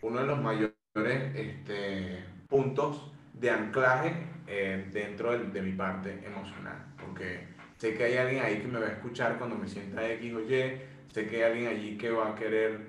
uno 0.03 0.21
de 0.21 0.27
los 0.27 0.41
mayores 0.41 0.75
este, 0.97 2.25
puntos 2.49 3.13
de 3.33 3.51
anclaje 3.51 4.13
eh, 4.47 4.89
dentro 4.93 5.33
de, 5.33 5.45
de, 5.47 5.63
mi 5.63 5.73
parte 5.73 6.21
emocional. 6.25 6.85
Porque 7.01 7.56
sé 7.79 7.95
que 7.95 8.05
hay 8.05 8.17
alguien 8.17 8.45
ahí 8.45 8.59
que 8.61 8.69
me 8.69 8.81
va 8.81 8.87
a 8.87 8.93
escuchar 8.93 9.39
cuando 9.39 9.57
me 9.57 9.69
sienta 9.69 10.09
X 10.13 10.35
o 10.35 10.41
Y, 10.41 10.81
sé 11.13 11.27
que 11.27 11.37
hay 11.37 11.51
alguien 11.51 11.69
allí 11.69 11.97
que 11.97 12.11
va 12.11 12.31
a 12.31 12.35
querer 12.35 12.81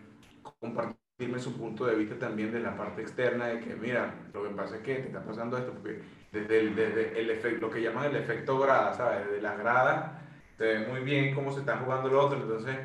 compartirme 0.60 1.40
su 1.40 1.58
punto 1.58 1.86
de 1.86 1.96
vista 1.96 2.18
también 2.18 2.52
de 2.52 2.60
la 2.60 2.76
parte 2.78 3.02
externa, 3.02 3.48
de 3.48 3.60
que 3.60 3.76
mira, 3.76 4.14
lo 4.34 4.44
que 4.44 4.50
pasa 4.50 4.78
es 4.78 4.82
que 4.82 4.96
te 4.96 5.08
está 5.08 5.24
pasando 5.24 5.58
esto, 5.58 5.74
porque 5.74 6.00
desde 6.32 6.60
el, 6.60 6.76
desde 6.76 7.20
el 7.20 7.30
efecto, 7.30 7.68
lo 7.68 7.72
que 7.72 7.82
llaman 7.82 8.06
el 8.06 8.16
efecto 8.16 8.60
grada, 8.60 8.94
¿sabes? 8.94 9.26
Desde 9.28 9.42
las 9.42 9.58
gradas 9.58 10.12
se 10.58 10.66
ve 10.66 10.88
muy 10.88 11.02
bien 11.02 11.36
cómo 11.36 11.52
se 11.52 11.60
está 11.60 11.78
jugando 11.78 12.10
el 12.10 12.16
otro, 12.16 12.42
entonces, 12.42 12.76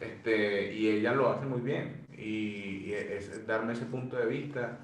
este, 0.00 0.72
y 0.72 0.88
ella 0.88 1.12
lo 1.12 1.30
hace 1.30 1.46
muy 1.46 1.60
bien. 1.60 2.06
Y, 2.16 2.92
es, 2.92 3.46
darme 3.46 3.72
ese 3.72 3.86
punto 3.86 4.16
de 4.16 4.26
vista 4.26 4.78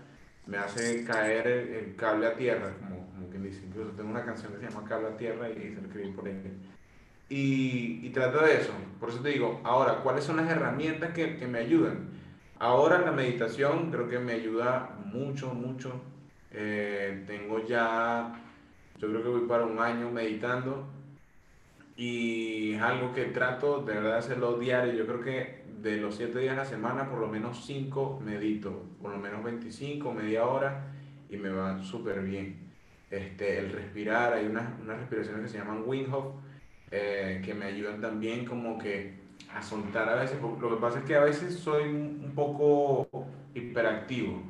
me 0.46 0.58
hace 0.58 1.04
caer 1.04 1.46
el, 1.46 1.96
cable 1.96 2.26
a 2.26 2.36
tierra, 2.36 2.72
como 2.78 3.03
quien. 3.40 3.66
Incluso 3.66 3.90
tengo 3.90 4.10
una 4.10 4.24
canción 4.24 4.52
que 4.52 4.58
se 4.58 4.70
llama 4.70 4.86
Cable 4.88 5.08
a 5.08 5.16
Tierra 5.16 5.48
y 5.50 5.74
se 5.74 5.80
lo 5.80 5.88
escribí 5.88 6.12
por 6.12 6.28
ella. 6.28 6.50
Y, 7.28 8.00
y 8.02 8.10
trato 8.10 8.44
de 8.44 8.60
eso. 8.60 8.72
Por 9.00 9.08
eso 9.08 9.20
te 9.20 9.30
digo, 9.30 9.60
ahora, 9.64 9.96
¿cuáles 10.02 10.24
son 10.24 10.36
las 10.36 10.50
herramientas 10.50 11.12
que, 11.12 11.36
que 11.36 11.46
me 11.46 11.58
ayudan? 11.58 12.08
Ahora 12.58 13.00
la 13.00 13.12
meditación 13.12 13.90
creo 13.90 14.08
que 14.08 14.18
me 14.18 14.32
ayuda 14.32 14.96
mucho, 15.04 15.52
mucho 15.54 16.00
eh, 16.56 17.24
tengo 17.26 17.66
ya, 17.66 18.32
yo 18.98 19.08
creo 19.08 19.22
que 19.22 19.28
voy 19.28 19.48
para 19.48 19.66
un 19.66 19.78
año 19.80 20.08
meditando 20.10 20.86
y 21.96 22.74
es 22.74 22.82
algo 22.82 23.12
que 23.12 23.24
trato 23.26 23.82
de 23.82 23.94
verdad 23.94 24.18
hacerlo 24.18 24.58
diario. 24.58 24.92
Yo 24.92 25.04
creo 25.06 25.20
que 25.20 25.64
de 25.82 25.96
los 25.96 26.14
7 26.14 26.38
días 26.38 26.54
a 26.54 26.58
la 26.58 26.64
semana, 26.64 27.10
por 27.10 27.18
lo 27.18 27.28
menos 27.28 27.64
5 27.66 28.20
medito, 28.24 28.84
por 29.02 29.10
lo 29.10 29.18
menos 29.18 29.42
25, 29.42 30.12
media 30.14 30.46
hora 30.46 30.92
y 31.28 31.36
me 31.36 31.50
va 31.50 31.82
súper 31.82 32.22
bien. 32.22 32.63
Este, 33.16 33.58
el 33.58 33.72
respirar, 33.72 34.32
hay 34.32 34.46
unas, 34.46 34.64
unas 34.80 34.98
respiraciones 34.98 35.42
que 35.42 35.48
se 35.48 35.58
llaman 35.58 35.84
Winghoff 35.86 36.34
eh, 36.90 37.40
que 37.44 37.54
me 37.54 37.66
ayudan 37.66 38.00
también 38.00 38.44
como 38.44 38.78
que 38.78 39.14
a 39.52 39.62
soltar 39.62 40.08
a 40.08 40.14
veces. 40.16 40.38
Lo 40.40 40.70
que 40.70 40.80
pasa 40.80 40.98
es 40.98 41.04
que 41.04 41.16
a 41.16 41.20
veces 41.20 41.58
soy 41.58 41.84
un, 41.84 42.32
poco 42.34 43.08
hiperactivo. 43.54 44.42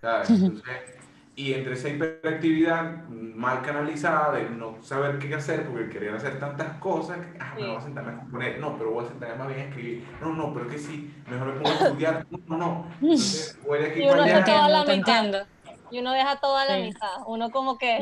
¿sabes? 0.00 0.30
Entonces, 0.30 1.00
y 1.36 1.54
entre 1.54 1.74
esa 1.74 1.88
hiperactividad 1.88 3.08
mal 3.08 3.62
canalizada 3.62 4.36
de 4.36 4.50
no 4.50 4.76
saber 4.82 5.18
qué 5.18 5.34
hacer 5.34 5.64
porque 5.66 5.88
querer 5.88 6.14
hacer 6.14 6.38
tantas 6.38 6.78
cosas, 6.78 7.18
que, 7.18 7.38
ah, 7.38 7.54
me 7.58 7.66
voy 7.66 7.76
a 7.76 7.80
sentarme 7.80 8.12
a 8.12 8.18
componer, 8.18 8.58
no, 8.58 8.76
pero 8.76 8.90
voy 8.90 9.04
a 9.04 9.08
sentarme 9.08 9.36
más 9.36 9.48
bien 9.48 9.60
a 9.60 9.64
escribir, 9.64 10.04
no, 10.20 10.34
no, 10.34 10.52
pero 10.52 10.68
que 10.68 10.78
sí, 10.78 11.14
mejor 11.30 11.46
me 11.48 11.52
pongo 11.54 11.68
a 11.68 11.86
estudiar, 11.86 12.26
no, 12.30 12.38
no, 12.46 12.58
no. 12.58 12.86
Entonces, 13.00 13.58
voy 13.66 13.78
de 13.78 13.86
aquí 13.86 14.00
y 14.00 14.08
allá. 14.08 15.44
Y 15.90 15.98
uno 15.98 16.12
deja 16.12 16.36
toda 16.40 16.64
la 16.64 16.76
mitad, 16.78 17.22
uno 17.26 17.50
como 17.50 17.76
que 17.78 17.96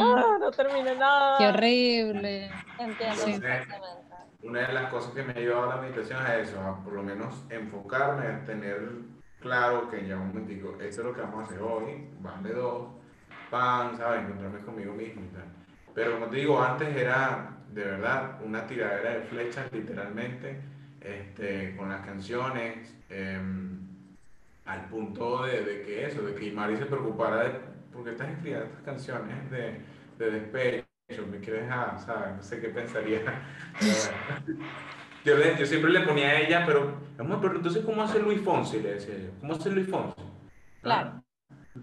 ah, 0.00 0.38
no 0.40 0.50
termina 0.50 0.94
nada. 0.94 1.38
Qué 1.38 1.46
horrible. 1.46 2.50
Entiendo 2.78 3.26
exactamente. 3.26 4.12
Una 4.42 4.66
de 4.66 4.72
las 4.72 4.90
cosas 4.90 5.12
que 5.12 5.22
me 5.22 5.32
ha 5.32 5.36
ayudado 5.36 5.70
a 5.70 5.76
la 5.76 5.82
meditación 5.82 6.18
es 6.26 6.48
eso, 6.48 6.60
a 6.60 6.82
por 6.82 6.94
lo 6.94 7.02
menos 7.02 7.44
enfocarme, 7.48 8.26
a 8.26 8.44
tener 8.44 8.80
claro 9.40 9.88
que 9.88 10.06
ya 10.06 10.16
un 10.16 10.28
momentico, 10.28 10.76
esto 10.80 11.02
es 11.02 11.06
lo 11.06 11.14
que 11.14 11.20
vamos 11.20 11.40
a 11.40 11.44
hacer 11.44 11.60
hoy, 11.60 12.08
van 12.20 12.42
de 12.42 12.52
dos, 12.52 12.88
pan, 13.50 13.96
¿sabes? 13.96 14.22
Encontrarme 14.22 14.60
conmigo 14.60 14.94
mismo 14.94 15.22
y 15.22 15.28
tal. 15.28 15.44
Pero 15.94 16.14
como 16.14 16.26
te 16.26 16.36
digo, 16.36 16.60
antes 16.60 16.96
era 16.96 17.50
de 17.72 17.84
verdad 17.84 18.40
una 18.44 18.66
tiradera 18.66 19.10
de 19.10 19.20
flechas, 19.22 19.70
literalmente, 19.72 20.60
este, 21.00 21.76
con 21.76 21.88
las 21.88 22.04
canciones, 22.04 22.94
em, 23.10 23.61
al 24.72 24.88
punto 24.88 25.44
de, 25.44 25.62
de, 25.62 25.82
que 25.82 26.06
eso, 26.06 26.22
de 26.22 26.34
que 26.34 26.50
Mari 26.50 26.76
se 26.76 26.86
preocupara 26.86 27.44
de 27.44 27.50
por 27.92 28.04
qué 28.04 28.10
estás 28.10 28.30
escribiendo 28.30 28.66
estas 28.66 28.82
canciones 28.82 29.50
de, 29.50 29.80
de 30.18 30.30
despecho, 30.30 31.26
me 31.30 31.38
quieres 31.40 31.64
dejar, 31.64 31.98
¿sabes? 32.00 32.36
No 32.36 32.42
sé 32.42 32.60
qué 32.60 32.68
pensaría. 32.68 33.20
Yo, 35.24 35.36
yo 35.56 35.66
siempre 35.66 35.92
le 35.92 36.00
ponía 36.00 36.30
a 36.30 36.40
ella, 36.40 36.64
pero, 36.66 36.96
vamos, 37.16 37.38
pero 37.40 37.54
entonces, 37.54 37.84
¿cómo 37.84 38.02
hace 38.02 38.18
Luis 38.18 38.40
Fonsi? 38.40 38.80
Le 38.80 38.94
decía 38.94 39.14
yo, 39.16 39.30
¿cómo 39.38 39.52
hace 39.52 39.70
Luis 39.70 39.88
Fonsi? 39.88 40.20
Claro. 40.80 41.22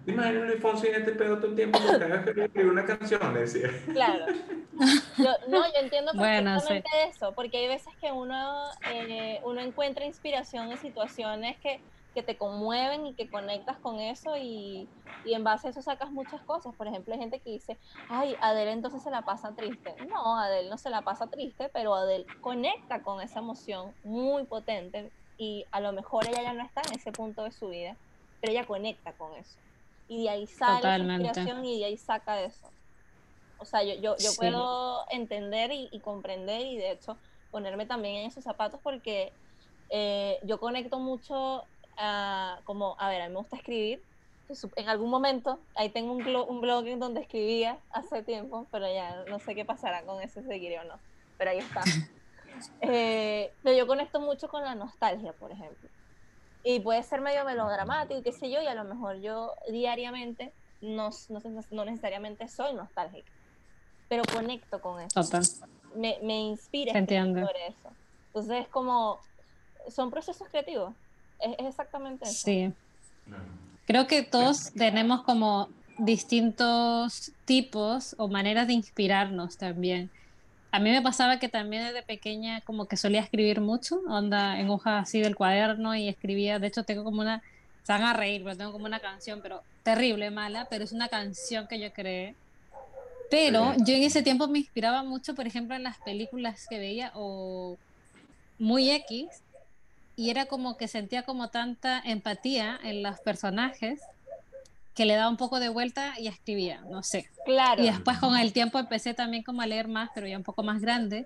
¿Te 0.03 0.11
imaginas 0.11 0.43
Luis 0.43 0.59
Fonsi 0.59 0.87
en 0.87 0.95
este 0.95 1.13
pedo 1.13 1.37
todo 1.37 1.47
el 1.47 1.55
tiempo 1.55 1.79
que 1.79 2.43
escribir 2.43 2.69
una 2.69 2.85
canción? 2.85 3.33
Le 3.33 3.39
decía. 3.39 3.69
Claro. 3.93 4.25
Yo, 5.17 5.29
no, 5.49 5.65
yo 5.65 5.79
entiendo 5.81 6.13
perfectamente 6.13 6.89
eso, 7.09 7.33
porque 7.33 7.57
hay 7.57 7.67
veces 7.67 7.93
que 7.99 8.13
uno, 8.13 8.69
eh, 8.89 9.41
uno 9.43 9.59
encuentra 9.59 10.05
inspiración 10.05 10.71
en 10.71 10.77
situaciones 10.77 11.57
que 11.57 11.81
que 12.13 12.23
te 12.23 12.37
conmueven 12.37 13.05
y 13.05 13.13
que 13.13 13.29
conectas 13.29 13.77
con 13.77 13.99
eso 13.99 14.35
y, 14.37 14.87
y, 15.25 15.33
en 15.33 15.43
base 15.43 15.67
a 15.67 15.69
eso 15.69 15.81
sacas 15.81 16.11
muchas 16.11 16.41
cosas. 16.41 16.75
Por 16.75 16.87
ejemplo, 16.87 17.13
hay 17.13 17.19
gente 17.19 17.39
que 17.39 17.51
dice, 17.51 17.77
ay, 18.09 18.35
Adele 18.41 18.71
entonces 18.71 19.03
se 19.03 19.11
la 19.11 19.21
pasa 19.21 19.53
triste. 19.55 19.95
No, 20.07 20.37
Adele 20.37 20.69
no 20.69 20.77
se 20.77 20.89
la 20.89 21.03
pasa 21.03 21.27
triste, 21.27 21.69
pero 21.71 21.93
Adele 21.93 22.25
conecta 22.41 23.03
con 23.03 23.21
esa 23.21 23.39
emoción 23.39 23.93
muy 24.03 24.45
potente 24.45 25.11
y 25.37 25.65
a 25.71 25.79
lo 25.79 25.91
mejor 25.91 26.27
ella 26.27 26.41
ya 26.41 26.53
no 26.53 26.65
está 26.65 26.81
en 26.87 26.99
ese 26.99 27.11
punto 27.11 27.43
de 27.43 27.51
su 27.51 27.69
vida, 27.69 27.95
pero 28.41 28.51
ella 28.51 28.65
conecta 28.65 29.13
con 29.13 29.35
eso. 29.35 29.57
Y 30.07 30.23
de 30.23 30.29
ahí 30.29 30.47
sale 30.47 30.81
la 30.81 30.97
inspiración 30.97 31.63
y 31.63 31.79
de 31.79 31.85
ahí 31.85 31.97
saca 31.97 32.41
eso. 32.41 32.71
O 33.59 33.65
sea, 33.65 33.83
yo, 33.83 33.93
yo, 33.95 34.15
yo 34.17 34.31
puedo 34.37 35.05
entender 35.11 35.71
y, 35.71 35.89
y, 35.91 35.99
comprender 35.99 36.61
y 36.61 36.77
de 36.77 36.91
hecho 36.91 37.17
ponerme 37.51 37.85
también 37.85 38.15
en 38.15 38.27
esos 38.27 38.43
zapatos 38.43 38.79
porque 38.81 39.33
eh, 39.89 40.39
yo 40.43 40.59
conecto 40.59 40.99
mucho 40.99 41.63
como, 42.63 42.95
a 42.99 43.09
ver, 43.09 43.21
a 43.21 43.27
mí 43.27 43.33
me 43.33 43.39
gusta 43.39 43.57
escribir. 43.57 44.01
En 44.75 44.89
algún 44.89 45.11
momento, 45.11 45.59
ahí 45.75 45.89
tengo 45.89 46.11
un, 46.13 46.23
blog, 46.23 46.49
un 46.49 46.59
blog 46.59 46.87
en 46.87 46.99
donde 46.99 47.21
escribía 47.21 47.77
hace 47.91 48.23
tiempo, 48.23 48.65
pero 48.71 48.91
ya 48.91 49.23
no 49.29 49.37
sé 49.39 49.53
qué 49.53 49.63
pasará 49.63 50.03
con 50.03 50.21
ese 50.21 50.41
seguiré 50.43 50.79
o 50.79 50.83
no. 50.85 50.95
Pero 51.37 51.51
ahí 51.51 51.59
está. 51.59 51.83
Eh, 52.81 53.53
pero 53.63 53.77
yo 53.77 53.87
conecto 53.87 54.19
mucho 54.19 54.49
con 54.49 54.63
la 54.65 54.75
nostalgia, 54.75 55.31
por 55.31 55.49
ejemplo. 55.49 55.87
Y 56.63 56.81
puede 56.81 57.03
ser 57.03 57.21
medio 57.21 57.45
melodramático, 57.45 58.21
qué 58.21 58.33
sé 58.33 58.51
yo, 58.51 58.61
y 58.61 58.67
a 58.67 58.75
lo 58.75 58.83
mejor 58.83 59.21
yo 59.21 59.53
diariamente 59.71 60.51
no, 60.81 61.09
no, 61.29 61.39
no 61.71 61.85
necesariamente 61.85 62.47
soy 62.49 62.73
nostálgica, 62.73 63.31
pero 64.09 64.23
conecto 64.33 64.81
con 64.81 64.99
eso. 64.99 65.21
Me, 65.95 66.19
me 66.21 66.39
inspira 66.41 66.91
por 66.93 67.55
eso. 67.55 67.93
Entonces 68.27 68.61
es 68.63 68.67
como, 68.67 69.19
son 69.89 70.11
procesos 70.11 70.47
creativos. 70.49 70.93
Es, 71.39 71.67
exactamente 71.67 72.25
eso. 72.25 72.45
Sí. 72.45 72.73
Creo 73.85 74.07
que 74.07 74.23
todos 74.23 74.71
tenemos 74.73 75.23
como 75.23 75.69
distintos 75.97 77.31
tipos 77.45 78.15
o 78.17 78.27
maneras 78.27 78.67
de 78.67 78.73
inspirarnos 78.73 79.57
también. 79.57 80.09
A 80.71 80.79
mí 80.79 80.91
me 80.91 81.01
pasaba 81.01 81.39
que 81.39 81.49
también 81.49 81.87
desde 81.87 82.03
pequeña 82.03 82.61
como 82.61 82.85
que 82.85 82.95
solía 82.95 83.21
escribir 83.21 83.59
mucho, 83.59 84.01
onda 84.07 84.59
en 84.59 84.69
hoja 84.69 84.99
así 84.99 85.19
del 85.19 85.35
cuaderno 85.35 85.95
y 85.95 86.07
escribía, 86.07 86.59
de 86.59 86.67
hecho 86.67 86.83
tengo 86.83 87.03
como 87.03 87.21
una, 87.21 87.41
se 87.83 87.91
van 87.91 88.03
a 88.03 88.13
reír, 88.13 88.43
pero 88.43 88.55
tengo 88.55 88.71
como 88.71 88.85
una 88.85 88.99
canción, 88.99 89.39
pero 89.41 89.63
terrible, 89.83 90.29
mala, 90.29 90.67
pero 90.69 90.83
es 90.83 90.91
una 90.91 91.07
canción 91.07 91.67
que 91.67 91.79
yo 91.79 91.91
creé. 91.91 92.35
Pero 93.31 93.73
yo 93.85 93.93
en 93.95 94.03
ese 94.03 94.23
tiempo 94.23 94.47
me 94.47 94.59
inspiraba 94.59 95.03
mucho, 95.03 95.35
por 95.35 95.45
ejemplo, 95.47 95.75
en 95.75 95.83
las 95.83 95.97
películas 95.99 96.67
que 96.69 96.79
veía 96.79 97.11
o 97.15 97.77
muy 98.57 98.91
X, 98.91 99.27
y 100.19 100.29
era 100.31 100.47
como 100.47 100.75
que 100.75 100.89
sentía 100.89 101.23
como 101.23 101.47
tanta 101.47 102.01
empatía 102.03 102.77
en 102.83 103.03
los 103.03 103.21
personajes 103.21 104.01
que 104.93 105.05
le 105.05 105.15
daba 105.15 105.29
un 105.29 105.37
poco 105.37 105.61
de 105.61 105.69
vuelta 105.69 106.19
y 106.19 106.27
escribía, 106.27 106.81
no 106.89 107.03
sé. 107.03 107.29
Claro. 107.45 107.81
Y 107.81 107.85
después 107.85 108.17
con 108.17 108.35
el 108.35 108.51
tiempo 108.51 108.79
empecé 108.79 109.13
también 109.13 109.43
como 109.43 109.61
a 109.61 109.65
leer 109.65 109.87
más, 109.87 110.09
pero 110.13 110.27
ya 110.27 110.35
un 110.35 110.43
poco 110.43 110.61
más 110.61 110.81
grande, 110.81 111.25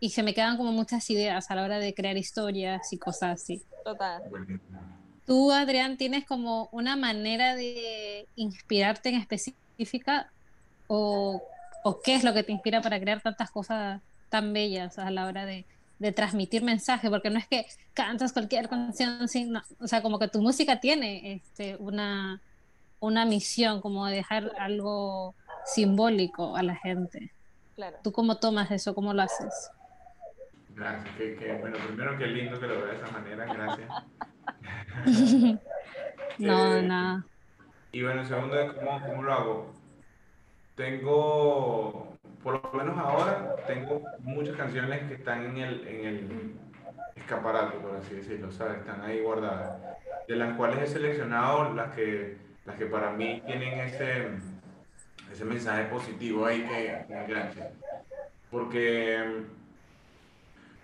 y 0.00 0.10
se 0.10 0.24
me 0.24 0.34
quedan 0.34 0.56
como 0.56 0.72
muchas 0.72 1.08
ideas 1.10 1.48
a 1.48 1.54
la 1.54 1.62
hora 1.62 1.78
de 1.78 1.94
crear 1.94 2.16
historias 2.16 2.92
y 2.92 2.98
cosas 2.98 3.40
así. 3.40 3.62
Total. 3.84 4.20
Tú, 5.24 5.52
Adrián, 5.52 5.96
tienes 5.96 6.24
como 6.24 6.68
una 6.72 6.96
manera 6.96 7.54
de 7.54 8.26
inspirarte 8.34 9.10
en 9.10 9.14
específica 9.14 10.28
o, 10.88 11.40
o 11.84 12.00
qué 12.00 12.16
es 12.16 12.24
lo 12.24 12.34
que 12.34 12.42
te 12.42 12.50
inspira 12.50 12.82
para 12.82 12.98
crear 12.98 13.20
tantas 13.20 13.52
cosas 13.52 14.00
tan 14.28 14.52
bellas 14.52 14.98
a 14.98 15.08
la 15.12 15.26
hora 15.26 15.46
de, 15.46 15.66
de 15.98 16.12
transmitir 16.12 16.62
mensaje, 16.62 17.10
porque 17.10 17.30
no 17.30 17.38
es 17.38 17.46
que 17.48 17.66
cantas 17.94 18.32
cualquier 18.32 18.68
canción, 18.68 19.28
sino, 19.28 19.62
o 19.80 19.88
sea, 19.88 20.02
como 20.02 20.18
que 20.18 20.28
tu 20.28 20.40
música 20.40 20.80
tiene 20.80 21.34
este, 21.34 21.76
una, 21.76 22.40
una 23.00 23.24
misión, 23.24 23.80
como 23.80 24.06
dejar 24.06 24.52
algo 24.58 25.34
simbólico 25.64 26.56
a 26.56 26.62
la 26.62 26.76
gente. 26.76 27.32
Claro. 27.74 27.96
¿Tú 28.02 28.12
cómo 28.12 28.38
tomas 28.38 28.70
eso? 28.70 28.94
¿Cómo 28.94 29.12
lo 29.12 29.22
haces? 29.22 29.70
Gracias, 30.70 31.16
que, 31.16 31.34
que, 31.36 31.52
bueno, 31.54 31.76
primero 31.86 32.16
qué 32.16 32.26
lindo 32.26 32.60
que 32.60 32.66
lo 32.66 32.80
vea 32.80 32.92
de 32.92 32.96
esa 32.96 33.10
manera, 33.10 33.44
gracias. 33.52 33.88
no, 36.38 36.76
Eh, 36.76 36.82
nada. 36.82 37.24
Y 37.90 38.02
bueno, 38.02 38.24
segundo, 38.24 38.56
¿cómo, 38.76 39.00
cómo 39.00 39.22
lo 39.22 39.32
hago? 39.32 39.74
Tengo, 40.76 42.17
por 42.48 42.72
lo 42.72 42.78
menos 42.78 42.98
ahora, 42.98 43.56
tengo 43.66 44.02
muchas 44.20 44.56
canciones 44.56 45.02
que 45.08 45.14
están 45.14 45.44
en 45.44 45.56
el, 45.58 45.86
en 45.86 46.06
el 46.06 46.54
escaparate, 47.14 47.76
por 47.78 47.96
así 47.96 48.14
decirlo, 48.14 48.50
¿sabes? 48.50 48.78
Están 48.78 49.02
ahí 49.02 49.20
guardadas, 49.20 49.76
de 50.26 50.36
las 50.36 50.56
cuales 50.56 50.78
he 50.78 50.86
seleccionado 50.86 51.74
las 51.74 51.94
que, 51.94 52.38
las 52.64 52.76
que 52.76 52.86
para 52.86 53.10
mí 53.10 53.42
tienen 53.44 53.80
ese, 53.80 54.28
ese 55.30 55.44
mensaje 55.44 55.84
positivo 55.84 56.46
ahí 56.46 56.62
que, 56.62 57.04
que 57.06 57.24
engancha. 57.24 57.70
Porque 58.50 59.44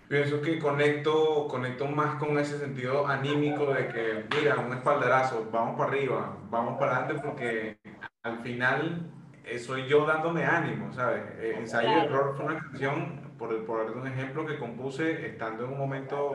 Pienso 0.07 0.39
que 0.39 0.59
conecto, 0.59 1.47
conecto 1.47 1.87
más 1.87 2.15
con 2.19 2.37
ese 2.37 2.59
sentido 2.59 3.07
anímico 3.07 3.73
de 3.73 3.87
que, 3.87 4.25
mira, 4.37 4.59
un 4.59 4.71
espaldarazo, 4.71 5.49
vamos 5.51 5.79
para 5.79 5.89
arriba, 5.89 6.37
vamos 6.51 6.77
para 6.77 6.97
adelante, 6.97 7.23
porque 7.25 7.79
al 8.21 8.37
final 8.43 9.14
eh, 9.47 9.59
soy 9.59 9.87
yo 9.87 10.05
dándome 10.05 10.45
ánimo, 10.45 10.91
¿sabes? 10.93 11.23
Eh, 11.37 11.55
Ensayo 11.59 11.89
y. 11.89 11.99
Error 11.99 12.35
fue 12.35 12.45
una 12.45 12.59
canción, 12.59 13.21
por, 13.37 13.65
por 13.65 13.91
un 13.91 14.07
ejemplo, 14.07 14.45
que 14.45 14.57
compuse 14.57 15.27
estando 15.27 15.65
en 15.65 15.71
un 15.71 15.77
momento 15.77 16.33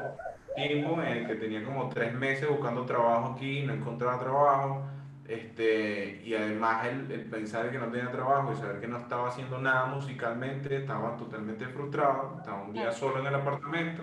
tiempo 0.55 1.01
en 1.03 1.09
el 1.09 1.27
que 1.27 1.35
tenía 1.37 1.65
como 1.65 1.89
tres 1.89 2.13
meses 2.15 2.49
buscando 2.49 2.85
trabajo 2.85 3.35
aquí, 3.35 3.63
no 3.63 3.75
encontraba 3.75 4.19
trabajo, 4.19 4.87
este, 5.27 6.23
y 6.25 6.35
además 6.35 6.87
el, 6.87 7.11
el 7.13 7.25
pensar 7.27 7.71
que 7.71 7.79
no 7.79 7.89
tenía 7.89 8.11
trabajo 8.11 8.53
y 8.53 8.57
saber 8.57 8.81
que 8.81 8.89
no 8.89 8.99
estaba 8.99 9.29
haciendo 9.29 9.59
nada 9.61 9.87
musicalmente, 9.87 10.77
estaba 10.77 11.17
totalmente 11.17 11.67
frustrado, 11.67 12.37
estaba 12.39 12.63
un 12.63 12.73
día 12.73 12.91
solo 12.91 13.21
en 13.21 13.27
el 13.27 13.35
apartamento, 13.37 14.03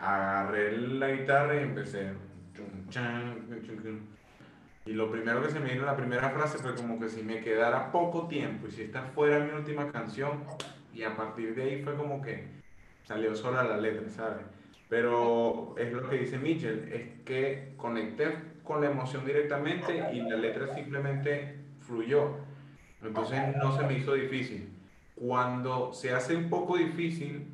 agarré 0.00 0.76
la 0.76 1.08
guitarra 1.10 1.54
y 1.56 1.58
empecé. 1.64 2.12
chum, 2.54 3.62
chum, 3.62 3.82
chum. 3.82 4.19
Y 4.90 4.94
lo 4.94 5.08
primero 5.08 5.40
que 5.40 5.50
se 5.50 5.60
me 5.60 5.72
vino 5.72 5.86
la 5.86 5.96
primera 5.96 6.30
frase 6.30 6.58
fue 6.58 6.74
como 6.74 6.98
que 6.98 7.08
si 7.08 7.22
me 7.22 7.38
quedara 7.38 7.92
poco 7.92 8.26
tiempo 8.26 8.66
y 8.66 8.72
si 8.72 8.82
esta 8.82 9.02
fuera 9.02 9.38
mi 9.38 9.52
última 9.52 9.92
canción, 9.92 10.42
y 10.92 11.04
a 11.04 11.16
partir 11.16 11.54
de 11.54 11.62
ahí 11.62 11.82
fue 11.84 11.94
como 11.94 12.20
que 12.20 12.48
salió 13.04 13.36
sola 13.36 13.62
la 13.62 13.76
letra, 13.76 14.10
¿sabes? 14.10 14.44
Pero 14.88 15.76
es 15.78 15.92
lo 15.92 16.08
que 16.08 16.18
dice 16.18 16.38
Mitchell, 16.38 16.92
es 16.92 17.22
que 17.24 17.74
conecté 17.76 18.34
con 18.64 18.80
la 18.80 18.90
emoción 18.90 19.24
directamente 19.24 20.12
y 20.12 20.22
la 20.22 20.36
letra 20.36 20.74
simplemente 20.74 21.60
fluyó. 21.78 22.38
Entonces 23.00 23.40
no 23.58 23.76
se 23.76 23.86
me 23.86 23.94
hizo 23.94 24.14
difícil. 24.14 24.70
Cuando 25.14 25.92
se 25.92 26.12
hace 26.12 26.34
un 26.34 26.50
poco 26.50 26.76
difícil, 26.76 27.46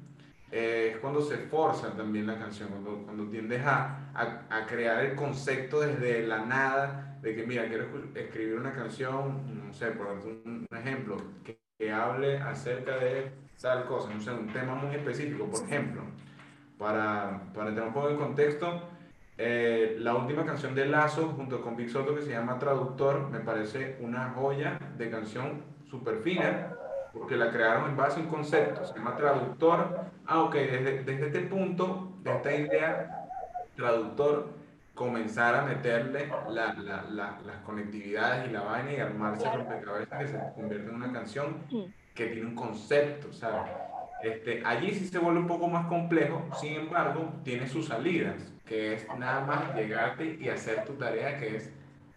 eh, 0.56 0.90
es 0.92 0.96
cuando 0.98 1.20
se 1.20 1.36
forza 1.36 1.94
también 1.94 2.26
la 2.26 2.38
canción, 2.38 2.70
cuando, 2.70 3.02
cuando 3.04 3.28
tiendes 3.28 3.62
a, 3.64 4.10
a, 4.14 4.66
crear 4.66 5.04
el 5.04 5.14
concepto 5.14 5.80
desde 5.80 6.26
la 6.26 6.46
nada, 6.46 7.18
de 7.20 7.34
que 7.34 7.46
mira, 7.46 7.68
quiero 7.68 7.86
escribir 8.14 8.54
una 8.54 8.72
canción, 8.72 9.66
no 9.66 9.72
sé, 9.72 9.88
por 9.88 10.06
un, 10.06 10.66
un 10.70 10.78
ejemplo, 10.78 11.16
que, 11.44 11.58
que 11.78 11.92
hable 11.92 12.38
acerca 12.38 12.96
de 12.96 13.32
tal 13.60 13.84
cosa, 13.84 14.08
no 14.14 14.20
sé, 14.20 14.30
un 14.30 14.52
tema 14.52 14.74
muy 14.74 14.94
específico, 14.94 15.46
por 15.46 15.62
ejemplo, 15.64 16.02
para, 16.78 17.42
para 17.52 17.68
entrar 17.68 17.88
un 17.88 17.92
poco 17.92 18.08
en 18.08 18.16
contexto, 18.16 18.88
eh, 19.36 19.96
la 19.98 20.14
última 20.14 20.46
canción 20.46 20.74
de 20.74 20.86
Lazo 20.86 21.34
junto 21.36 21.60
con 21.60 21.76
Big 21.76 21.90
Soto 21.90 22.14
que 22.14 22.22
se 22.22 22.30
llama 22.30 22.58
Traductor 22.58 23.28
me 23.28 23.40
parece 23.40 23.98
una 24.00 24.30
joya 24.30 24.78
de 24.96 25.10
canción 25.10 25.62
súper 25.90 26.20
fina 26.20 26.72
porque 27.18 27.36
la 27.36 27.50
crearon 27.50 27.90
en 27.90 27.96
base 27.96 28.20
a 28.20 28.22
un 28.22 28.28
concepto, 28.28 28.84
se 28.84 28.94
llama 28.94 29.16
Traductor. 29.16 30.00
Ah, 30.26 30.42
ok, 30.42 30.54
desde, 30.54 31.02
desde 31.04 31.26
este 31.26 31.40
punto, 31.42 32.12
de 32.22 32.32
esta 32.32 32.54
idea, 32.54 33.26
Traductor, 33.74 34.50
comenzar 34.94 35.54
a 35.54 35.62
meterle 35.62 36.28
la- 36.48 36.72
la- 36.74 37.02
la- 37.10 37.38
las 37.44 37.56
conectividades 37.64 38.48
y 38.48 38.52
la 38.52 38.62
vaina 38.62 38.92
y 38.92 38.96
armarse 38.96 39.46
el 39.46 39.52
rompecabezas 39.58 40.18
que 40.18 40.28
se 40.28 40.38
convierte 40.54 40.88
en 40.88 40.94
una 40.94 41.12
canción 41.12 41.56
que 42.14 42.26
tiene 42.28 42.46
un 42.48 42.54
concepto, 42.54 43.32
¿sabes? 43.32 43.70
Este, 44.22 44.62
allí 44.64 44.92
sí 44.94 45.06
se 45.06 45.18
vuelve 45.18 45.40
un 45.40 45.46
poco 45.46 45.68
más 45.68 45.86
complejo, 45.88 46.42
sin 46.58 46.74
embargo, 46.76 47.30
tiene 47.44 47.66
sus 47.66 47.88
salidas, 47.88 48.52
que 48.64 48.94
es 48.94 49.06
nada 49.18 49.44
más 49.44 49.74
llegarte 49.74 50.38
y 50.40 50.48
hacer 50.48 50.84
tu 50.86 50.94
tarea, 50.94 51.36
que 51.38 51.56
es 51.56 51.70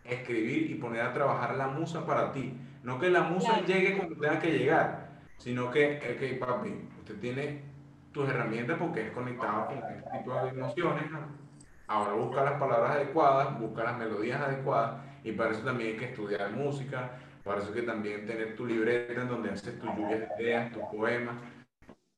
escribir 0.06 0.72
y 0.72 0.76
poner 0.76 1.02
a 1.02 1.14
trabajar 1.14 1.56
la 1.56 1.68
musa 1.68 2.06
para 2.06 2.32
ti. 2.32 2.54
No 2.84 3.00
que 3.00 3.10
la 3.10 3.24
musa 3.24 3.54
Claro. 3.54 3.68
llegue 3.68 3.98
cuando 3.98 4.16
tenga 4.16 4.40
que 4.40 4.58
llegar, 4.58 5.10
sino 5.38 5.70
que, 5.72 6.38
ok, 6.40 6.40
papi, 6.48 6.90
usted 7.00 7.16
tiene 7.20 7.62
tus 8.12 8.28
herramientas 8.30 8.78
porque 8.80 9.08
es 9.08 9.12
conectado 9.12 9.68
con 9.68 9.78
este 9.78 10.10
tipo 10.18 10.34
de 10.34 10.50
emociones, 10.50 11.12
¿no? 11.12 11.20
Ahora 11.88 12.14
busca 12.14 12.44
las 12.44 12.54
palabras 12.60 12.92
adecuadas, 12.92 13.60
busca 13.60 13.84
las 13.84 13.98
melodías 13.98 14.40
adecuadas, 14.42 15.02
y 15.24 15.32
para 15.32 15.52
eso 15.52 15.62
también 15.64 15.92
hay 15.92 15.98
que 15.98 16.06
estudiar 16.06 16.52
música, 16.52 17.12
para 17.44 17.60
eso 17.62 17.74
que 17.74 17.82
también 17.82 18.26
tener 18.26 18.56
tu 18.56 18.66
libreta 18.66 19.22
en 19.22 19.28
donde 19.28 19.50
haces 19.52 19.80
tus 19.80 19.90
lluvias 19.96 20.20
de 20.20 20.44
ideas, 20.44 20.72
tus 20.72 20.84
poemas, 20.84 21.36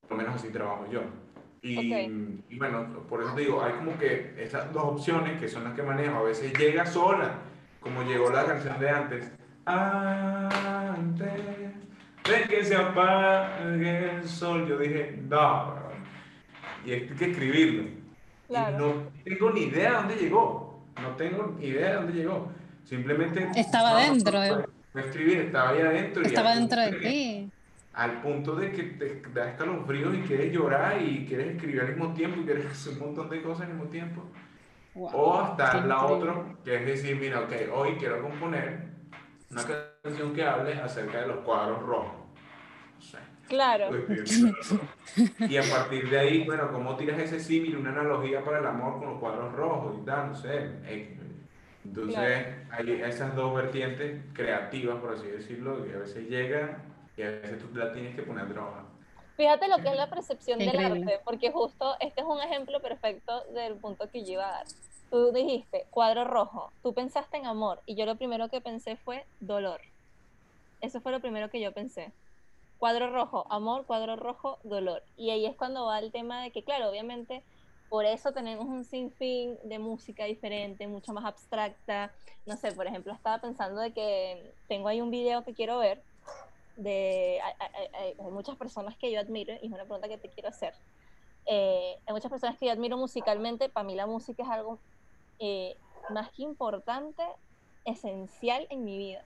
por 0.02 0.12
lo 0.12 0.18
menos 0.18 0.36
así 0.36 0.50
trabajo 0.50 0.86
yo. 0.92 1.02
Y, 1.62 1.78
Ok. 1.94 2.12
y 2.50 2.58
bueno, 2.58 2.86
por 3.08 3.22
eso 3.22 3.34
te 3.34 3.42
digo, 3.42 3.64
hay 3.64 3.74
como 3.74 3.98
que 3.98 4.34
esas 4.38 4.72
dos 4.74 4.84
opciones 4.84 5.40
que 5.40 5.48
son 5.48 5.64
las 5.64 5.74
que 5.74 5.84
manejo. 5.84 6.18
A 6.18 6.24
veces 6.24 6.52
llega 6.58 6.86
sola, 6.86 7.36
como 7.80 8.02
llegó 8.04 8.30
la 8.32 8.46
canción 8.46 8.80
de 8.80 8.90
antes. 8.90 9.32
Antes 9.66 11.32
de 12.24 12.44
que 12.50 12.64
se 12.66 12.76
apague 12.76 14.12
el 14.18 14.28
sol, 14.28 14.68
yo 14.68 14.78
dije, 14.78 15.20
no, 15.30 15.66
bro". 15.76 15.92
y 16.86 16.92
hay 16.92 17.08
que 17.08 17.26
escribirlo. 17.32 17.90
Claro. 18.48 18.78
Y 18.78 18.80
no 18.80 19.12
tengo 19.24 19.52
ni 19.52 19.62
idea 19.64 19.90
de 19.92 19.96
dónde 19.98 20.16
llegó. 20.16 20.84
No 21.02 21.16
tengo 21.16 21.56
ni 21.58 21.68
idea 21.68 21.90
de 21.90 21.96
dónde 21.96 22.14
llegó. 22.14 22.52
Simplemente. 22.84 23.50
Estaba 23.56 23.92
no, 23.94 24.00
no, 24.00 24.14
dentro, 24.14 24.38
no, 24.40 24.44
eh. 24.62 24.66
fue 24.92 25.02
escribir, 25.02 25.38
estaba 25.40 25.70
ahí 25.70 25.82
adentro. 25.82 26.24
Estaba 26.24 26.56
dentro 26.56 26.82
de 26.82 26.92
ti. 26.94 27.52
al 27.94 28.22
punto 28.22 28.56
de 28.56 28.72
que 28.72 28.84
te 28.84 29.22
da 29.34 29.50
escalofríos 29.50 30.16
y 30.16 30.22
quieres 30.22 30.52
llorar 30.54 31.02
y 31.02 31.26
quieres 31.26 31.56
escribir 31.56 31.82
al 31.82 31.90
mismo 31.90 32.14
tiempo 32.14 32.42
y 32.42 32.46
quieres 32.46 32.66
hacer 32.72 32.94
un 32.94 33.00
montón 33.00 33.30
de 33.30 33.42
cosas 33.42 33.68
al 33.68 33.74
mismo 33.74 33.90
tiempo. 33.90 34.24
Wow, 34.94 35.10
O 35.14 35.40
hasta 35.40 35.86
la 35.86 35.96
increíble. 35.96 36.30
otra, 36.30 36.56
que 36.66 36.76
es 36.76 36.86
decir, 36.86 37.16
mira, 37.18 37.40
ok, 37.42 37.54
hoy 37.74 37.96
quiero 37.98 38.22
componer 38.22 38.90
una 39.52 39.64
canción 40.02 40.34
que 40.34 40.44
hable 40.44 40.74
acerca 40.74 41.22
de 41.22 41.28
los 41.28 41.38
cuadros 41.40 41.82
rojos. 41.84 42.14
No 42.96 43.02
sé. 43.02 43.18
Claro. 43.48 43.90
Y 45.40 45.58
a 45.58 45.64
partir 45.64 46.10
de 46.10 46.20
ahí, 46.20 46.46
bueno, 46.46 46.72
¿cómo 46.72 46.96
tiras 46.96 47.20
ese 47.20 47.40
símil, 47.40 47.76
una 47.76 47.90
analogía 47.90 48.44
para 48.44 48.60
el 48.60 48.66
amor 48.66 49.00
con 49.00 49.10
los 49.10 49.20
cuadros 49.20 49.52
rojos 49.54 49.98
y 50.02 50.06
tal? 50.06 50.30
No 50.30 50.36
sé. 50.36 50.70
Entonces, 51.84 52.48
hay 52.70 53.02
esas 53.02 53.36
dos 53.36 53.54
vertientes 53.56 54.24
creativas, 54.34 55.00
por 55.00 55.14
así 55.14 55.28
decirlo, 55.28 55.84
que 55.84 55.94
a 55.96 55.98
veces 56.00 56.30
llegan 56.30 56.78
y 57.18 57.24
a 57.24 57.32
veces 57.32 57.60
tú 57.60 57.76
la 57.76 57.92
tienes 57.92 58.16
que 58.16 58.22
poner 58.22 58.46
a 58.46 58.48
trabajar. 58.48 58.84
Fíjate 59.36 59.68
lo 59.68 59.78
que 59.78 59.90
es 59.90 59.96
la 59.96 60.10
percepción 60.10 60.60
del 60.60 60.78
arte, 60.78 61.20
porque 61.26 61.52
justo 61.52 61.96
este 62.00 62.22
es 62.22 62.28
un 62.28 62.40
ejemplo 62.42 62.80
perfecto 62.80 63.44
del 63.54 63.76
punto 63.76 64.10
que 64.10 64.24
yo 64.24 64.34
iba 64.34 64.48
a 64.48 64.52
dar. 64.52 64.66
Tú 65.12 65.34
dijiste 65.34 65.86
cuadro 65.90 66.24
rojo, 66.24 66.72
tú 66.82 66.94
pensaste 66.94 67.36
en 67.36 67.46
amor 67.46 67.82
y 67.86 67.96
yo 67.96 68.06
lo 68.06 68.16
primero 68.16 68.48
que 68.48 68.62
pensé 68.62 68.96
fue 68.96 69.26
dolor. 69.42 69.82
Eso 70.80 71.02
fue 71.02 71.12
lo 71.12 71.20
primero 71.20 71.50
que 71.50 71.60
yo 71.60 71.74
pensé. 71.74 72.14
Cuadro 72.80 73.12
rojo, 73.12 73.46
amor, 73.50 73.86
cuadro 73.86 74.16
rojo, 74.16 74.58
dolor. 74.64 75.04
Y 75.18 75.32
ahí 75.32 75.46
es 75.46 75.58
cuando 75.58 75.86
va 75.86 76.00
el 76.00 76.14
tema 76.14 76.42
de 76.42 76.52
que, 76.52 76.64
claro, 76.64 76.90
obviamente, 76.90 77.44
por 77.90 78.06
eso 78.06 78.32
tenemos 78.32 78.68
un 78.68 78.86
sinfín 78.86 79.58
de 79.66 79.80
música 79.80 80.24
diferente, 80.24 80.88
mucho 80.88 81.12
más 81.12 81.26
abstracta. 81.26 82.14
No 82.46 82.56
sé, 82.56 82.72
por 82.72 82.88
ejemplo, 82.88 83.12
estaba 83.12 83.40
pensando 83.42 83.82
de 83.82 83.92
que 83.92 84.54
tengo 84.70 84.88
ahí 84.88 85.02
un 85.02 85.12
video 85.12 85.44
que 85.44 85.54
quiero 85.54 85.78
ver 85.78 86.02
de 86.78 87.38
hay, 87.94 88.16
muchas 88.32 88.56
personas 88.56 88.96
que 88.96 89.12
yo 89.12 89.20
admiro 89.20 89.54
y 89.62 89.66
es 89.66 89.74
una 89.74 89.84
pregunta 89.84 90.08
que 90.08 90.18
te 90.18 90.30
quiero 90.30 90.48
hacer. 90.48 90.74
eh, 91.46 91.98
hay 92.06 92.14
muchas 92.14 92.32
personas 92.32 92.58
que 92.58 92.68
yo 92.68 92.72
admiro 92.72 92.96
musicalmente, 92.98 93.68
para 93.68 93.84
mí 93.84 93.94
la 93.94 94.08
música 94.08 94.44
es 94.44 94.50
algo 94.50 94.80
eh, 95.42 95.76
más 96.12 96.32
que 96.32 96.44
importante, 96.44 97.24
esencial 97.84 98.68
en 98.70 98.86
mi 98.86 98.98
vida. 98.98 99.26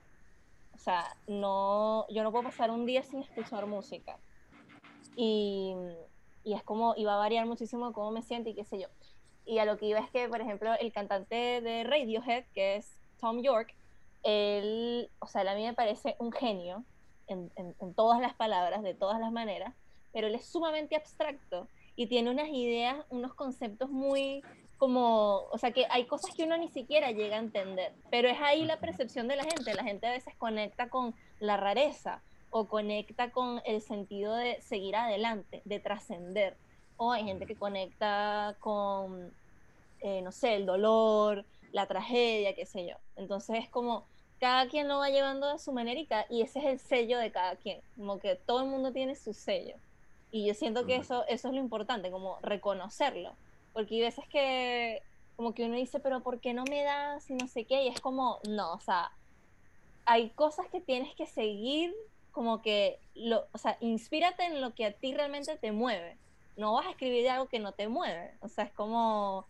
O 0.73 0.77
sea, 0.77 1.15
no, 1.27 2.07
yo 2.09 2.23
no 2.23 2.31
puedo 2.31 2.45
pasar 2.45 2.71
un 2.71 2.85
día 2.85 3.03
sin 3.03 3.21
escuchar 3.21 3.65
música. 3.65 4.17
Y, 5.17 5.75
y 6.45 6.53
es 6.53 6.63
como, 6.63 6.95
y 6.95 7.03
va 7.03 7.15
a 7.15 7.17
variar 7.17 7.45
muchísimo 7.45 7.91
cómo 7.91 8.11
me 8.11 8.21
siento 8.21 8.49
y 8.49 8.55
qué 8.55 8.63
sé 8.63 8.79
yo. 8.79 8.87
Y 9.45 9.59
a 9.59 9.65
lo 9.65 9.77
que 9.77 9.87
iba 9.87 9.99
es 9.99 10.09
que, 10.09 10.27
por 10.29 10.39
ejemplo, 10.39 10.73
el 10.79 10.93
cantante 10.93 11.61
de 11.61 11.83
Radiohead, 11.83 12.45
que 12.53 12.77
es 12.77 12.97
Tom 13.19 13.41
York, 13.41 13.75
él, 14.23 15.09
o 15.19 15.27
sea, 15.27 15.41
a 15.41 15.55
mí 15.55 15.63
me 15.63 15.73
parece 15.73 16.15
un 16.19 16.31
genio 16.31 16.83
en, 17.27 17.51
en, 17.55 17.93
todas 17.93 18.19
las 18.21 18.33
palabras, 18.33 18.83
de 18.83 18.93
todas 18.93 19.19
las 19.19 19.31
maneras, 19.31 19.73
pero 20.13 20.27
él 20.27 20.35
es 20.35 20.45
sumamente 20.45 20.95
abstracto 20.95 21.67
y 21.95 22.07
tiene 22.07 22.31
unas 22.31 22.49
ideas, 22.49 23.05
unos 23.09 23.33
conceptos 23.33 23.89
muy 23.89 24.43
como, 24.77 25.47
o 25.51 25.57
sea, 25.57 25.71
que 25.71 25.85
hay 25.89 26.05
cosas 26.05 26.35
que 26.35 26.43
uno 26.43 26.57
ni 26.57 26.69
siquiera 26.69 27.11
llega 27.11 27.37
a 27.37 27.39
entender, 27.39 27.93
pero 28.09 28.27
es 28.27 28.37
ahí 28.41 28.65
la 28.65 28.77
percepción 28.77 29.27
de 29.27 29.37
la 29.37 29.43
gente. 29.43 29.73
La 29.73 29.83
gente 29.83 30.07
a 30.07 30.11
veces 30.11 30.35
conecta 30.35 30.89
con 30.89 31.15
la 31.39 31.57
rareza 31.57 32.21
o 32.49 32.67
conecta 32.67 33.31
con 33.31 33.61
el 33.65 33.81
sentido 33.81 34.35
de 34.35 34.61
seguir 34.61 34.95
adelante, 34.95 35.61
de 35.65 35.79
trascender. 35.79 36.57
O 36.97 37.11
hay 37.11 37.25
gente 37.25 37.45
que 37.45 37.55
conecta 37.55 38.55
con, 38.59 39.33
eh, 40.01 40.21
no 40.21 40.31
sé, 40.31 40.55
el 40.55 40.65
dolor, 40.65 41.45
la 41.71 41.85
tragedia, 41.85 42.55
qué 42.55 42.65
sé 42.65 42.87
yo. 42.87 42.95
Entonces 43.15 43.59
es 43.59 43.69
como 43.69 44.05
cada 44.39 44.67
quien 44.67 44.87
lo 44.87 44.99
va 44.99 45.09
llevando 45.09 45.47
a 45.47 45.57
su 45.57 45.71
manera 45.71 46.25
y, 46.29 46.41
ese 46.41 46.59
es 46.59 46.65
el 46.65 46.79
sello 46.79 47.17
de 47.19 47.31
cada 47.31 47.55
quien, 47.55 47.81
como 47.97 48.19
que 48.19 48.35
todo 48.35 48.61
el 48.61 48.67
mundo 48.67 48.91
tiene 48.91 49.15
su 49.15 49.33
sello. 49.33 49.75
Y 50.31 50.45
yo 50.45 50.53
siento 50.53 50.85
que 50.85 50.97
eso, 50.97 51.25
eso 51.27 51.47
es 51.47 51.53
lo 51.53 51.59
importante, 51.59 52.11
como 52.11 52.37
reconocerlo, 52.41 53.35
porque 53.75 53.95
hay 53.95 54.01
veces 54.01 54.25
que 54.29 55.01
como 55.35 55.53
que 55.53 55.65
uno 55.65 55.75
dice, 55.75 55.99
pero 55.99 56.21
¿por 56.21 56.39
qué 56.39 56.53
no 56.53 56.63
me 56.63 56.81
das 56.83 57.29
y 57.29 57.33
no 57.33 57.45
sé 57.49 57.65
qué? 57.65 57.83
Y 57.83 57.87
es 57.89 57.99
como, 57.99 58.39
no, 58.47 58.71
o 58.71 58.79
sea, 58.79 59.11
hay 60.05 60.29
cosas 60.29 60.65
que 60.71 60.79
tienes 60.79 61.13
que 61.15 61.27
seguir, 61.27 61.93
como 62.31 62.61
que, 62.61 62.99
lo, 63.15 63.45
o 63.51 63.57
sea, 63.57 63.77
inspírate 63.81 64.45
en 64.45 64.61
lo 64.61 64.73
que 64.73 64.85
a 64.85 64.93
ti 64.93 65.13
realmente 65.13 65.57
te 65.57 65.73
mueve. 65.73 66.17
No 66.55 66.71
vas 66.71 66.87
a 66.87 66.91
escribir 66.91 67.29
algo 67.29 67.49
que 67.49 67.59
no 67.59 67.73
te 67.73 67.89
mueve. 67.89 68.31
O 68.39 68.47
sea, 68.47 68.63
es 68.63 68.71
como, 68.71 69.45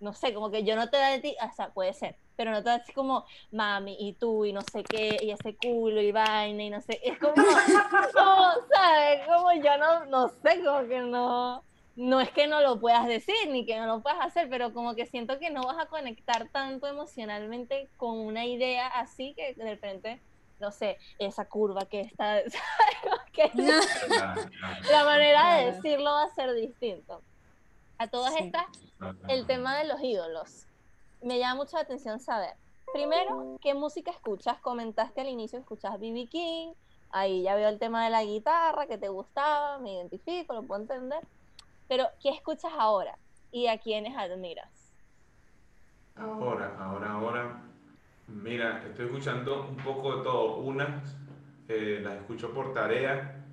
no 0.00 0.12
sé, 0.12 0.34
como 0.34 0.50
que 0.50 0.64
yo 0.64 0.74
no 0.74 0.90
te 0.90 0.96
da 0.96 1.10
de 1.10 1.20
ti, 1.20 1.36
o 1.40 1.54
sea, 1.54 1.72
puede 1.72 1.92
ser, 1.94 2.16
pero 2.34 2.50
no 2.50 2.64
te 2.64 2.70
da 2.70 2.76
así 2.76 2.92
como 2.92 3.24
mami 3.52 3.96
y 4.00 4.14
tú 4.14 4.44
y 4.44 4.52
no 4.52 4.62
sé 4.62 4.82
qué, 4.82 5.18
y 5.22 5.30
ese 5.30 5.54
culo 5.54 6.02
y 6.02 6.10
vaina 6.10 6.64
y 6.64 6.70
no 6.70 6.80
sé, 6.80 7.00
es 7.04 7.16
como, 7.18 7.34
como 8.12 8.52
¿sabes? 8.74 9.24
Como 9.24 9.52
yo 9.52 9.78
no, 9.78 10.04
no 10.06 10.28
sé, 10.28 10.64
como 10.64 10.88
que 10.88 11.00
no, 11.00 11.62
no 11.98 12.20
es 12.20 12.30
que 12.30 12.46
no 12.46 12.60
lo 12.60 12.78
puedas 12.78 13.08
decir 13.08 13.34
ni 13.48 13.66
que 13.66 13.76
no 13.76 13.86
lo 13.86 14.00
puedas 14.02 14.20
hacer, 14.24 14.48
pero 14.48 14.72
como 14.72 14.94
que 14.94 15.04
siento 15.04 15.40
que 15.40 15.50
no 15.50 15.64
vas 15.64 15.78
a 15.78 15.86
conectar 15.86 16.48
tanto 16.48 16.86
emocionalmente 16.86 17.88
con 17.96 18.16
una 18.18 18.46
idea 18.46 18.86
así 18.86 19.34
que 19.34 19.54
de 19.54 19.64
repente 19.64 20.20
no 20.60 20.70
sé, 20.70 20.98
esa 21.18 21.44
curva 21.44 21.86
que 21.86 22.00
está, 22.00 22.40
que 23.32 23.50
la 24.90 25.04
manera 25.04 25.56
de 25.56 25.72
decirlo 25.72 26.10
va 26.10 26.24
a 26.24 26.34
ser 26.34 26.52
distinto. 26.54 27.20
A 27.98 28.06
todas 28.06 28.34
estas, 28.36 28.66
el 29.28 29.46
tema 29.46 29.76
de 29.76 29.84
los 29.84 30.00
ídolos. 30.00 30.66
Me 31.20 31.38
llama 31.38 31.62
mucho 31.62 31.76
la 31.76 31.82
atención 31.82 32.20
saber, 32.20 32.54
primero, 32.92 33.58
¿qué 33.60 33.74
música 33.74 34.12
escuchas? 34.12 34.60
Comentaste 34.60 35.20
al 35.20 35.28
inicio, 35.28 35.58
escuchas 35.58 35.98
B.B. 35.98 36.26
King, 36.26 36.72
ahí 37.10 37.42
ya 37.42 37.56
veo 37.56 37.68
el 37.68 37.78
tema 37.80 38.04
de 38.04 38.10
la 38.10 38.22
guitarra 38.22 38.86
que 38.86 38.98
te 38.98 39.08
gustaba, 39.08 39.78
me 39.78 39.94
identifico, 39.94 40.54
lo 40.54 40.62
puedo 40.62 40.80
entender, 40.82 41.20
pero 41.88 42.06
¿qué 42.22 42.30
escuchas 42.30 42.72
ahora? 42.78 43.18
¿Y 43.50 43.66
a 43.66 43.78
quiénes 43.78 44.16
admiras? 44.16 44.94
Ahora, 46.14 46.76
ahora, 46.78 47.12
ahora, 47.12 47.62
mira, 48.26 48.84
estoy 48.86 49.06
escuchando 49.06 49.66
un 49.68 49.76
poco 49.76 50.18
de 50.18 50.24
todo. 50.24 50.56
Unas 50.58 51.16
eh, 51.68 52.00
las 52.02 52.14
escucho 52.16 52.52
por 52.52 52.74
tarea, 52.74 53.44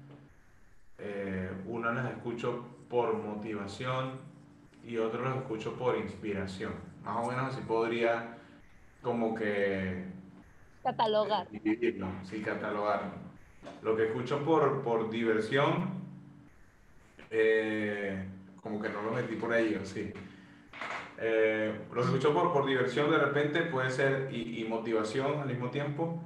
eh, 0.98 1.50
unas 1.66 1.96
las 1.96 2.12
escucho 2.12 2.66
por 2.90 3.14
motivación, 3.14 4.20
y 4.86 4.98
otros 4.98 5.24
los 5.24 5.38
escucho 5.38 5.74
por 5.74 5.98
inspiración. 5.98 6.74
Más 7.04 7.26
o 7.26 7.30
menos 7.30 7.54
así 7.54 7.62
podría 7.62 8.38
como 9.02 9.34
que... 9.36 10.06
Catalogar. 10.84 11.48
sí, 12.24 12.42
catalogarlo. 12.42 13.12
Lo 13.82 13.96
que 13.96 14.08
escucho 14.08 14.44
por, 14.46 14.84
por 14.84 15.10
diversión, 15.10 16.05
eh, 17.30 18.26
como 18.62 18.82
que 18.82 18.90
no 18.90 19.02
lo 19.02 19.12
metí 19.12 19.36
por 19.36 19.54
ahí, 19.54 19.80
sí. 19.84 20.12
Eh, 21.18 21.74
lo 21.94 22.02
que 22.02 22.08
escucho 22.08 22.34
por, 22.34 22.52
por 22.52 22.66
diversión 22.66 23.10
de 23.10 23.18
repente 23.18 23.62
puede 23.62 23.90
ser 23.90 24.30
y, 24.32 24.62
y, 24.62 24.66
motivación 24.66 25.40
al 25.40 25.48
mismo 25.48 25.70
tiempo. 25.70 26.22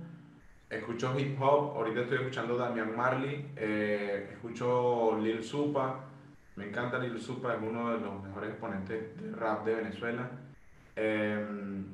Escucho 0.70 1.18
hip 1.20 1.40
hop, 1.42 1.78
ahorita 1.78 2.02
estoy 2.02 2.20
escuchando 2.20 2.56
Damian 2.56 2.96
Marley, 2.96 3.52
eh, 3.56 4.30
escucho 4.34 5.18
Lil 5.20 5.44
Supa, 5.44 6.06
me 6.56 6.68
encanta 6.68 7.00
Lil 7.00 7.20
Supa, 7.20 7.56
es 7.56 7.60
uno 7.62 7.92
de 7.92 8.00
los 8.00 8.24
mejores 8.24 8.52
exponentes 8.52 9.22
de 9.22 9.36
rap 9.36 9.66
de 9.66 9.76
Venezuela. 9.76 10.30
Em, 10.96 11.86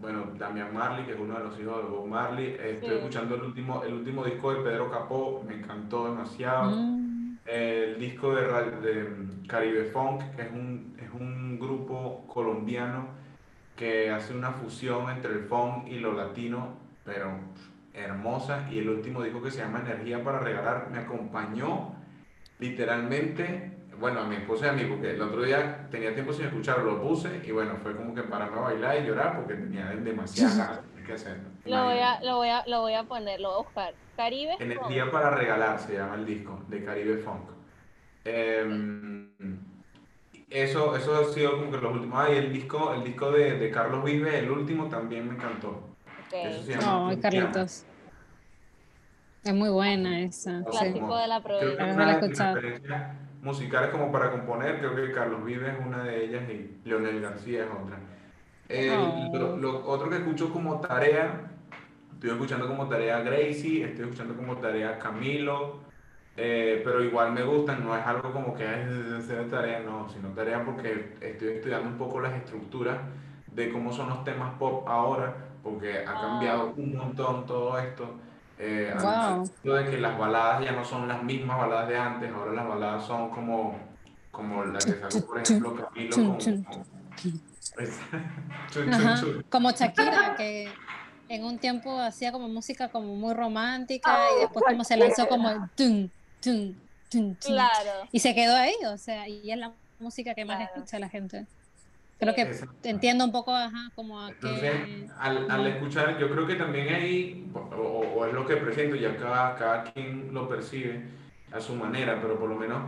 bueno, 0.00 0.28
Damian 0.38 0.72
Marley, 0.72 1.04
que 1.04 1.12
es 1.12 1.20
uno 1.20 1.36
de 1.38 1.44
los 1.44 1.58
hijos 1.58 1.84
de 1.84 1.90
Bob 1.90 2.06
Marley. 2.06 2.56
Estoy 2.58 2.96
escuchando 2.96 3.34
el 3.34 3.42
último, 3.42 3.82
el 3.84 3.92
último 3.94 4.24
disco 4.24 4.54
de 4.54 4.62
Pedro 4.62 4.90
Capó, 4.90 5.44
me 5.46 5.56
encantó 5.56 6.06
demasiado. 6.06 6.70
Mm. 6.70 7.03
El 7.44 7.98
disco 7.98 8.34
de, 8.34 8.42
de, 8.80 9.46
Caribe 9.46 9.84
Funk, 9.84 10.22
que 10.34 10.42
es 10.42 10.50
un, 10.50 10.96
es 10.98 11.10
un 11.12 11.58
grupo 11.58 12.26
colombiano 12.26 13.08
que 13.76 14.10
hace 14.10 14.34
una 14.34 14.52
fusión 14.52 15.10
entre 15.10 15.32
el 15.32 15.40
funk 15.40 15.88
y 15.88 15.98
lo 15.98 16.14
latino, 16.14 16.78
pero 17.04 17.38
hermosa. 17.92 18.68
Y 18.70 18.78
el 18.78 18.88
último 18.88 19.22
disco 19.22 19.42
que 19.42 19.50
se 19.50 19.58
llama 19.58 19.80
Energía 19.80 20.22
para 20.24 20.38
Regalar 20.38 20.88
me 20.90 20.98
acompañó 20.98 21.94
literalmente 22.58 23.74
bueno, 23.98 24.20
a 24.20 24.24
mi 24.24 24.36
esposa 24.36 24.66
y 24.66 24.68
a 24.70 24.72
mí, 24.72 24.84
porque 24.84 25.12
el 25.12 25.22
otro 25.22 25.42
día 25.42 25.88
tenía 25.90 26.14
tiempo 26.14 26.32
sin 26.32 26.46
escucharlo, 26.46 26.94
lo 26.94 27.02
puse 27.02 27.40
y 27.44 27.50
bueno, 27.52 27.76
fue 27.82 27.96
como 27.96 28.14
que 28.14 28.22
para 28.22 28.46
a 28.46 28.48
bailar 28.48 29.00
y 29.00 29.06
llorar 29.06 29.36
porque 29.36 29.54
tenía 29.54 29.92
demasiadas 31.04 31.06
que 31.06 31.12
hacer. 31.12 31.40
Lo 31.64 31.84
voy, 31.84 31.98
a, 31.98 32.20
lo, 32.22 32.36
voy 32.36 32.48
a, 32.48 32.64
lo 32.66 32.80
voy 32.80 32.94
a 32.94 33.04
poner, 33.04 33.40
lo 33.40 33.50
voy 33.50 33.60
a 33.60 33.62
buscar. 33.62 33.94
Caribe 34.16 34.56
Energía 34.60 35.10
para 35.10 35.30
regalar 35.30 35.78
se 35.78 35.94
llama 35.94 36.14
el 36.14 36.26
disco 36.26 36.62
de 36.68 36.84
Caribe 36.84 37.18
Funk. 37.18 37.50
Em, 38.24 39.30
eso, 40.50 40.96
eso 40.96 41.16
ha 41.16 41.32
sido 41.32 41.58
como 41.58 41.70
que 41.70 41.78
los 41.78 41.94
últimos. 41.94 42.18
Ah, 42.18 42.32
y 42.32 42.36
el 42.36 42.52
disco, 42.52 42.94
el 42.94 43.04
disco 43.04 43.30
de, 43.32 43.58
de 43.58 43.70
Carlos 43.70 44.04
Vive, 44.04 44.38
el 44.38 44.50
último, 44.50 44.88
también 44.88 45.28
me 45.28 45.34
encantó. 45.34 45.88
Eso 46.32 46.62
se 46.62 46.72
llama 46.72 47.12
no, 47.12 47.20
Carlitos. 47.20 47.84
Es 49.42 49.52
muy 49.52 49.68
buena 49.68 50.20
esa. 50.20 50.62
Clásico 50.64 51.16
de 51.16 51.26
la 51.26 51.42
provincia 51.42 53.18
musicales 53.44 53.90
como 53.90 54.10
para 54.10 54.30
componer, 54.30 54.78
creo 54.78 54.94
que 54.96 55.12
Carlos 55.12 55.44
Vives 55.44 55.74
es 55.74 55.86
una 55.86 56.02
de 56.02 56.24
ellas 56.24 56.42
y 56.48 56.88
Leonel 56.88 57.20
García 57.20 57.64
es 57.64 57.70
otra. 57.70 57.98
Lo, 58.68 59.86
otro 59.86 60.08
que 60.08 60.16
escucho 60.16 60.52
como 60.52 60.80
tarea, 60.80 61.50
estoy 62.14 62.30
escuchando 62.30 62.66
como 62.66 62.88
tarea 62.88 63.20
Gracie, 63.20 63.84
estoy 63.84 64.04
escuchando 64.04 64.34
como 64.34 64.56
tarea 64.56 64.98
Camilo, 64.98 65.80
eh, 66.36 66.80
pero 66.84 67.02
igual 67.02 67.32
me 67.32 67.42
gustan, 67.42 67.84
no 67.84 67.96
es 67.96 68.04
algo 68.04 68.32
como 68.32 68.54
que 68.54 68.64
es 68.64 69.50
tarea, 69.50 69.80
no, 69.80 70.08
sino 70.08 70.30
tarea 70.30 70.64
porque 70.64 71.16
estoy 71.20 71.48
estudiando 71.48 71.88
un 71.88 71.98
poco 71.98 72.20
las 72.20 72.32
estructuras 72.34 72.98
de 73.52 73.70
cómo 73.70 73.92
son 73.92 74.08
los 74.08 74.24
temas 74.24 74.54
pop 74.58 74.88
ahora, 74.88 75.34
porque 75.62 76.00
ha 76.00 76.14
cambiado 76.14 76.68
ah. 76.68 76.74
un 76.76 76.96
montón 76.96 77.46
todo 77.46 77.78
esto. 77.78 78.14
Eh, 78.58 78.94
de 79.64 79.90
que 79.90 79.98
las 79.98 80.16
baladas 80.16 80.64
ya 80.64 80.72
no 80.72 80.84
son 80.84 81.08
las 81.08 81.22
mismas 81.22 81.58
baladas 81.58 81.88
de 81.88 81.96
antes, 81.96 82.32
ahora 82.32 82.52
las 82.52 82.68
baladas 82.68 83.04
son 83.04 83.30
como, 83.30 83.76
como 84.30 84.64
la 84.64 84.78
que 84.78 84.92
sacó, 84.92 85.26
por 85.26 85.40
ejemplo, 85.40 85.74
Camilo 85.74 86.38
como 89.48 89.70
Shakira, 89.70 90.34
que 90.36 90.68
en 91.28 91.44
un 91.44 91.58
tiempo 91.58 91.98
hacía 91.98 92.32
como 92.32 92.48
música 92.48 92.88
como 92.88 93.14
muy 93.16 93.34
romántica 93.34 94.18
y 94.36 94.40
después 94.40 94.64
como 94.66 94.84
se 94.84 94.96
lanzó 94.96 95.26
como 95.26 95.68
tum, 95.74 96.08
tum, 96.40 96.74
tum, 97.10 97.34
claro. 97.34 98.08
y 98.12 98.20
se 98.20 98.34
quedó 98.34 98.54
ahí, 98.54 98.74
o 98.86 98.98
sea, 98.98 99.28
y 99.28 99.50
es 99.50 99.58
la 99.58 99.72
música 99.98 100.34
que 100.34 100.44
más 100.44 100.60
escucha 100.60 100.98
la 100.98 101.08
gente. 101.08 101.46
Creo 102.18 102.34
que 102.34 102.48
entiendo 102.84 103.24
un 103.24 103.32
poco, 103.32 103.54
ajá, 103.54 103.90
como 103.94 104.20
a 104.20 104.30
Entonces, 104.30 105.10
al, 105.18 105.50
al, 105.50 105.66
escuchar, 105.66 106.16
yo 106.18 106.30
creo 106.30 106.46
que 106.46 106.54
también 106.54 106.94
ahí, 106.94 107.50
o, 107.54 108.24
es 108.24 108.32
lo 108.32 108.46
que 108.46 108.56
presento, 108.56 108.96
ya 108.96 109.16
cada, 109.16 109.56
cada 109.56 109.92
quien 109.92 110.32
lo 110.32 110.48
percibe 110.48 111.04
a 111.52 111.60
su 111.60 111.74
manera, 111.74 112.18
pero 112.22 112.38
por 112.38 112.48
lo 112.48 112.54
menos 112.54 112.82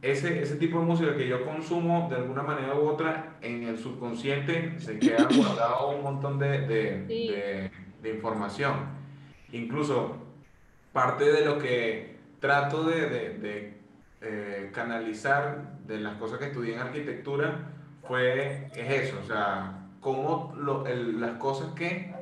ese, 0.00 0.42
ese 0.42 0.56
tipo 0.56 0.78
de 0.78 0.84
música 0.84 1.16
que 1.16 1.26
yo 1.28 1.44
consumo 1.44 2.08
de 2.08 2.16
alguna 2.16 2.42
manera 2.42 2.74
u 2.74 2.86
otra 2.86 3.36
en 3.40 3.64
el 3.64 3.78
subconsciente 3.78 4.78
se 4.78 4.98
queda 4.98 5.26
guardado 5.36 5.90
un 5.90 6.02
montón 6.02 6.38
de, 6.38 6.60
de, 6.60 7.04
de, 7.06 7.70
de 8.00 8.14
información. 8.14 8.74
Incluso 9.52 10.16
parte 10.92 11.32
de 11.32 11.44
lo 11.44 11.58
que 11.58 12.18
trato 12.40 12.84
de, 12.84 13.74
eh, 14.20 14.70
canalizar 14.72 15.78
de 15.86 15.98
las 16.00 16.16
cosas 16.16 16.38
que 16.38 16.46
estudié 16.46 16.74
en 16.74 16.80
arquitectura 16.80 17.72
fue, 18.06 18.70
es 18.74 18.90
eso, 19.08 19.18
o 19.22 19.26
sea, 19.26 19.86
cómo 20.00 20.54
lo, 20.56 20.86
el, 20.86 21.20
las 21.20 21.38
cosas 21.38 21.72
que 21.74 22.14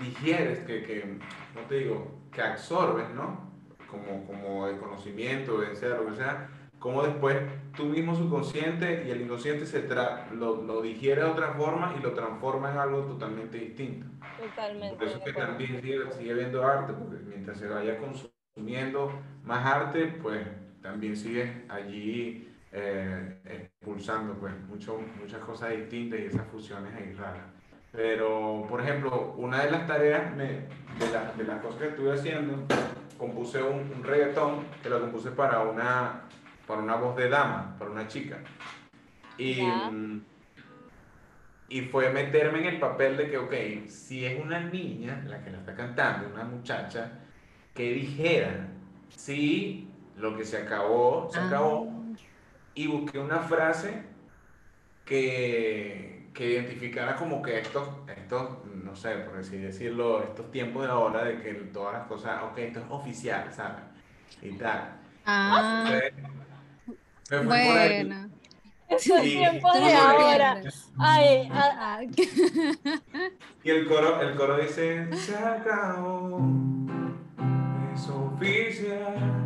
digieres, 0.00 0.60
que, 0.60 0.82
que, 0.82 1.18
no 1.54 1.60
te 1.68 1.76
digo, 1.76 2.10
que 2.32 2.42
absorbes, 2.42 3.08
¿no? 3.14 3.52
Como, 3.90 4.26
como 4.26 4.66
el 4.66 4.78
conocimiento, 4.78 5.62
sea 5.74 5.90
lo 5.90 6.06
que 6.06 6.16
sea, 6.16 6.48
cómo 6.84 7.02
después 7.02 7.38
tú 7.74 7.86
mismo 7.86 8.14
subconsciente 8.14 9.04
y 9.06 9.10
el 9.10 9.22
inconsciente 9.22 9.64
se 9.64 9.80
tra 9.80 10.28
lo, 10.34 10.60
lo, 10.60 10.82
digiere 10.82 11.22
de 11.22 11.30
otra 11.30 11.54
forma 11.54 11.94
y 11.98 12.02
lo 12.02 12.12
transforma 12.12 12.72
en 12.72 12.76
algo 12.76 13.04
totalmente 13.06 13.56
distinto. 13.56 14.06
Totalmente. 14.38 14.94
Por 14.94 15.06
eso 15.06 15.16
es 15.16 15.24
que 15.24 15.32
también 15.32 15.80
sigue, 15.80 16.12
sigue 16.12 16.34
viendo 16.34 16.62
arte, 16.62 16.92
porque 16.92 17.24
mientras 17.24 17.56
se 17.56 17.68
vaya 17.68 17.96
consumiendo 17.96 19.18
más 19.44 19.64
arte, 19.64 20.08
pues 20.20 20.46
también 20.82 21.16
sigue 21.16 21.64
allí 21.70 22.54
eh, 22.70 23.38
expulsando 23.46 24.34
pues 24.34 24.52
mucho, 24.68 25.00
muchas 25.18 25.38
cosas 25.38 25.70
distintas 25.70 26.20
y 26.20 26.24
esas 26.24 26.46
fusiones 26.48 26.94
ahí 26.94 27.14
raras. 27.14 27.46
Pero, 27.92 28.66
por 28.68 28.82
ejemplo, 28.82 29.34
una 29.38 29.64
de 29.64 29.70
las 29.70 29.86
tareas 29.86 30.36
me, 30.36 30.44
de, 30.98 31.10
la, 31.10 31.32
de, 31.32 31.44
las 31.44 31.62
cosas 31.62 31.80
que 31.80 31.88
estuve 31.88 32.12
haciendo, 32.12 32.62
compuse 33.16 33.62
un, 33.62 33.90
un 33.90 34.04
reggaetón 34.04 34.66
que 34.82 34.90
lo 34.90 35.00
compuse 35.00 35.30
para 35.30 35.60
una 35.62 36.24
para 36.66 36.80
una 36.80 36.96
voz 36.96 37.16
de 37.16 37.28
dama, 37.28 37.76
para 37.78 37.90
una 37.90 38.06
chica. 38.08 38.38
Y, 39.36 39.58
y 41.68 41.80
fue 41.82 42.10
meterme 42.10 42.60
en 42.60 42.66
el 42.66 42.78
papel 42.78 43.16
de 43.16 43.30
que, 43.30 43.38
ok, 43.38 43.88
si 43.88 44.24
es 44.24 44.40
una 44.40 44.60
niña 44.60 45.22
la 45.26 45.42
que 45.42 45.50
la 45.50 45.58
está 45.58 45.74
cantando, 45.74 46.28
una 46.32 46.44
muchacha, 46.44 47.12
que 47.74 47.92
dijera, 47.92 48.68
sí, 49.08 49.90
lo 50.16 50.36
que 50.36 50.44
se 50.44 50.58
acabó, 50.58 51.28
se 51.32 51.40
acabó, 51.40 51.90
ah. 51.90 52.16
y 52.74 52.86
busqué 52.86 53.18
una 53.18 53.40
frase 53.40 54.04
que, 55.04 56.28
que 56.32 56.52
identificara 56.52 57.16
como 57.16 57.42
que 57.42 57.58
estos, 57.58 57.88
estos, 58.16 58.64
no 58.66 58.94
sé, 58.94 59.16
por 59.16 59.38
así 59.38 59.58
decirlo, 59.58 60.22
estos 60.22 60.50
tiempos 60.50 60.84
de 60.84 60.92
ahora 60.92 61.24
de 61.24 61.40
que 61.40 61.54
todas 61.54 61.94
las 61.94 62.06
cosas, 62.06 62.42
ok, 62.44 62.58
esto 62.58 62.80
es 62.80 62.86
oficial, 62.88 63.52
¿sabes? 63.52 63.82
Y 64.40 64.52
tal. 64.52 65.00
Ah. 65.26 66.00
Bueno. 67.30 68.30
Estos 68.88 69.22
tiempos 69.22 69.74
de 69.74 69.92
ahora. 69.94 70.60
Ay, 70.98 71.48
ah, 71.50 71.72
ah. 71.78 72.00
Y 73.62 73.70
el 73.70 73.86
coro, 73.86 74.20
el 74.20 74.36
coro 74.36 74.58
dice, 74.58 75.08
se 75.16 75.36
acabó, 75.36 76.46
es 77.94 78.08
oficial, 78.08 79.42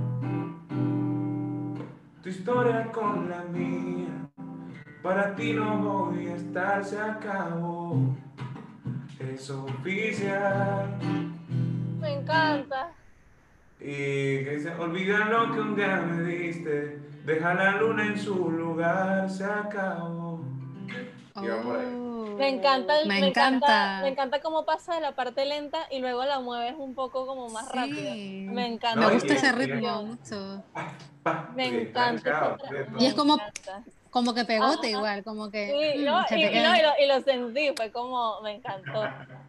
tu 2.21 2.29
historia 2.29 2.91
con 2.91 3.31
la 3.31 3.45
mía, 3.45 4.29
para 5.03 5.37
ti 5.37 5.53
no 5.53 5.79
voy 5.79 6.27
a 6.27 6.35
estar, 6.35 6.85
se 6.85 6.99
acabó, 6.99 8.17
es 9.21 9.49
oficial. 9.51 10.99
Me 12.01 12.15
encanta. 12.15 12.91
Y 13.81 14.43
que 14.45 14.57
dice, 14.57 14.75
olvida 14.75 15.27
lo 15.27 15.53
que 15.53 15.61
un 15.61 15.77
día 15.77 16.01
me 16.01 16.23
diste 16.25 17.08
Deja 17.29 17.53
la 17.53 17.73
luna 17.73 18.07
en 18.07 18.19
su 18.19 18.51
lugar, 18.51 19.29
se 19.29 19.45
acabó. 19.45 20.41
Oh. 21.37 22.35
Me 22.39 22.49
encanta, 22.49 22.95
me, 23.05 23.19
encanta. 23.19 24.01
me 24.01 24.09
encanta 24.09 24.41
cómo 24.41 24.65
pasa 24.65 24.95
de 24.95 25.03
la 25.03 25.13
parte 25.15 25.45
lenta 25.45 25.81
y 25.91 25.99
luego 25.99 26.25
la 26.25 26.41
mueves 26.41 26.75
un 26.79 26.95
poco 26.95 27.27
como 27.27 27.51
más 27.51 27.71
rápido. 27.71 28.15
Me 28.15 28.67
encanta. 28.67 28.99
me 28.99 29.13
gusta 29.13 29.35
ese 29.35 29.53
ritmo 29.53 30.05
mucho. 30.05 30.65
Me 31.55 31.67
encanta. 31.67 32.57
Y 32.99 33.05
es 33.05 33.13
como, 33.13 33.37
como 34.09 34.33
que 34.33 34.47
pegote 34.47 34.89
igual, 34.89 35.23
como 35.23 35.51
que. 35.51 35.67
Sí, 35.67 36.05
no, 36.05 36.25
y, 36.31 36.45
y, 36.45 37.07
lo, 37.09 37.21
sentí, 37.21 37.75
fue 37.77 37.93
como, 37.93 38.41
me 38.41 38.55
encantó. 38.55 39.07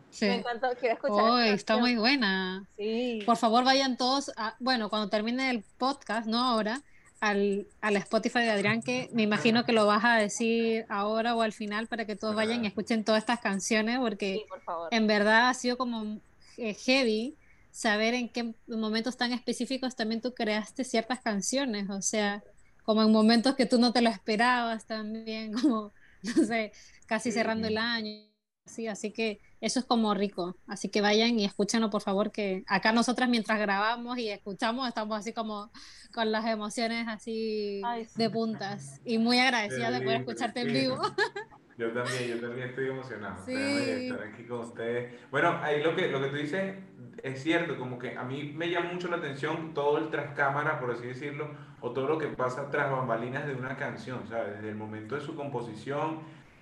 Sí. 0.09 0.25
Me 0.25 0.36
encantó, 0.36 0.67
quiero 0.77 0.95
escuchar. 0.95 1.17
Oh, 1.17 1.39
está 1.39 1.77
muy 1.77 1.95
buena. 1.95 2.65
Sí. 2.75 3.23
Por 3.25 3.38
favor, 3.38 3.63
vayan 3.63 3.95
todos 3.95 4.34
a, 4.36 4.55
bueno, 4.59 4.89
cuando 4.89 5.07
termine 5.07 5.49
el 5.49 5.63
podcast, 5.77 6.27
no 6.27 6.39
ahora, 6.39 6.82
al, 7.20 7.67
al, 7.82 7.95
Spotify 7.97 8.39
de 8.39 8.51
Adrián, 8.51 8.82
que 8.82 9.09
me 9.13 9.24
imagino 9.24 9.65
que 9.65 9.74
lo 9.74 9.86
vas 9.86 10.03
a 10.05 10.15
decir 10.15 10.86
ahora 10.89 11.36
o 11.36 11.41
al 11.41 11.53
final 11.53 11.88
para 11.88 12.05
que 12.05 12.15
todos 12.15 12.36
vayan 12.36 12.63
y 12.63 12.67
escuchen 12.67 13.03
todas 13.03 13.24
estas 13.24 13.39
canciones, 13.39 13.99
porque 13.99 14.45
en 14.91 15.07
verdad 15.07 15.49
ha 15.49 15.53
sido 15.53 15.78
como 15.78 16.20
eh, 16.57 16.74
heavy 16.74 17.36
saber 17.72 18.13
en 18.13 18.30
qué 18.30 18.53
momentos 18.67 19.17
tan 19.17 19.32
específicos 19.32 19.95
también 19.95 20.22
tú 20.22 20.34
creaste 20.34 20.84
ciertas 20.84 21.22
canciones, 21.22 21.89
o 21.89 22.01
sea, 22.01 22.43
como 22.84 23.03
en 23.03 23.11
momentos 23.11 23.55
que 23.55 23.65
tú 23.65 23.80
no 23.80 23.93
te 23.93 24.01
lo 24.01 24.09
esperabas 24.09 24.86
también, 24.86 25.53
como, 25.61 25.91
no 26.24 26.45
sé, 26.45 26.72
casi 27.05 27.32
cerrando 27.32 27.67
el 27.67 27.78
año, 27.78 28.28
sí, 28.70 28.88
así 28.88 29.11
que 29.11 29.41
eso 29.61 29.80
es 29.80 29.86
como 29.86 30.13
rico. 30.13 30.55
Así 30.67 30.89
que 30.89 31.01
vayan 31.01 31.39
y 31.39 31.45
escúchenlo, 31.45 31.89
por 31.89 32.01
favor, 32.01 32.32
que 32.32 32.63
acá 32.67 32.91
nosotras 32.91 33.30
mientras 33.30 33.59
grabamos 33.59 34.17
y 34.17 34.30
escuchamos 34.30 34.88
estamos 34.88 35.17
así 35.17 35.34
como 35.34 35.72
con 36.13 36.32
las 36.32 36.45
emociones 36.45 37.07
así 37.07 37.82
de 38.15 38.30
puntas 38.30 39.01
y 39.05 39.17
muy 39.17 39.39
agradecida 39.39 39.91
de 39.91 40.01
poder 40.01 40.22
escucharte 40.22 40.61
en 40.61 40.74
vivo. 40.74 40.97
Yo 41.78 41.93
también, 41.93 42.28
yo 42.28 42.41
también 42.41 42.67
estoy 42.67 42.89
emocionado 42.89 43.47
estar 43.47 44.22
aquí 44.22 44.43
con 44.43 44.59
ustedes. 44.59 45.13
Bueno, 45.32 45.57
ahí 45.63 45.82
lo 45.82 45.95
que, 45.95 46.09
lo 46.09 46.22
que 46.22 46.28
tú 46.28 46.36
dices 46.36 46.76
es 47.24 47.41
cierto, 47.41 47.78
como 47.78 47.97
que 47.97 48.17
a 48.17 48.24
mí 48.24 48.51
me 48.53 48.70
llama 48.70 48.91
mucho 48.91 49.07
la 49.07 49.15
atención 49.15 49.74
todo 49.74 49.97
el 49.97 50.09
tras 50.09 50.36
cámara, 50.36 50.78
por 50.78 50.91
así 50.91 51.07
decirlo, 51.07 51.51
o 51.80 51.91
todo 51.91 52.07
lo 52.07 52.17
que 52.17 52.28
pasa 52.28 52.70
tras 52.70 52.91
bambalinas 52.91 53.47
de 53.47 53.55
una 53.55 53.78
canción, 53.78 54.28
¿sabes? 54.28 54.55
Desde 54.55 54.70
el 54.70 54.76
momento 54.76 55.15
de 55.15 55.22
su 55.22 55.36
composición, 55.36 56.20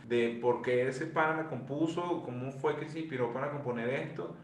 de 0.07 0.39
por 0.41 0.61
qué 0.61 0.87
ese 0.87 1.05
pana 1.07 1.43
la 1.43 1.49
compuso, 1.49 2.21
cómo 2.23 2.51
fue 2.51 2.77
que 2.77 2.87
se 2.87 2.99
inspiró 2.99 3.33
para 3.33 3.51
componer 3.51 3.89
esto, 3.89 4.35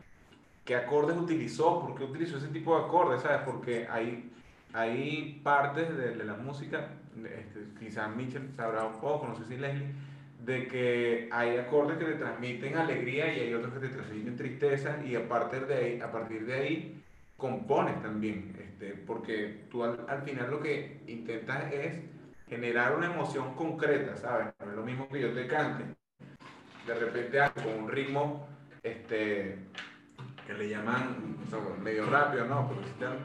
qué 0.66 0.76
acordes 0.76 1.18
utilizó, 1.18 1.82
por 1.82 1.96
qué 1.96 2.04
utilizó 2.04 2.38
ese 2.38 2.48
tipo 2.48 2.78
de 2.78 2.86
acordes, 2.86 3.22
¿sabes? 3.22 3.42
Porque 3.46 3.88
hay, 3.90 4.32
hay 4.74 5.40
partes 5.44 5.96
de, 5.96 6.16
de 6.16 6.24
la 6.26 6.36
música, 6.36 6.90
este, 7.16 7.66
quizás 7.80 8.14
Mitchell 8.16 8.54
sabrá 8.56 8.86
un 8.86 9.00
poco, 9.00 9.28
no 9.28 9.36
sé 9.36 9.46
si 9.46 9.58
Leslie, 9.58 9.88
de 10.46 10.68
que 10.68 11.30
hay 11.32 11.58
acordes 11.58 11.98
que 11.98 12.06
te 12.06 12.16
transmiten 12.16 12.76
alegría 12.76 13.34
y 13.34 13.40
hay 13.40 13.54
otros 13.54 13.74
que 13.74 13.80
te 13.80 13.90
transmiten 13.90 14.36
tristeza 14.36 14.98
y 15.06 15.16
a 15.16 15.28
partir 15.30 15.66
de 15.68 15.76
ahí, 15.76 16.02
a 16.02 16.12
partir 16.12 16.46
de 16.46 16.54
ahí 16.54 17.04
compones 17.38 18.02
también, 18.02 18.54
este, 18.60 18.96
porque 19.08 19.66
tú 19.72 19.84
al, 19.84 20.06
al 20.10 20.22
final 20.24 20.52
lo 20.52 20.62
que 20.62 21.02
intentas 21.08 21.72
es 21.72 22.02
generar 22.54 22.96
una 22.96 23.08
emoción 23.08 23.56
concreta, 23.56 24.16
¿sabes? 24.16 24.54
No 24.60 24.70
es 24.70 24.76
lo 24.76 24.84
mismo 24.84 25.10
que 25.10 25.22
yo 25.22 25.34
te 25.34 25.48
cante. 25.48 25.86
De 26.86 26.94
repente 26.94 27.40
con 27.64 27.74
un 27.84 27.90
ritmo 27.90 28.48
este, 28.84 29.58
que 30.46 30.54
le 30.54 30.70
llaman 30.70 31.36
medio 31.82 32.06
rápido, 32.06 32.46
¿no? 32.46 32.70
Pero 32.70 32.84
si 32.84 32.90
está, 32.92 33.18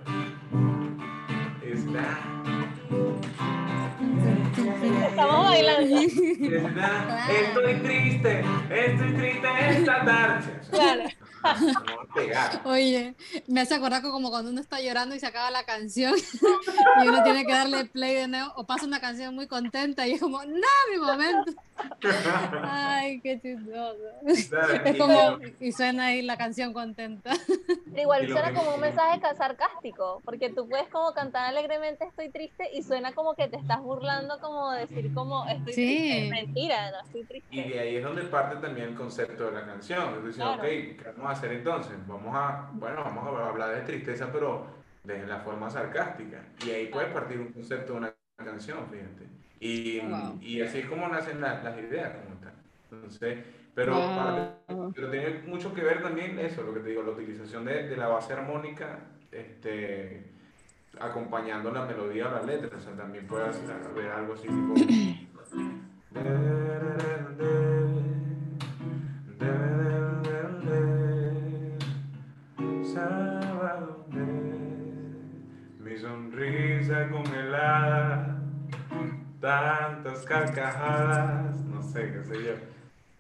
Estamos 5.09 5.45
bailando. 5.45 5.97
estoy 5.99 7.75
triste, 7.83 8.45
estoy 8.71 9.13
triste 9.13 9.49
esta 9.69 10.05
tarde. 10.05 10.61
Claro. 10.71 11.03
Oye, 12.65 13.15
me 13.47 13.61
hace 13.61 13.75
acordar 13.75 14.03
como 14.03 14.31
cuando 14.31 14.51
uno 14.51 14.61
está 14.61 14.81
llorando 14.81 15.15
y 15.15 15.21
se 15.21 15.27
acaba 15.27 15.51
la 15.51 15.65
canción 15.65 16.15
y 17.05 17.09
uno 17.09 17.23
tiene 17.23 17.45
que 17.45 17.53
darle 17.53 17.85
play 17.85 18.15
de 18.15 18.29
nuevo 18.29 18.53
o 18.57 18.67
pasa 18.67 18.87
una 18.87 19.01
canción 19.01 19.35
muy 19.35 19.47
contenta 19.47 20.07
y 20.07 20.13
es 20.13 20.21
como, 20.21 20.45
no, 20.45 20.69
mi 20.91 20.99
momento. 20.99 21.53
Ay, 22.63 23.21
qué 23.21 23.41
chistoso. 23.41 23.97
Es 24.27 24.99
como, 24.99 25.39
y 25.61 25.73
suena 25.73 26.07
ahí 26.07 26.23
la 26.23 26.37
canción 26.37 26.73
contenta. 26.73 27.33
Igual 27.97 28.29
suena 28.29 28.53
como 28.53 28.75
un 28.75 28.81
mensaje 28.81 29.21
sarcástico, 29.37 30.21
porque 30.25 30.51
tú 30.51 30.69
puedes 30.69 30.89
como 30.89 31.13
cantar 31.13 31.47
alegremente 31.47 32.05
estoy 32.05 32.31
triste 32.31 32.69
y 32.73 32.83
suena 32.83 33.13
como 33.13 33.35
que 33.35 33.49
te 33.49 33.57
estás 33.57 33.81
burlando, 33.81 34.41
como 34.41 34.71
decir 34.73 35.13
como 35.15 35.47
estoy 35.47 35.75
triste. 35.75 36.31
Mentira, 36.31 36.91
no 36.91 37.01
estoy 37.05 37.25
triste. 37.25 37.49
Y 37.55 37.69
de 37.69 37.81
ahí 37.81 37.97
es 37.97 38.05
donde 38.05 38.23
parte 38.23 38.57
también 38.57 38.89
el 38.89 38.95
concepto 38.95 39.47
de 39.47 39.53
la 39.53 39.67
canción. 39.67 40.15
Es 40.19 40.25
decir, 40.25 40.43
ok, 40.43 40.63
¿qué 40.63 41.13
vamos 41.17 41.27
a 41.27 41.31
hacer 41.33 41.53
entonces? 41.53 41.98
Vamos 42.07 42.35
a, 42.35 42.71
bueno, 42.75 43.03
vamos 43.05 43.27
a 43.41 43.49
hablar 43.49 43.75
de 43.75 43.81
tristeza, 43.83 44.31
pero 44.33 44.67
de 45.05 45.27
la 45.27 45.41
forma 45.41 45.71
sarcástica. 45.71 46.43
Y 46.65 46.71
ahí 46.71 46.87
puede 46.89 47.07
partir 47.09 47.39
un 47.41 47.53
concepto 47.53 47.95
de 47.95 47.99
una 47.99 48.15
canción, 48.37 48.79
fíjate. 48.91 49.27
Y, 49.61 50.01
y 50.41 50.61
así 50.63 50.79
es 50.79 50.87
como 50.87 51.09
nacen 51.09 51.41
las 51.41 51.79
ideas, 51.79 52.13
como 52.25 52.37
tal. 52.41 52.53
Entonces, 52.91 53.39
pero, 53.75 53.95
pero 54.95 55.11
tiene 55.11 55.43
mucho 55.47 55.75
que 55.75 55.83
ver 55.83 56.03
también 56.03 56.39
eso, 56.39 56.63
lo 56.63 56.75
que 56.75 56.81
te 56.81 56.91
digo, 56.91 57.03
la 57.03 57.11
utilización 57.11 57.65
de, 57.65 57.89
de 57.89 57.97
la 57.97 58.09
base 58.09 58.33
armónica, 58.33 58.99
este, 59.31 60.33
acompañando 61.01 61.71
la 61.71 61.85
melodía 61.85 62.29
o 62.29 62.31
la 62.31 62.43
letra. 62.43 62.77
O 62.77 62.81
sea, 62.81 62.93
también 62.95 63.27
puede 63.27 63.45
haber 63.45 64.11
algo 64.11 64.35
así 64.35 64.49
tipo. 64.49 64.75
pensaba 72.99 73.87
mi 75.79 75.99
sonrisa 75.99 77.09
congelada, 77.11 78.41
tantas 79.41 80.25
carcajadas, 80.25 81.57
no 81.65 81.83
sé 81.83 82.13
qué 82.13 82.25
sé 82.25 82.45
yo. 82.45 82.55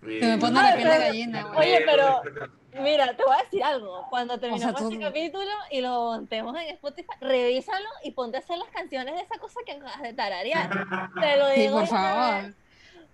Me 0.00 0.38
pone 0.38 0.54
la 0.54 0.68
ah, 0.68 0.76
piel 0.76 0.88
de 0.88 0.98
gallina. 0.98 1.46
Oye, 1.56 1.82
pero 1.84 2.22
mira, 2.82 3.16
te 3.16 3.24
voy 3.24 3.34
a 3.36 3.42
decir 3.42 3.64
algo. 3.64 4.06
Cuando 4.10 4.38
terminemos 4.38 4.80
o 4.80 4.84
este 4.84 5.00
capítulo 5.00 5.50
y 5.70 5.80
lo 5.80 6.12
montemos 6.12 6.56
en 6.56 6.68
Spotify, 6.74 7.08
revísalo 7.20 7.88
y 8.04 8.12
ponte 8.12 8.36
a 8.36 8.40
hacer 8.40 8.58
las 8.58 8.68
canciones 8.68 9.14
de 9.14 9.22
esa 9.22 9.38
cosa 9.38 9.60
que 9.66 9.72
acabas 9.72 10.02
de 10.02 10.12
tararear. 10.12 10.70
te 11.20 11.36
lo 11.36 11.48
digo. 11.50 11.86
Sí, 11.86 11.94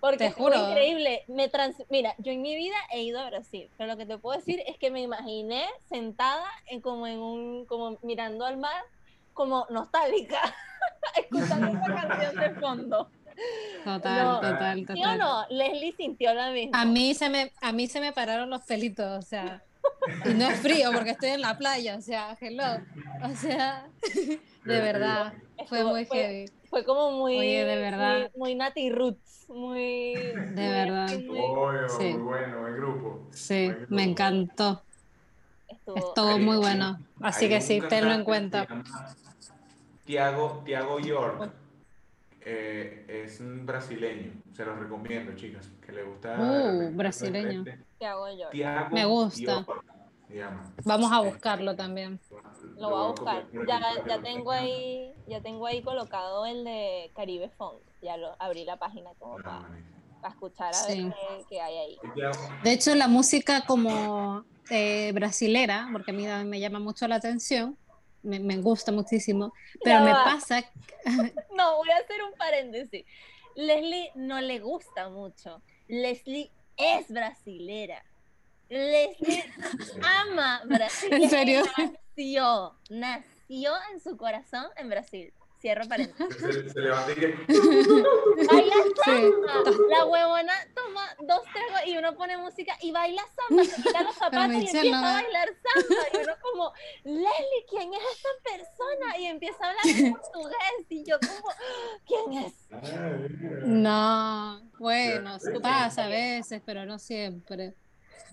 porque 0.05 0.25
Te 0.25 0.31
juro. 0.31 0.69
increíble. 0.69 1.23
Me 1.27 1.49
trans... 1.49 1.75
Mira, 1.89 2.13
yo 2.19 2.31
en 2.31 2.41
mi 2.43 2.55
vida 2.55 2.75
he 2.91 3.01
ido 3.01 3.19
a 3.19 3.27
Brasil, 3.29 3.71
pero 3.77 3.87
lo 3.91 3.97
que 3.97 4.05
te 4.05 4.17
puedo 4.19 4.37
decir 4.37 4.61
es 4.67 4.77
que 4.77 4.91
me 4.91 5.01
imaginé 5.01 5.65
sentada 5.89 6.45
en 6.67 6.79
como 6.79 7.07
en 7.07 7.17
un, 7.19 7.65
como 7.65 7.97
mirando 8.03 8.45
al 8.45 8.57
mar, 8.57 8.83
como 9.33 9.65
nostálgica, 9.71 10.39
escuchando 11.17 11.67
esa 11.69 11.85
canción 12.07 12.35
de 12.35 12.49
fondo. 12.59 13.09
Total, 13.83 14.25
No. 14.25 14.39
total, 14.41 14.77
¿Sí 14.77 14.83
o 14.83 14.95
total. 14.95 15.17
no? 15.17 15.45
Leslie 15.49 15.93
sintió 15.97 16.33
la 16.33 16.51
misma. 16.51 16.79
A 16.81 16.85
mí 16.85 17.13
se 17.15 17.29
me, 17.29 17.51
a 17.61 17.71
mí 17.71 17.87
se 17.87 17.99
me 17.99 18.13
pararon 18.13 18.49
los 18.49 18.61
pelitos, 18.63 19.17
o 19.17 19.21
sea, 19.27 19.64
y 20.25 20.33
no 20.33 20.47
es 20.49 20.59
frío 20.59 20.91
porque 20.93 21.11
estoy 21.11 21.29
en 21.29 21.41
la 21.41 21.57
playa, 21.57 21.95
o 21.97 22.01
sea, 22.01 22.37
hello, 22.39 22.81
o 23.23 23.35
sea, 23.35 23.89
de 24.65 24.81
verdad, 24.81 25.33
fue 25.67 25.79
Estuvo- 25.79 25.89
muy 25.91 26.05
fue- 26.05 26.17
heavy, 26.17 26.45
Fue 26.69 26.83
como 26.83 27.11
muy. 27.11 27.37
Oye, 27.37 27.63
de 27.65 27.75
verdad. 27.77 28.19
Muy, 28.19 28.29
muy 28.35 28.55
Nati 28.55 28.89
Roots. 28.89 29.45
Muy. 29.47 30.13
De 30.35 30.69
verdad. 30.69 31.07
Obvio, 31.13 31.87
Sí. 31.89 32.03
muy 32.13 32.21
bueno, 32.23 32.59
buen 32.61 32.75
grupo. 32.75 33.27
sí, 33.31 33.67
Buen 33.67 33.85
me 33.89 34.03
encantó, 34.03 34.83
Estuvo. 35.67 35.97
estuvo 35.97 36.39
muy 36.39 36.57
bueno, 36.57 36.99
así 37.21 37.47
que 37.47 37.61
sí, 37.61 37.81
tenlo 37.87 38.11
en 38.11 38.23
cuenta. 38.23 38.67
Tiago, 40.05 40.61
Tiago 40.65 40.99
York. 40.99 41.51
Eh, 42.45 43.23
es 43.25 43.39
un 43.39 43.65
brasileño. 43.65 44.31
Se 44.53 44.63
los 44.65 44.77
recomiendo, 44.79 45.35
chicas. 45.35 45.69
Que 45.85 45.91
le 45.91 46.03
gusta. 46.03 46.37
Uh, 46.39 46.91
brasileño. 46.95 47.63
de 47.63 47.71
repente, 47.71 47.85
¿Qué 47.99 48.05
hago 48.05 48.29
yo? 48.29 48.49
Tiago 48.49 48.89
Me 48.95 49.05
gusta. 49.05 49.65
Vamos 50.83 51.11
a 51.11 51.21
buscarlo 51.21 51.75
también. 51.75 52.19
Lo 52.77 52.89
voy 52.89 53.03
a 53.03 53.07
buscar. 53.07 53.47
Ya, 53.67 53.79
ya 54.07 54.21
tengo 54.21 54.51
ahí, 54.51 55.13
ya 55.27 55.41
tengo 55.41 55.65
ahí 55.65 55.81
colocado 55.81 56.45
el 56.45 56.63
de 56.63 57.11
Caribe 57.15 57.49
Funk. 57.57 57.79
Ya 58.01 58.17
lo 58.17 58.35
abrí 58.39 58.65
la 58.65 58.77
página 58.77 59.11
como 59.19 59.37
Ah, 59.39 59.67
para, 60.21 60.33
escuchar 60.33 60.69
a 60.69 60.73
Sí. 60.73 61.03
ver 61.05 61.13
qué, 61.13 61.45
qué 61.49 61.61
hay 61.61 61.77
ahí. 61.77 61.97
De 62.63 62.71
hecho, 62.73 62.93
la 62.95 63.07
música 63.07 63.63
como 63.65 64.43
eh, 64.69 65.11
brasilera, 65.13 65.89
porque 65.91 66.11
a 66.11 66.13
mí 66.13 66.25
me 66.45 66.59
llama 66.59 66.79
mucho 66.79 67.07
la 67.07 67.15
atención, 67.15 67.77
me, 68.25 68.39
me 68.39 68.57
gusta 68.57 68.91
muchísimo, 68.91 69.53
pero 69.83 70.01
me 70.01 70.11
pasa, 70.11 70.63
No, 71.55 71.77
voy 71.77 71.89
a 71.91 71.97
hacer 71.97 72.21
un 72.23 72.33
paréntesis. 72.37 73.05
Leslie 73.55 74.11
no 74.15 74.41
le 74.41 74.59
gusta 74.59 75.09
mucho. 75.09 75.61
Leslie 75.87 76.51
es 76.77 77.09
brasilera. 77.09 78.03
Leslie 78.69 79.45
ama 80.01 80.61
Brasil. 80.65 81.13
¿En 81.13 81.29
serio? 81.29 81.63
Nació, 81.77 82.75
nació 82.89 83.73
en 83.91 83.99
su 83.99 84.17
corazón 84.17 84.65
en 84.75 84.89
Brasil. 84.89 85.33
Cierro 85.65 85.87
paréntesis. 85.87 86.35
se, 86.39 86.69
se 86.69 86.79
levanta 86.79 87.11
y 87.11 87.15
que. 87.15 87.25
Baila 88.51 88.75
Sí. 88.85 89.01
samba. 89.03 89.71
La 89.89 90.05
huevona 90.05 90.53
toma 90.75 91.01
dos 91.21 91.41
tragos 91.51 91.87
y 91.87 91.97
uno 91.97 92.15
pone 92.15 92.37
música 92.37 92.77
y 92.81 92.91
baila 92.91 93.23
samba, 93.35 93.63
se 93.63 93.81
quita 93.81 94.03
los 94.03 94.13
zapatos 94.19 94.53
y 94.53 94.67
empieza 94.67 94.83
no 95.01 95.07
a 95.07 95.13
bailar 95.13 95.49
samba. 95.63 95.95
Y 96.13 96.17
uno 96.23 96.33
como, 96.43 96.73
Leslie, 97.03 97.65
¿quién 97.67 97.93
es 97.95 97.99
esta 98.15 98.29
persona? 98.43 99.17
Y 99.17 99.25
empieza 99.25 99.57
a 99.65 99.69
hablar 99.69 99.85
en 99.87 100.13
portugués 100.13 100.85
y 100.89 101.03
yo 101.03 101.17
como, 101.19 101.49
¿quién 102.05 102.43
es? 102.45 102.53
Ay, 102.71 103.27
mira. 103.39 103.61
no, 103.65 104.71
bueno, 104.77 105.37
pasa 105.63 106.05
a 106.05 106.09
veces, 106.09 106.61
pero 106.63 106.85
no 106.85 106.99
siempre. 106.99 107.73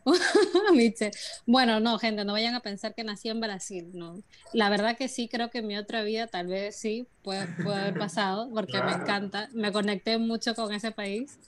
Bueno, 1.47 1.81
no, 1.81 1.99
gente, 1.99 2.25
no 2.25 2.33
vayan 2.33 2.55
a 2.55 2.61
pensar 2.61 2.95
que 2.95 3.05
nací 3.05 3.29
en 3.29 3.41
Brasil, 3.41 3.91
no. 3.95 4.23
La 4.53 4.69
verdad 4.71 4.97
que 4.97 5.09
sí, 5.09 5.29
creo 5.29 5.51
que 5.51 5.59
en 5.59 5.67
mi 5.67 5.77
otra 5.79 6.03
vida 6.03 6.27
tal 6.27 6.47
vez 6.49 6.77
sí 6.77 7.07
puede, 7.23 7.47
puede 7.63 7.81
haber 7.81 7.97
pasado, 7.99 8.51
porque 8.53 8.83
me 8.83 8.93
encanta, 8.93 9.49
me 9.53 9.73
conecté 9.73 10.19
mucho 10.19 10.55
con 10.55 10.73
ese 10.73 10.91
país. 10.93 11.39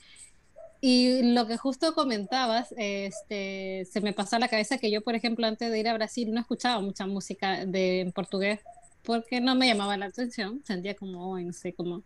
Y 0.81 1.33
lo 1.33 1.47
que 1.47 1.57
justo 1.57 1.93
comentabas, 1.95 2.73
este, 2.77 3.85
se 3.91 4.01
me 4.01 4.13
pasó 4.13 4.35
a 4.35 4.39
la 4.39 4.49
cabeza 4.49 4.77
que 4.77 4.91
yo, 4.91 5.01
por 5.01 5.15
ejemplo, 5.15 5.47
antes 5.47 5.71
de 5.71 5.79
ir 5.79 5.87
a 5.87 5.93
Brasil 5.93 6.31
no 6.33 6.39
escuchaba 6.41 6.79
mucha 6.81 7.07
música 7.07 7.65
de, 7.65 8.01
en 8.01 8.11
portugués 8.11 8.61
porque 9.03 9.41
no 9.41 9.55
me 9.55 9.67
llamaba 9.67 9.97
la 9.97 10.07
atención, 10.07 10.61
sentía 10.65 10.95
como, 10.95 11.35
"Ay, 11.35 11.45
no 11.45 11.53
sé, 11.53 11.73
como... 11.73 12.03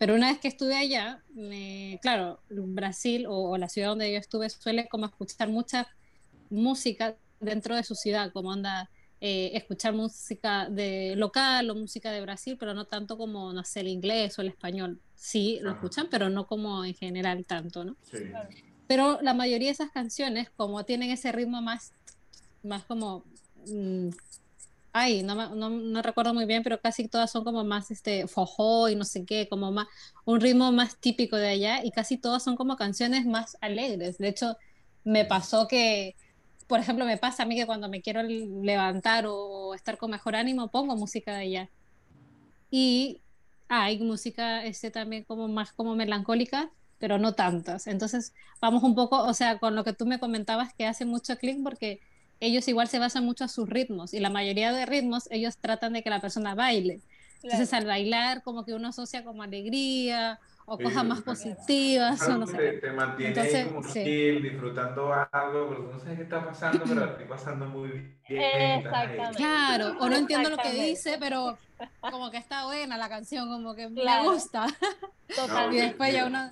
Pero 0.00 0.14
una 0.14 0.30
vez 0.30 0.40
que 0.40 0.48
estuve 0.48 0.74
allá, 0.74 1.22
me, 1.34 1.98
claro, 2.00 2.40
Brasil 2.48 3.26
o, 3.26 3.50
o 3.50 3.58
la 3.58 3.68
ciudad 3.68 3.88
donde 3.88 4.10
yo 4.10 4.18
estuve 4.18 4.48
suele 4.48 4.88
como 4.88 5.04
escuchar 5.04 5.50
mucha 5.50 5.86
música 6.48 7.18
dentro 7.38 7.76
de 7.76 7.84
su 7.84 7.94
ciudad, 7.94 8.32
como 8.32 8.50
anda 8.50 8.88
eh, 9.20 9.50
escuchar 9.52 9.92
música 9.92 10.70
de 10.70 11.16
local 11.16 11.68
o 11.68 11.74
música 11.74 12.12
de 12.12 12.22
Brasil, 12.22 12.56
pero 12.58 12.72
no 12.72 12.86
tanto 12.86 13.18
como, 13.18 13.52
no 13.52 13.62
sé, 13.62 13.80
el 13.80 13.88
inglés 13.88 14.38
o 14.38 14.40
el 14.40 14.48
español. 14.48 14.98
Sí, 15.14 15.58
lo 15.60 15.68
Ajá. 15.68 15.80
escuchan, 15.80 16.08
pero 16.10 16.30
no 16.30 16.46
como 16.46 16.82
en 16.82 16.94
general 16.94 17.44
tanto, 17.44 17.84
¿no? 17.84 17.98
Sí. 18.10 18.20
Pero 18.86 19.18
la 19.20 19.34
mayoría 19.34 19.68
de 19.68 19.72
esas 19.72 19.90
canciones, 19.90 20.48
como 20.56 20.82
tienen 20.86 21.10
ese 21.10 21.30
ritmo 21.30 21.60
más, 21.60 21.92
más 22.62 22.84
como, 22.84 23.26
mm, 23.66 24.08
ay, 24.92 25.22
no, 25.22 25.34
no, 25.54 25.70
no 25.70 26.02
recuerdo 26.02 26.34
muy 26.34 26.46
bien, 26.46 26.62
pero 26.62 26.80
casi 26.80 27.08
todas 27.08 27.30
son 27.30 27.44
como 27.44 27.64
más 27.64 27.90
este 27.90 28.26
fojó 28.28 28.88
y 28.88 28.96
no 28.96 29.04
sé 29.04 29.24
qué, 29.24 29.48
como 29.48 29.72
más, 29.72 29.86
un 30.24 30.40
ritmo 30.40 30.72
más 30.72 30.98
típico 30.98 31.36
de 31.36 31.48
allá 31.48 31.84
y 31.84 31.90
casi 31.92 32.18
todas 32.18 32.42
son 32.42 32.56
como 32.56 32.76
canciones 32.76 33.26
más 33.26 33.56
alegres. 33.60 34.18
De 34.18 34.28
hecho, 34.28 34.56
me 35.04 35.24
pasó 35.24 35.68
que, 35.68 36.16
por 36.66 36.80
ejemplo, 36.80 37.04
me 37.04 37.18
pasa 37.18 37.44
a 37.44 37.46
mí 37.46 37.56
que 37.56 37.66
cuando 37.66 37.88
me 37.88 38.02
quiero 38.02 38.22
levantar 38.22 39.26
o 39.28 39.74
estar 39.74 39.98
con 39.98 40.10
mejor 40.10 40.36
ánimo, 40.36 40.70
pongo 40.70 40.96
música 40.96 41.32
de 41.34 41.42
allá. 41.42 41.70
Y 42.70 43.22
hay 43.68 43.98
música 44.00 44.64
este 44.64 44.90
también 44.90 45.24
como 45.24 45.48
más 45.48 45.72
como 45.72 45.94
melancólica, 45.96 46.70
pero 46.98 47.18
no 47.18 47.34
tantas. 47.34 47.86
Entonces, 47.86 48.34
vamos 48.60 48.82
un 48.82 48.94
poco, 48.94 49.22
o 49.24 49.34
sea, 49.34 49.58
con 49.58 49.74
lo 49.76 49.84
que 49.84 49.92
tú 49.92 50.06
me 50.06 50.20
comentabas 50.20 50.74
que 50.74 50.86
hace 50.86 51.04
mucho 51.04 51.36
clic 51.38 51.62
porque 51.62 52.00
ellos 52.40 52.66
igual 52.68 52.88
se 52.88 52.98
basan 52.98 53.24
mucho 53.24 53.44
a 53.44 53.48
sus 53.48 53.68
ritmos 53.68 54.14
y 54.14 54.20
la 54.20 54.30
mayoría 54.30 54.72
de 54.72 54.86
ritmos 54.86 55.30
ellos 55.30 55.58
tratan 55.60 55.92
de 55.92 56.02
que 56.02 56.10
la 56.10 56.20
persona 56.20 56.54
baile. 56.54 57.02
Entonces, 57.42 57.72
al 57.72 57.86
bailar 57.86 58.42
como 58.42 58.64
que 58.64 58.74
uno 58.74 58.88
asocia 58.88 59.24
como 59.24 59.42
alegría 59.42 60.40
o 60.66 60.76
Sí, 60.78 60.84
cosas 60.84 61.04
más 61.04 61.22
positivas 61.22 62.28
o 62.28 62.38
no 62.38 62.46
sé. 62.46 62.56
te, 62.58 62.72
te 62.74 62.92
mantiene 62.92 63.28
Entonces, 63.28 63.54
ahí 63.66 63.68
como 63.68 63.82
sí. 63.82 64.02
chill, 64.02 64.42
disfrutando 64.42 65.12
algo, 65.12 65.68
pero 65.68 65.84
tú 65.84 65.92
no 65.92 65.98
sabes 65.98 66.16
qué 66.16 66.22
está 66.24 66.44
pasando, 66.44 66.84
pero 66.88 67.04
estoy 67.12 67.26
pasando 67.26 67.66
muy 67.66 67.88
bien. 68.28 68.40
Exactamente. 68.78 69.36
Claro, 69.36 69.96
o 69.98 70.08
no 70.08 70.16
entiendo 70.16 70.48
lo 70.50 70.56
que 70.58 70.72
dice, 70.72 71.16
pero 71.18 71.58
como 72.08 72.30
que 72.30 72.36
está 72.38 72.66
buena 72.66 72.96
la 72.98 73.08
canción, 73.08 73.48
como 73.48 73.74
que 73.74 73.88
Claro. 73.94 74.22
me 74.24 74.30
gusta. 74.34 74.66
Y 75.28 75.34
Totalmente. 75.36 75.82
después 75.86 76.12
ya 76.12 76.26
uno... 76.26 76.50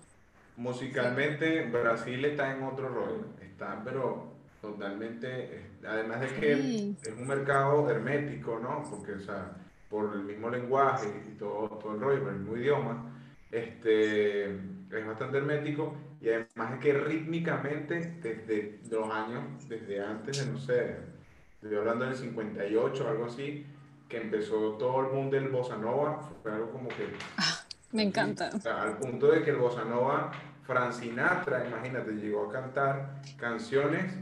Musicalmente, 0.56 1.62
Brasil 1.70 2.24
está 2.24 2.50
en 2.56 2.62
otro 2.64 2.88
rollo. 2.88 3.36
Está, 3.40 3.82
pero 3.84 4.27
totalmente. 4.60 5.26
eh, 5.56 5.62
Además 5.86 6.20
de 6.20 6.26
que 6.28 6.56
Sí. 6.56 6.96
es 7.02 7.14
un 7.16 7.26
mercado 7.26 7.88
hermético, 7.90 8.58
¿no? 8.58 8.84
Porque, 8.90 9.12
o 9.12 9.20
sea, 9.20 9.52
por 9.88 10.12
el 10.14 10.22
mismo 10.24 10.50
lenguaje 10.50 11.08
y 11.30 11.34
todo, 11.38 11.68
todo 11.78 11.94
el 11.94 12.00
rollo, 12.00 12.22
por 12.24 12.32
el 12.32 12.38
mismo 12.40 12.56
idioma, 12.56 13.10
este, 13.50 14.44
es 14.54 15.06
bastante 15.06 15.38
hermético. 15.38 15.96
Y 16.20 16.28
además 16.30 16.72
de 16.72 16.78
que 16.80 16.92
rítmicamente, 16.94 18.18
desde 18.22 18.80
los 18.90 19.08
años, 19.10 19.68
desde 19.68 20.02
antes 20.04 20.44
de, 20.44 20.52
no 20.52 20.58
sé, 20.58 20.96
estoy 21.62 21.76
hablando 21.78 22.04
del 22.04 22.16
58 22.16 23.04
o 23.04 23.08
algo 23.08 23.24
así, 23.26 23.64
que 24.08 24.16
empezó 24.20 24.72
todo 24.72 25.00
el 25.06 25.12
mundo 25.12 25.36
del 25.36 25.48
bossa 25.48 25.76
nova, 25.76 26.20
fue 26.42 26.52
algo 26.52 26.70
como 26.70 26.88
que 26.88 27.08
Me 27.92 28.02
encanta. 28.02 28.50
o 28.54 28.58
sea, 28.60 28.82
al 28.82 28.98
punto 28.98 29.30
de 29.30 29.42
que 29.42 29.50
el 29.50 29.56
bossa 29.56 29.84
nova, 29.84 30.30
Frank 30.64 30.92
Sinatra, 30.92 31.66
imagínate, 31.66 32.12
llegó 32.12 32.48
a 32.50 32.52
cantar 32.52 33.22
canciones 33.38 34.12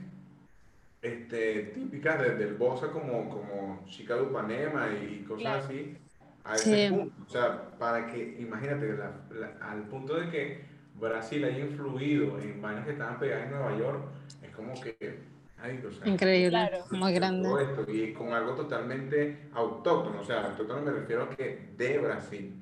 este, 1.07 1.63
típicas 1.75 2.21
de- 2.21 2.35
del 2.37 2.55
bossa 2.55 2.89
como, 2.91 3.29
como 3.29 3.85
Chica 3.87 4.15
de 4.17 4.23
Ipanema 4.25 4.89
y 5.03 5.23
cosas 5.25 5.43
Claro. 5.43 5.65
así, 5.65 5.97
a 6.45 6.55
ese 6.55 6.89
Sí. 6.89 6.95
punto. 6.95 7.15
O 7.27 7.29
sea, 7.29 7.71
para 7.79 8.07
que, 8.07 8.37
imagínate, 8.41 8.93
la- 8.97 9.21
la- 9.31 9.57
al 9.71 9.83
punto 9.85 10.15
de 10.15 10.31
que 10.31 10.65
Brasil 10.95 11.45
haya 11.45 11.59
influido 11.59 12.39
en 12.41 12.61
vainas 12.63 12.85
que 12.85 12.93
estaban 12.93 13.19
pegadas 13.19 13.45
en 13.47 13.51
Nueva 13.51 13.77
York, 13.79 14.01
es 14.43 14.51
como 14.51 14.73
que, 14.81 15.19
ay, 15.63 15.83
o 15.87 15.91
sea, 15.93 16.07
Increíble, 16.09 16.51
Claro. 16.51 16.85
muy 16.93 17.13
grande. 17.13 17.49
todo 17.49 17.61
esto, 17.61 17.93
y 17.93 18.13
con 18.13 18.33
algo 18.33 18.55
totalmente 18.55 19.49
autóctono, 19.53 20.21
o 20.21 20.25
sea, 20.25 20.47
autóctono 20.47 20.83
me 20.83 20.93
refiero 20.93 21.25
a 21.25 21.31
que 21.31 21.71
de 21.77 21.99
Brasil. 21.99 22.55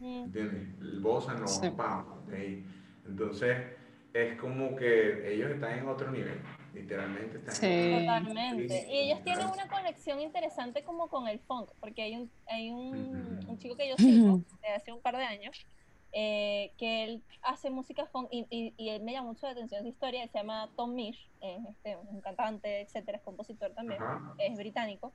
Mm. 0.00 0.24
¿Entiendes? 0.24 0.68
El 0.80 1.00
bossa 1.00 1.34
no 1.34 1.46
Sí. 1.46 1.70
pam, 1.76 2.04
de 2.28 2.36
ahí. 2.36 2.66
Entonces, 3.06 3.56
es 4.12 4.36
como 4.40 4.74
que 4.76 5.32
ellos 5.32 5.50
están 5.50 5.78
en 5.78 5.86
otro 5.88 6.10
nivel, 6.10 6.38
literalmente 6.74 7.38
están 7.38 7.54
Sí. 7.54 7.90
Totalmente. 7.98 8.86
Y 8.90 9.10
ellos 9.10 9.22
tienen 9.24 9.48
una 9.48 9.68
conexión 9.68 10.20
interesante 10.20 10.82
como 10.84 11.08
con 11.08 11.28
el 11.28 11.40
funk, 11.40 11.70
porque 11.80 12.02
hay 12.02 12.16
un, 12.16 12.30
hay 12.46 12.70
un, 12.70 13.38
Ujú. 13.38 13.52
un 13.52 13.58
chico 13.58 13.76
que 13.76 13.88
yo 13.88 13.96
sigo 13.96 14.40
de 14.62 14.68
hace 14.68 14.92
un 14.92 15.00
par 15.00 15.16
de 15.16 15.24
años 15.24 15.66
eh, 16.14 16.72
que 16.76 17.04
él 17.04 17.22
hace 17.40 17.70
música 17.70 18.04
funk 18.06 18.28
y, 18.30 18.46
y, 18.76 18.88
él 18.90 19.02
me 19.02 19.12
llama 19.12 19.28
mucho 19.28 19.46
la 19.46 19.52
atención 19.52 19.82
su 19.82 19.88
historia, 19.88 20.22
él 20.22 20.30
se 20.30 20.38
llama 20.38 20.70
Tom 20.76 20.94
Misch, 20.94 21.30
es 21.40 21.64
este, 21.70 21.96
un 21.96 22.20
cantante, 22.20 22.82
etcétera, 22.82 23.16
es 23.16 23.24
compositor 23.24 23.72
también, 23.72 24.02
es 24.36 24.54
británico, 24.58 25.14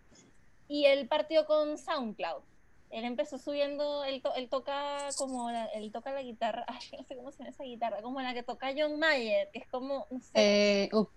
y 0.67 0.85
él 0.85 1.07
partió 1.07 1.45
con 1.45 1.77
SoundCloud. 1.77 2.41
Él 2.89 3.03
empezó 3.03 3.37
subiendo, 3.37 4.05
él, 4.05 4.23
él 4.37 4.49
toca 4.49 5.09
como, 5.17 5.51
la, 5.51 5.65
él 5.65 5.91
toca 5.91 6.11
la 6.13 6.23
guitarra, 6.23 6.65
ay, 6.67 6.79
no 6.97 7.03
sé 7.03 7.15
cómo 7.15 7.31
se 7.31 7.39
llama 7.39 7.51
esa 7.51 7.63
guitarra, 7.63 8.01
como 8.01 8.19
la 8.21 8.33
que 8.33 8.41
toca 8.41 8.73
John 8.75 8.97
Mayer, 8.97 9.49
que 9.53 9.59
es 9.59 9.67
como, 9.67 10.07
no 10.09 10.19
sé, 10.19 10.31
eh, 10.33 10.89
no 10.91 11.11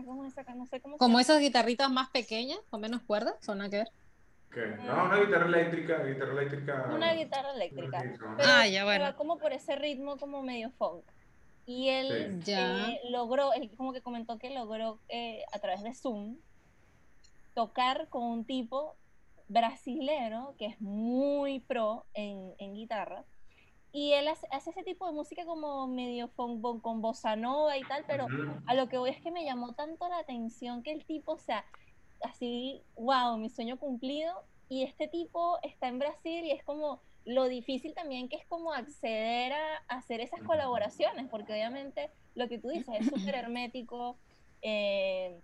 sé 0.00 0.06
cómo 0.06 0.24
es 0.26 0.56
no 0.56 0.66
sé 0.66 0.80
cómo 0.80 0.98
Como 0.98 1.20
esas 1.20 1.40
guitarritas 1.40 1.90
más 1.90 2.10
pequeñas, 2.10 2.58
con 2.70 2.80
menos 2.80 3.02
cuerdas, 3.02 3.34
son 3.40 3.58
nada 3.58 3.70
que 3.70 3.76
ver. 3.78 3.88
¿Qué? 4.52 4.66
No, 4.84 5.04
una 5.04 5.20
guitarra 5.20 5.46
eléctrica, 5.46 6.02
guitarra 6.02 6.32
eléctrica. 6.32 6.88
Una 6.92 7.14
guitarra 7.14 7.54
eléctrica. 7.54 8.04
ah, 8.44 8.66
ya 8.66 8.84
bueno. 8.84 9.04
Va 9.04 9.12
como 9.14 9.38
por 9.38 9.52
ese 9.52 9.76
ritmo 9.76 10.16
como 10.16 10.42
medio 10.42 10.70
funk. 10.70 11.04
Y 11.66 11.88
él 11.88 12.40
ya. 12.42 12.88
Eh, 12.88 13.00
logró, 13.10 13.52
él 13.52 13.70
como 13.76 13.92
que 13.92 14.00
comentó 14.00 14.38
que 14.38 14.50
logró 14.50 14.98
eh, 15.08 15.44
a 15.52 15.58
través 15.60 15.82
de 15.82 15.94
Zoom 15.94 16.36
tocar 17.54 18.08
con 18.08 18.24
un 18.24 18.44
tipo 18.44 18.96
brasilero 19.48 20.54
que 20.58 20.66
es 20.66 20.80
muy 20.80 21.60
pro 21.60 22.04
en, 22.14 22.54
en 22.58 22.74
guitarra. 22.74 23.24
Y 23.92 24.12
él 24.12 24.28
hace, 24.28 24.46
ese 24.70 24.82
tipo 24.84 25.06
de 25.06 25.12
música 25.12 25.44
como 25.44 25.86
medio 25.88 26.28
funk, 26.28 26.80
con 26.80 27.00
bossa 27.00 27.34
nova 27.34 27.76
y 27.76 27.82
tal, 27.82 28.04
pero 28.06 28.26
a 28.66 28.74
lo 28.74 28.88
que 28.88 28.98
voy 28.98 29.10
es 29.10 29.20
que 29.20 29.32
me 29.32 29.44
llamó 29.44 29.72
tanto 29.74 30.08
la 30.08 30.18
atención 30.18 30.82
que 30.82 30.92
el 30.92 31.04
tipo, 31.04 31.32
o 31.32 31.38
sea, 31.38 31.64
así, 32.22 32.82
wow, 32.94 33.36
mi 33.36 33.50
sueño 33.50 33.78
cumplido. 33.78 34.32
Y 34.68 34.84
este 34.84 35.08
tipo 35.08 35.58
está 35.62 35.88
en 35.88 35.98
Brasil 35.98 36.44
y 36.44 36.52
es 36.52 36.62
como 36.62 37.00
lo 37.24 37.48
difícil 37.48 37.94
también 37.94 38.28
que 38.28 38.36
es 38.36 38.46
como 38.46 38.72
acceder 38.72 39.52
a, 39.52 39.76
hacer 39.88 40.20
esas 40.20 40.40
colaboraciones, 40.42 41.28
porque 41.28 41.52
obviamente 41.52 42.10
lo 42.34 42.48
que 42.48 42.58
tú 42.58 42.68
dices 42.68 42.94
es 43.00 43.06
súper 43.08 43.34
hermético, 43.34 44.16
eh, 44.62 45.40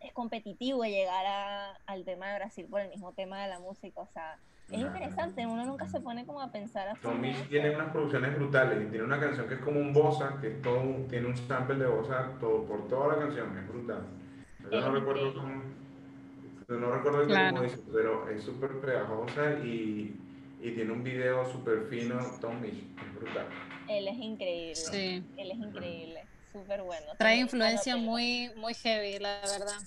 es 0.00 0.12
competitivo 0.12 0.84
llegar 0.84 1.26
a, 1.26 1.72
al 1.86 2.04
tema 2.04 2.28
de 2.30 2.36
Brasil 2.36 2.66
por 2.68 2.80
el 2.80 2.88
mismo 2.88 3.12
tema 3.12 3.42
de 3.42 3.48
la 3.48 3.60
música, 3.60 4.00
o 4.00 4.08
sea, 4.08 4.38
es 4.70 4.80
interesante, 4.80 5.46
uno 5.46 5.64
nunca 5.66 5.86
se 5.88 6.00
pone 6.00 6.24
como 6.24 6.40
a 6.40 6.50
pensar 6.50 6.88
así. 6.88 7.00
Tommy 7.02 7.34
tiene 7.50 7.74
unas 7.74 7.90
producciones 7.90 8.34
brutales 8.36 8.86
y 8.86 8.90
tiene 8.90 9.04
una 9.04 9.20
canción 9.20 9.46
que 9.48 9.54
es 9.54 9.60
como 9.60 9.80
un 9.80 9.92
bossa, 9.92 10.38
que 10.40 10.50
todo, 10.50 10.80
tiene 11.10 11.26
un 11.26 11.36
sample 11.36 11.76
de 11.76 11.86
bossa 11.86 12.30
todo, 12.40 12.64
por 12.64 12.88
toda 12.88 13.14
la 13.14 13.18
canción, 13.22 13.56
es 13.58 13.68
brutal. 13.68 14.02
Yo 14.70 14.80
no 14.80 14.92
recuerdo 14.92 15.34
cómo 15.34 15.62
no 16.78 16.92
recuerdo 16.92 17.26
claro. 17.26 17.56
cómo 17.56 17.68
dice, 17.68 17.78
pero 17.92 18.28
es 18.28 18.42
súper 18.42 18.80
pegajosa 18.80 19.58
y, 19.64 20.16
y, 20.60 20.70
tiene 20.72 20.92
un 20.92 21.02
video 21.02 21.50
súper 21.50 21.86
fino, 21.88 22.18
Tom 22.40 22.60
Mitch, 22.60 22.74
es 22.74 23.14
brutal. 23.14 23.46
Él 23.88 24.08
es 24.08 24.16
increíble. 24.16 24.74
Sí. 24.74 25.24
Él 25.36 25.50
es 25.50 25.58
increíble, 25.58 26.24
súper 26.50 26.82
bueno. 26.82 27.06
Trae 27.18 27.38
influencia 27.38 27.96
muy, 27.96 28.50
muy 28.56 28.74
heavy, 28.74 29.18
la 29.18 29.40
verdad. 29.40 29.80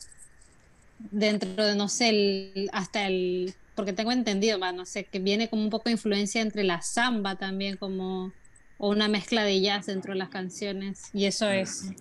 Dentro 0.99 1.65
de, 1.65 1.76
no 1.76 1.88
sé, 1.88 2.09
el, 2.09 2.69
hasta 2.71 3.07
el, 3.07 3.53
porque 3.76 3.93
tengo 3.93 4.11
entendido, 4.11 4.57
más, 4.57 4.73
no 4.73 4.86
sé, 4.86 5.05
que 5.05 5.19
viene 5.19 5.49
como 5.49 5.61
un 5.61 5.69
poco 5.69 5.86
de 5.86 5.91
influencia 5.91 6.41
entre 6.41 6.63
la 6.63 6.82
samba 6.82 7.36
también, 7.36 7.78
como, 7.78 8.32
o 8.78 8.89
una 8.89 9.07
mezcla 9.07 9.43
de 9.43 9.61
jazz 9.61 9.88
dentro 9.88 10.13
de 10.13 10.19
las 10.19 10.30
canciones, 10.30 11.09
y 11.13 11.26
eso 11.26 11.49
es 11.49 11.91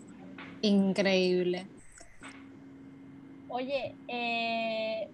increíble. 0.63 1.67
Oye, 3.49 3.95
eh, 4.09 5.09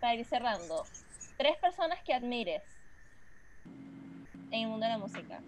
para 0.00 0.14
ir 0.14 0.24
cerrando, 0.24 0.84
tres 1.36 1.56
personas 1.58 1.98
que 2.04 2.14
admires 2.14 2.62
en 4.50 4.62
el 4.62 4.68
mundo 4.68 4.86
de 4.86 4.92
la 4.92 4.98
música. 4.98 5.40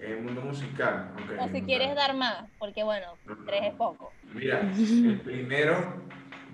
En 0.00 0.12
el 0.12 0.22
mundo 0.22 0.42
musical, 0.42 1.14
O 1.40 1.48
si 1.48 1.62
quieres 1.62 1.94
dar 1.94 2.14
más, 2.14 2.50
porque 2.58 2.82
bueno, 2.82 3.18
tres 3.46 3.62
es 3.64 3.74
poco. 3.74 4.12
Mira, 4.34 4.60
el 4.76 5.20
primero, 5.20 6.02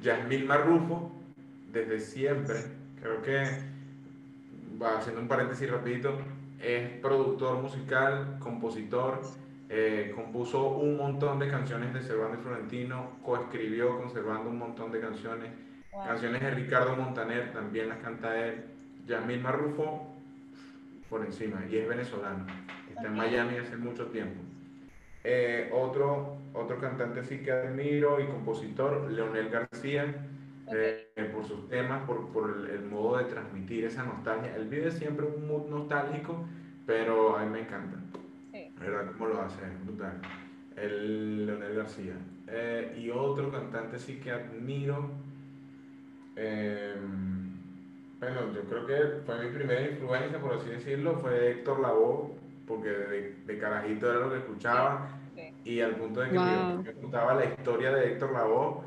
Yasmil 0.03 0.45
Marrufo, 0.45 1.20
desde 1.73 2.01
siempre, 2.01 2.57
creo 3.01 3.23
que, 3.23 3.45
va 4.81 4.99
haciendo 4.99 5.21
un 5.21 5.29
paréntesis 5.29 5.71
rapidito, 5.71 6.19
es 6.63 6.89
productor 7.01 7.61
musical, 7.61 8.39
compositor, 8.39 9.21
eh, 9.69 10.13
compuso 10.15 10.71
un 10.71 10.97
montón 10.97 11.39
de 11.39 11.49
canciones 11.49 11.95
de 11.95 12.03
Servando 12.03 12.39
y 12.39 12.43
Florentino, 12.43 13.19
coescribió 13.23 13.99
con 13.99 14.11
Servando 14.11 14.51
un 14.51 14.59
montón 14.59 14.91
de 14.91 15.01
canciones, 15.01 15.51
canciones 15.93 16.41
de 16.41 16.51
Ricardo 16.51 16.97
Montaner, 16.97 17.53
también 17.53 17.89
las 17.89 17.99
canta 17.99 18.37
él, 18.47 18.65
Yamil 19.07 19.41
Marrufo, 19.41 20.15
por 21.09 21.25
encima, 21.25 21.63
y 21.71 21.77
es 21.77 21.89
venezolano, 21.89 22.47
está 22.89 23.07
en 23.07 23.15
Miami 23.15 23.57
hace 23.59 23.77
mucho 23.77 24.07
tiempo. 24.07 24.41
Eh, 25.23 25.71
otro, 25.73 26.39
otro 26.55 26.81
cantante 26.81 27.23
sí 27.25 27.39
que 27.39 27.53
admiro 27.53 28.21
y 28.21 28.27
compositor, 28.27 29.11
Leonel 29.11 29.51
García, 29.51 30.15
eh, 30.73 31.31
por 31.35 31.45
sus 31.45 31.69
temas, 31.69 32.03
por, 32.05 32.29
por 32.33 32.51
el, 32.51 32.71
el, 32.71 32.83
modo 32.83 33.19
de 33.19 33.25
transmitir 33.25 33.85
esa 33.85 34.05
nostalgia. 34.05 34.55
Él 34.57 34.69
vive 34.69 34.91
siempre 34.91 35.27
un 35.27 35.47
mood 35.47 35.69
nostálgico, 35.69 36.45
pero 36.87 37.37
a 37.37 37.45
mí 37.45 37.51
me 37.51 37.61
encanta. 37.61 37.99
¿verdad? 38.81 39.13
¿Cómo 39.13 39.27
lo 39.27 39.43
hace? 39.43 39.61
Brutal. 39.85 40.21
El 40.77 41.47
Leonel 41.47 41.77
García. 41.77 42.15
Eh, 42.49 42.97
y 42.99 43.11
otro 43.11 43.51
cantante 43.51 43.99
sí 43.99 44.19
que 44.19 44.33
admiro. 44.33 45.11
Em, 46.37 47.59
bueno, 48.19 48.53
yo 48.55 48.63
creo 48.63 48.87
que 48.87 49.23
fue 49.25 49.45
mi 49.45 49.55
primera 49.55 49.83
influencia, 49.83 50.41
por 50.41 50.55
así 50.55 50.71
decirlo, 50.71 51.19
fue 51.19 51.51
Héctor 51.51 51.81
Lavoe, 51.81 52.33
porque 52.67 52.89
de, 52.89 53.35
de 53.47 53.59
carajito 53.59 54.11
era 54.11 54.21
lo 54.21 54.31
que 54.31 54.39
escuchaba. 54.39 55.17
Y 55.65 55.81
al 55.81 55.97
punto 55.97 56.21
de 56.21 56.31
que 56.31 56.39
wow. 56.39 56.83
me 56.83 56.93
contaba 56.93 57.35
la 57.35 57.45
historia 57.45 57.93
de 57.93 58.13
Héctor 58.13 58.33
Lavoe. 58.33 58.83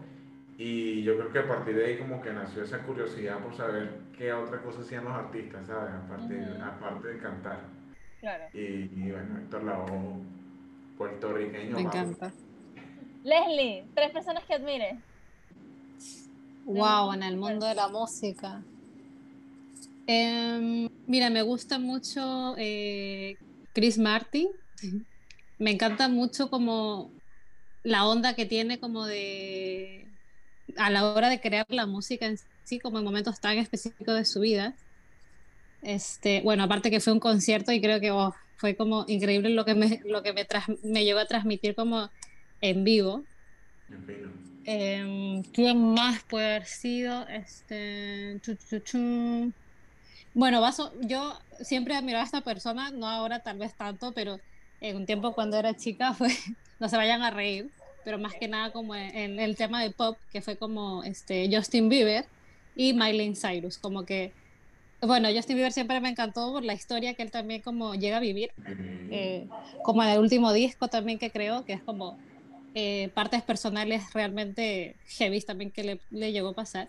Y 0.66 1.04
yo 1.04 1.18
creo 1.18 1.34
que 1.34 1.40
a 1.40 1.48
partir 1.50 1.76
de 1.76 1.86
ahí 1.86 1.98
como 1.98 2.22
que 2.22 2.32
nació 2.32 2.64
esa 2.64 2.84
curiosidad 2.84 3.38
por 3.40 3.54
saber 3.54 4.00
qué 4.18 4.32
otra 4.32 4.62
cosa 4.62 4.80
hacían 4.80 5.04
los 5.04 5.12
artistas, 5.12 5.68
¿sabes? 5.68 5.94
Aparte, 5.94 6.42
aparte 6.64 7.08
de 7.10 7.20
cantar. 7.20 7.60
Y, 8.54 9.12
bueno, 9.12 9.40
Héctor 9.40 9.64
Lavoe, 9.66 10.22
puertorriqueño. 10.98 11.76
Me 11.76 11.82
encanta. 11.82 12.32
Leslie, 13.26 13.84
tres 13.94 14.12
personas 14.12 14.46
que 14.46 14.54
admire. 14.54 15.00
Wow, 16.64 17.12
en 17.12 17.24
el 17.24 17.36
mundo 17.36 17.66
de 17.66 17.76
la 17.76 17.90
música. 17.90 18.64
Em, 20.08 20.88
mira, 21.08 21.30
me 21.30 21.42
gusta 21.42 21.78
mucho 21.78 22.56
eh, 22.58 23.36
Chris 23.74 23.98
Martin. 23.98 24.48
Me 25.60 25.72
encanta 25.72 26.08
mucho 26.08 26.50
como 26.50 27.12
la 27.84 28.08
onda 28.08 28.34
que 28.34 28.46
tiene 28.46 28.80
como 28.80 29.06
de 29.06 30.08
a 30.78 30.90
la 30.90 31.06
hora 31.06 31.30
de 31.30 31.40
crear 31.40 31.66
la 31.70 31.86
música 31.86 32.26
en 32.26 32.38
sí, 32.64 32.80
como 32.80 33.00
en 33.00 33.04
momentos 33.04 33.40
tan 33.40 33.58
específicos 33.58 34.16
de 34.16 34.26
su 34.26 34.40
vida. 34.40 34.74
Este, 35.82 36.42
bueno, 36.42 36.64
aparte 36.64 36.90
que 36.90 37.00
fue 37.00 37.14
un 37.14 37.20
concierto 37.20 37.72
y 37.72 37.82
creo 37.82 38.00
que 38.00 38.12
oh, 38.12 38.34
fue 38.56 38.76
como 38.76 39.06
increíble 39.08 39.50
lo 39.50 39.66
que 39.66 39.76
me, 39.76 40.02
lo 40.06 40.24
que 40.24 40.34
me, 40.34 40.48
me 40.84 41.04
llevó 41.04 41.20
a 41.20 41.26
transmitir 41.26 41.76
como 41.76 42.10
en 42.62 42.84
vivo. 42.84 43.24
Eh, 44.66 45.44
¿Quién 45.54 45.94
más 45.94 46.24
puede 46.24 46.46
haber 46.46 46.66
sido? 46.66 47.28
Este, 47.28 48.40
Bueno, 50.34 50.70
yo 51.02 51.40
siempre 51.62 51.96
admiraba 51.96 52.24
a 52.24 52.26
esta 52.26 52.42
persona, 52.42 52.92
no 52.92 53.08
ahora 53.08 53.40
tal 53.40 53.58
vez 53.58 53.74
tanto, 53.74 54.14
pero 54.14 54.40
en 54.80 54.96
un 54.98 55.06
tiempo 55.06 55.34
cuando 55.34 55.58
era 55.58 55.76
chica 55.76 56.14
fue, 56.14 56.30
no 56.80 56.88
se 56.88 56.98
vayan 56.98 57.22
a 57.22 57.32
reír, 57.32 57.70
pero 58.04 58.18
más 58.20 58.34
que 58.34 58.48
nada 58.48 58.72
como 58.72 58.96
en, 58.96 59.40
el 59.40 59.56
tema 59.56 59.82
de 59.82 59.92
pop, 59.92 60.18
que 60.32 60.42
fue 60.42 60.58
como 60.58 61.04
este, 61.04 61.50
Justin 61.52 61.90
Bieber 61.90 62.26
y 62.76 62.94
Miley 62.94 63.36
Cyrus, 63.36 63.78
como 63.78 64.06
que 64.06 64.32
bueno, 65.02 65.28
Justin 65.34 65.58
Bieber 65.58 65.74
siempre 65.74 66.00
me 66.00 66.10
encantó 66.10 66.54
por 66.54 66.64
la 66.64 66.74
historia 66.74 67.14
que 67.14 67.24
él 67.24 67.32
también 67.32 67.62
como 67.62 67.94
llega 67.96 68.18
a 68.18 68.20
vivir, 68.22 68.52
eh, 69.12 69.48
como 69.84 70.02
en 70.04 70.10
el 70.10 70.20
último 70.20 70.54
disco 70.54 70.88
también 70.88 71.20
que 71.20 71.30
creo, 71.30 71.66
que 71.66 71.74
es 71.74 71.82
como 71.82 72.18
eh, 72.74 73.10
partes 73.14 73.42
personales 73.42 74.14
realmente 74.14 74.96
heavy 75.18 75.42
también 75.42 75.72
que 75.72 75.84
le, 75.84 76.00
le, 76.10 76.32
llegó 76.32 76.50
a 76.50 76.54
pasar. 76.54 76.88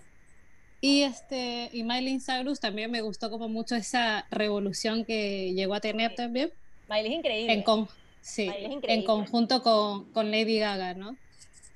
Y, 0.81 1.03
este, 1.03 1.71
y 1.73 1.83
Miley 1.83 2.21
Cyrus 2.21 2.61
también 2.61 2.91
me 2.91 3.01
gustó 3.01 3.31
como 3.31 3.49
mucho 3.49 3.75
esa 3.75 4.27
revolución 4.31 5.05
que 5.05 5.53
llegó 5.55 5.75
a 5.75 5.81
tener 5.81 6.15
también. 6.15 6.53
Miley 6.89 7.13
es 7.13 7.19
increíble. 7.19 7.53
En 7.53 7.63
con, 7.63 7.89
sí, 8.25 8.51
en 8.51 9.05
conjunto 9.05 9.63
con, 9.63 10.07
con, 10.13 10.31
Lady 10.31 10.59
Gaga, 10.59 10.95
¿no? 10.95 11.17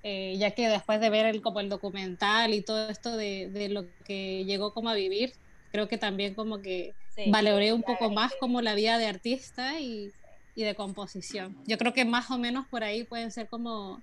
Eh, 0.02 0.36
ya 0.38 0.52
que 0.52 0.68
después 0.68 1.00
de 1.00 1.10
ver 1.10 1.26
el, 1.26 1.42
como 1.42 1.60
el 1.60 1.68
documental 1.68 2.54
y 2.54 2.62
todo 2.62 2.88
esto 2.88 3.16
de, 3.16 3.50
de 3.50 3.68
lo 3.68 3.84
que 4.04 4.44
llegó 4.44 4.72
como 4.72 4.88
a 4.88 4.94
vivir, 4.94 5.34
creo 5.70 5.88
que 5.88 5.98
también 5.98 6.34
como 6.34 6.60
que 6.60 6.94
valoré 7.26 7.72
un 7.72 7.82
poco 7.82 8.10
más 8.10 8.32
como 8.40 8.62
la 8.62 8.74
vida 8.74 8.96
de 8.96 9.06
artista 9.06 9.78
y, 9.80 10.12
y, 10.54 10.62
de 10.62 10.74
composición. 10.74 11.56
Yo 11.66 11.76
creo 11.76 11.92
que 11.92 12.04
más 12.04 12.30
o 12.30 12.38
menos 12.38 12.66
por 12.68 12.84
ahí 12.84 13.04
pueden 13.04 13.30
ser 13.30 13.48
como 13.48 14.00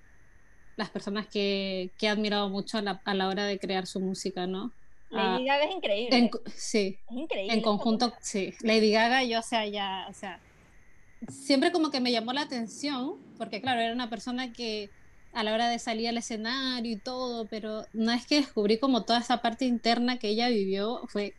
las 0.75 0.89
personas 0.89 1.25
que, 1.27 1.89
que 1.97 2.07
he 2.07 2.09
admirado 2.09 2.49
mucho 2.49 2.77
a 2.77 2.81
la, 2.81 3.01
a 3.05 3.13
la 3.13 3.27
hora 3.27 3.45
de 3.45 3.57
crear 3.57 3.87
su 3.87 3.99
música, 3.99 4.45
¿no? 4.45 4.71
Lady 5.09 5.45
Gaga 5.45 5.63
es 5.63 5.75
increíble. 5.75 6.31
sí. 6.55 6.97
Es 7.09 7.17
increíble. 7.17 7.53
En 7.53 7.61
conjunto, 7.61 8.13
sí. 8.19 8.53
Lady 8.61 8.91
Gaga, 8.91 9.23
yo, 9.23 9.39
o 9.39 9.43
sea, 9.43 9.65
ya, 9.65 10.07
o 10.09 10.13
sea, 10.13 10.41
siempre 11.29 11.71
como 11.71 11.91
que 11.91 11.99
me 11.99 12.11
llamó 12.11 12.33
la 12.33 12.41
atención, 12.41 13.15
porque 13.37 13.61
claro, 13.61 13.81
era 13.81 13.93
una 13.93 14.09
persona 14.09 14.51
que 14.53 14.89
a 15.33 15.43
la 15.43 15.53
hora 15.53 15.69
de 15.69 15.79
salir 15.79 16.07
al 16.07 16.17
escenario 16.17 16.93
y 16.93 16.95
todo, 16.95 17.45
pero 17.45 17.85
no 17.93 18.11
es 18.11 18.25
que 18.25 18.37
descubrí 18.37 18.77
como 18.77 19.03
toda 19.03 19.19
esa 19.19 19.41
parte 19.41 19.65
interna 19.65 20.17
que 20.17 20.29
ella 20.29 20.49
vivió, 20.49 21.01
fue 21.09 21.33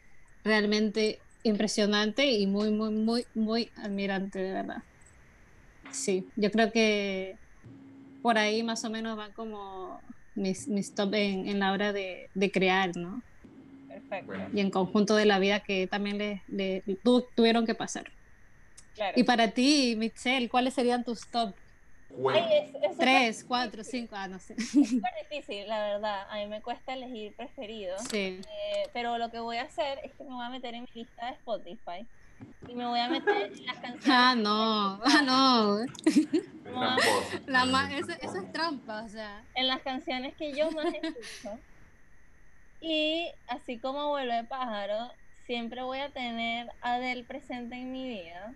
realmente 0.44 1.18
impresionante 1.44 2.30
y 2.30 2.46
muy, 2.46 2.70
muy, 2.70 2.90
muy, 2.90 3.26
muy 3.34 3.70
admirante, 3.76 4.38
de 4.38 4.52
verdad. 4.52 4.82
Sí, 5.90 6.26
yo 6.36 6.50
creo 6.50 6.72
que 6.72 7.36
por 8.20 8.36
ahí 8.36 8.62
más 8.62 8.84
o 8.84 8.90
menos 8.90 9.16
van 9.16 9.32
como 9.32 10.00
mis, 10.34 10.68
mis 10.68 10.94
top 10.94 11.14
en, 11.14 11.48
en 11.48 11.58
la 11.60 11.72
hora 11.72 11.92
de, 11.92 12.28
de 12.34 12.50
crear, 12.50 12.94
¿no? 12.96 13.22
Perfecto. 13.88 14.34
Y 14.52 14.60
en 14.60 14.70
conjunto 14.70 15.16
de 15.16 15.24
la 15.24 15.38
vida 15.38 15.60
que 15.60 15.86
también 15.86 16.42
tuvieron 17.34 17.64
que 17.64 17.74
pasar. 17.74 18.12
Claro. 18.96 19.12
Y 19.14 19.22
para 19.24 19.50
ti, 19.50 19.94
Michelle, 19.96 20.48
¿cuáles 20.48 20.74
serían 20.74 21.04
tus 21.04 21.26
top? 21.28 21.54
Bueno, 22.18 22.46
Ay, 22.50 22.70
es, 22.82 22.90
es 22.92 22.96
Tres, 22.98 23.44
cuatro, 23.46 23.84
cinco, 23.84 24.14
ah, 24.16 24.26
no 24.26 24.38
sé. 24.38 24.54
Es 24.54 24.70
súper 24.70 25.10
difícil, 25.28 25.68
la 25.68 25.80
verdad. 25.80 26.26
A 26.30 26.36
mí 26.36 26.46
me 26.46 26.62
cuesta 26.62 26.94
elegir 26.94 27.34
preferido. 27.36 27.96
Sí. 28.10 28.40
Eh, 28.42 28.88
pero 28.94 29.18
lo 29.18 29.30
que 29.30 29.38
voy 29.38 29.58
a 29.58 29.62
hacer 29.64 29.98
es 30.02 30.12
que 30.14 30.24
me 30.24 30.30
voy 30.34 30.44
a 30.44 30.48
meter 30.48 30.74
en 30.74 30.82
mi 30.82 30.88
lista 31.02 31.26
de 31.26 31.32
Spotify 31.32 32.06
y 32.68 32.74
me 32.74 32.86
voy 32.86 33.00
a 33.00 33.08
meter 33.08 33.36
en 33.52 33.66
las 33.66 33.76
canciones. 33.76 34.08
Ah, 34.08 34.34
no, 34.36 35.00
ah, 35.04 35.22
no. 35.22 35.78
La 37.46 37.64
ma- 37.66 37.92
eso, 37.96 38.12
eso 38.22 38.38
es 38.40 38.52
trampa, 38.52 39.02
o 39.02 39.08
sea. 39.08 39.42
en 39.54 39.66
las 39.68 39.80
canciones 39.80 40.34
que 40.36 40.52
yo 40.54 40.70
más 40.70 40.86
escucho. 40.86 41.58
Y 42.80 43.28
así 43.48 43.78
como 43.78 44.08
vuelve 44.10 44.44
pájaro, 44.44 45.10
siempre 45.46 45.82
voy 45.82 45.98
a 45.98 46.10
tener 46.10 46.70
a 46.82 46.94
Adele 46.94 47.24
presente 47.24 47.74
en 47.76 47.92
mi 47.92 48.06
vida. 48.08 48.54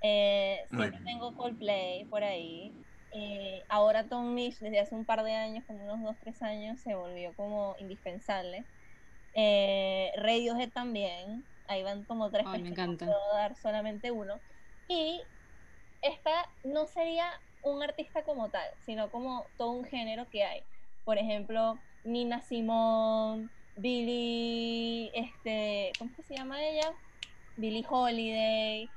Eh, 0.00 0.66
siempre 0.70 1.00
tengo 1.04 1.34
Coldplay 1.36 2.04
por 2.06 2.22
ahí. 2.24 2.72
Eh, 3.12 3.62
ahora 3.68 4.08
Tom 4.08 4.34
Misch 4.34 4.58
desde 4.58 4.80
hace 4.80 4.94
un 4.94 5.04
par 5.04 5.22
de 5.22 5.32
años, 5.34 5.64
como 5.66 5.84
unos 5.84 6.02
2, 6.02 6.16
3 6.20 6.42
años, 6.42 6.80
se 6.80 6.94
volvió 6.94 7.34
como 7.34 7.74
indispensable. 7.78 8.64
Eh, 9.34 10.12
Radiohead 10.16 10.70
también. 10.70 11.44
Ahí 11.66 11.82
van 11.82 12.04
como 12.04 12.30
tres 12.30 12.46
Ay, 12.48 12.62
me 12.62 12.70
encanta. 12.70 13.04
puedo 13.06 13.18
dar 13.34 13.54
solamente 13.56 14.10
uno. 14.10 14.40
Y 14.88 15.20
esta 16.00 16.30
no 16.64 16.86
sería 16.86 17.30
un 17.62 17.82
artista 17.82 18.22
como 18.24 18.50
tal, 18.50 18.66
sino 18.86 19.10
como 19.10 19.46
todo 19.56 19.72
un 19.72 19.84
género 19.84 20.28
que 20.30 20.44
hay. 20.44 20.62
Por 21.04 21.18
ejemplo, 21.18 21.78
Nina 22.04 22.40
Simone, 22.40 23.48
Billie, 23.76 25.10
este, 25.14 25.92
¿cómo 25.98 26.10
se 26.26 26.36
llama 26.36 26.64
ella? 26.64 26.94
Billie 27.56 27.84
Holiday, 27.88 28.90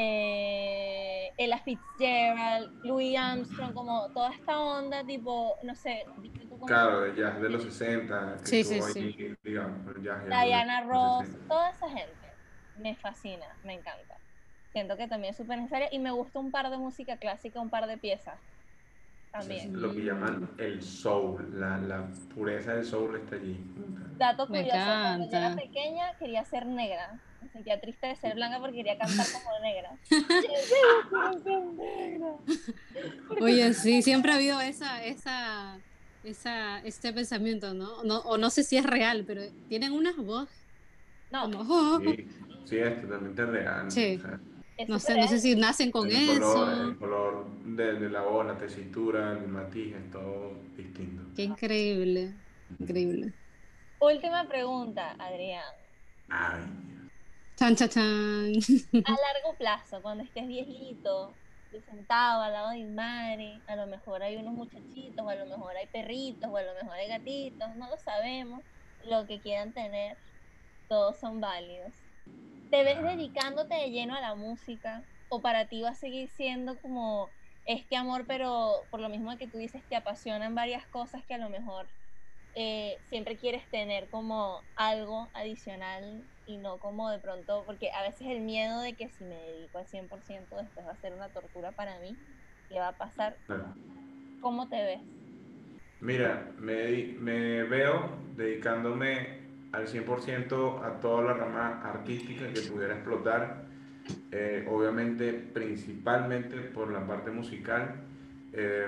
eh, 0.00 1.32
Ella 1.36 1.58
Fitzgerald, 1.58 2.84
Louis 2.84 3.16
Armstrong, 3.16 3.72
como 3.74 4.08
toda 4.12 4.30
esta 4.30 4.58
onda, 4.60 5.04
tipo, 5.04 5.56
no 5.64 5.74
sé, 5.74 6.04
Claro, 6.66 7.00
de 7.02 7.14
jazz 7.20 7.40
de 7.40 7.48
los 7.50 7.62
60. 7.62 8.36
que 8.40 8.46
Sí, 8.46 8.64
sí, 8.64 8.74
estuvo 8.78 8.92
sí. 8.92 8.98
allí, 9.00 9.36
digamos, 9.44 9.96
el 9.96 10.02
jazz 10.02 10.22
ya 10.28 10.40
de 10.40 10.46
Diana 10.46 10.80
Ross, 10.82 11.26
60. 11.26 11.48
toda 11.48 11.70
esa 11.70 11.88
gente 11.88 12.12
me 12.78 12.94
fascina, 12.96 13.46
me 13.64 13.74
encanta. 13.74 14.16
Siento 14.72 14.96
que 14.96 15.08
también 15.08 15.30
es 15.32 15.36
súper 15.36 15.58
necesaria 15.58 15.88
y 15.90 15.98
me 15.98 16.10
gusta 16.10 16.38
un 16.38 16.50
par 16.50 16.70
de 16.70 16.76
música 16.78 17.16
clásica, 17.16 17.60
un 17.60 17.70
par 17.70 17.86
de 17.86 17.96
piezas 17.98 18.38
también. 19.38 19.80
Lo 19.80 19.92
que 19.92 20.04
llaman 20.04 20.50
el 20.58 20.82
soul, 20.82 21.48
la, 21.58 21.78
la 21.78 22.06
pureza 22.34 22.74
del 22.74 22.84
soul 22.84 23.16
está 23.16 23.36
allí. 23.36 23.58
Dato 24.18 24.46
Me 24.48 24.62
curioso, 24.62 24.84
cuando 24.84 25.30
yo 25.30 25.36
era 25.38 25.56
pequeña 25.56 26.14
quería 26.18 26.44
ser 26.44 26.66
negra. 26.66 27.20
Me 27.42 27.48
sentía 27.50 27.80
triste 27.80 28.08
de 28.08 28.16
ser 28.16 28.34
blanca 28.34 28.58
porque 28.58 28.76
quería 28.76 28.98
cantar 28.98 29.26
como 29.32 29.58
negra. 29.60 29.92
Oye, 33.40 33.74
sí, 33.74 34.02
siempre 34.02 34.32
ha 34.32 34.36
habido 34.36 34.60
esa, 34.60 35.04
esa, 35.04 35.78
esa, 36.24 36.80
este 36.80 37.12
pensamiento, 37.12 37.74
¿no? 37.74 38.02
no 38.02 38.18
o 38.20 38.38
no 38.38 38.50
sé 38.50 38.64
si 38.64 38.76
es 38.76 38.84
real, 38.84 39.24
pero 39.26 39.42
tienen 39.68 39.92
unas 39.92 40.16
voz 40.16 40.48
No, 41.30 41.42
como, 41.50 41.60
oh, 41.60 42.00
Sí, 42.00 42.28
sí, 42.64 42.78
es 42.78 43.00
totalmente 43.00 43.46
real. 43.46 43.90
Sí. 43.90 44.16
o 44.16 44.20
sea, 44.26 44.40
es 44.78 44.88
no 44.88 44.98
sé, 44.98 45.16
no 45.16 45.28
sé 45.28 45.38
si 45.40 45.56
nacen 45.56 45.90
con 45.90 46.08
el 46.08 46.16
eso. 46.16 46.40
Color, 46.40 46.88
el 46.88 46.96
color 46.96 47.46
de, 47.64 47.92
de 47.94 48.10
la 48.10 48.22
voz, 48.22 48.46
la 48.46 48.56
tesitura, 48.56 49.32
el 49.32 49.48
matiz, 49.48 49.94
es 49.94 50.10
todo 50.10 50.52
distinto. 50.76 51.22
Qué 51.34 51.42
increíble, 51.42 52.34
increíble. 52.78 53.32
Última 54.00 54.48
pregunta, 54.48 55.16
Adrián. 55.18 55.64
Ay, 56.28 56.60
Chan, 57.56 57.74
chan, 57.74 57.88
chan. 57.88 58.52
A 59.04 59.10
largo 59.10 59.58
plazo, 59.58 60.00
cuando 60.00 60.22
estés 60.22 60.46
viejito, 60.46 61.34
sentado 61.90 62.42
al 62.42 62.52
lado 62.52 62.70
de 62.70 62.76
mi 62.76 62.94
madre, 62.94 63.60
a 63.66 63.74
lo 63.74 63.88
mejor 63.88 64.22
hay 64.22 64.36
unos 64.36 64.54
muchachitos, 64.54 65.24
o 65.24 65.28
a 65.28 65.34
lo 65.34 65.46
mejor 65.46 65.76
hay 65.76 65.86
perritos, 65.88 66.48
o 66.48 66.56
a 66.56 66.62
lo 66.62 66.74
mejor 66.74 66.92
hay 66.92 67.08
gatitos, 67.08 67.74
no 67.76 67.90
lo 67.90 67.98
sabemos. 67.98 68.62
Lo 69.04 69.26
que 69.26 69.40
quieran 69.40 69.72
tener, 69.72 70.16
todos 70.88 71.18
son 71.18 71.40
válidos. 71.40 71.92
¿Te 72.70 72.84
ves 72.84 73.02
dedicándote 73.02 73.74
de 73.74 73.90
lleno 73.90 74.14
a 74.14 74.20
la 74.20 74.34
música? 74.34 75.06
¿O 75.28 75.42
para 75.42 75.68
ti 75.68 75.82
va 75.82 75.90
a 75.90 75.94
seguir 75.94 76.28
siendo 76.28 76.80
como 76.80 77.32
este 77.64 77.96
amor, 77.96 78.24
pero 78.26 78.88
por 78.90 79.00
lo 79.00 79.10
mismo 79.10 79.36
que 79.36 79.46
tú 79.46 79.58
dices, 79.58 79.86
te 79.88 79.96
apasionan 79.96 80.54
varias 80.54 80.86
cosas 80.88 81.22
que 81.26 81.34
a 81.34 81.38
lo 81.38 81.50
mejor 81.50 81.90
eh, 82.54 82.98
siempre 83.04 83.36
quieres 83.36 83.68
tener 83.70 84.08
como 84.08 84.64
algo 84.74 85.30
adicional 85.34 86.24
y 86.46 86.58
no 86.58 86.78
como 86.78 87.10
de 87.10 87.20
pronto, 87.20 87.64
porque 87.66 87.90
a 87.92 88.02
veces 88.02 88.28
el 88.28 88.40
miedo 88.40 88.80
de 88.80 88.96
que 88.96 89.10
si 89.10 89.24
me 89.24 89.36
dedico 89.36 89.78
al 89.78 89.86
100% 89.86 90.56
después 90.56 90.86
va 90.86 90.92
a 90.92 90.96
ser 90.96 91.12
una 91.12 91.30
tortura 91.30 91.72
para 91.72 92.00
mí, 92.00 92.18
¿qué 92.68 92.80
va 92.80 92.88
a 92.88 92.98
pasar? 92.98 93.38
claro. 93.46 93.76
¿Cómo 94.40 94.68
te 94.68 94.82
ves? 94.82 95.02
Mira, 96.00 96.54
me, 96.58 97.14
me 97.18 97.64
veo 97.64 98.18
dedicándome 98.34 99.47
al 99.72 99.86
100% 99.86 100.82
a 100.82 101.00
toda 101.00 101.22
la 101.22 101.34
rama 101.34 101.80
artística 101.82 102.46
que 102.52 102.60
pudiera 102.62 102.94
explotar, 102.94 103.64
eh, 104.32 104.66
obviamente 104.68 105.32
principalmente 105.32 106.56
por 106.56 106.90
la 106.90 107.06
parte 107.06 107.30
musical, 107.30 107.94
eh, 108.52 108.86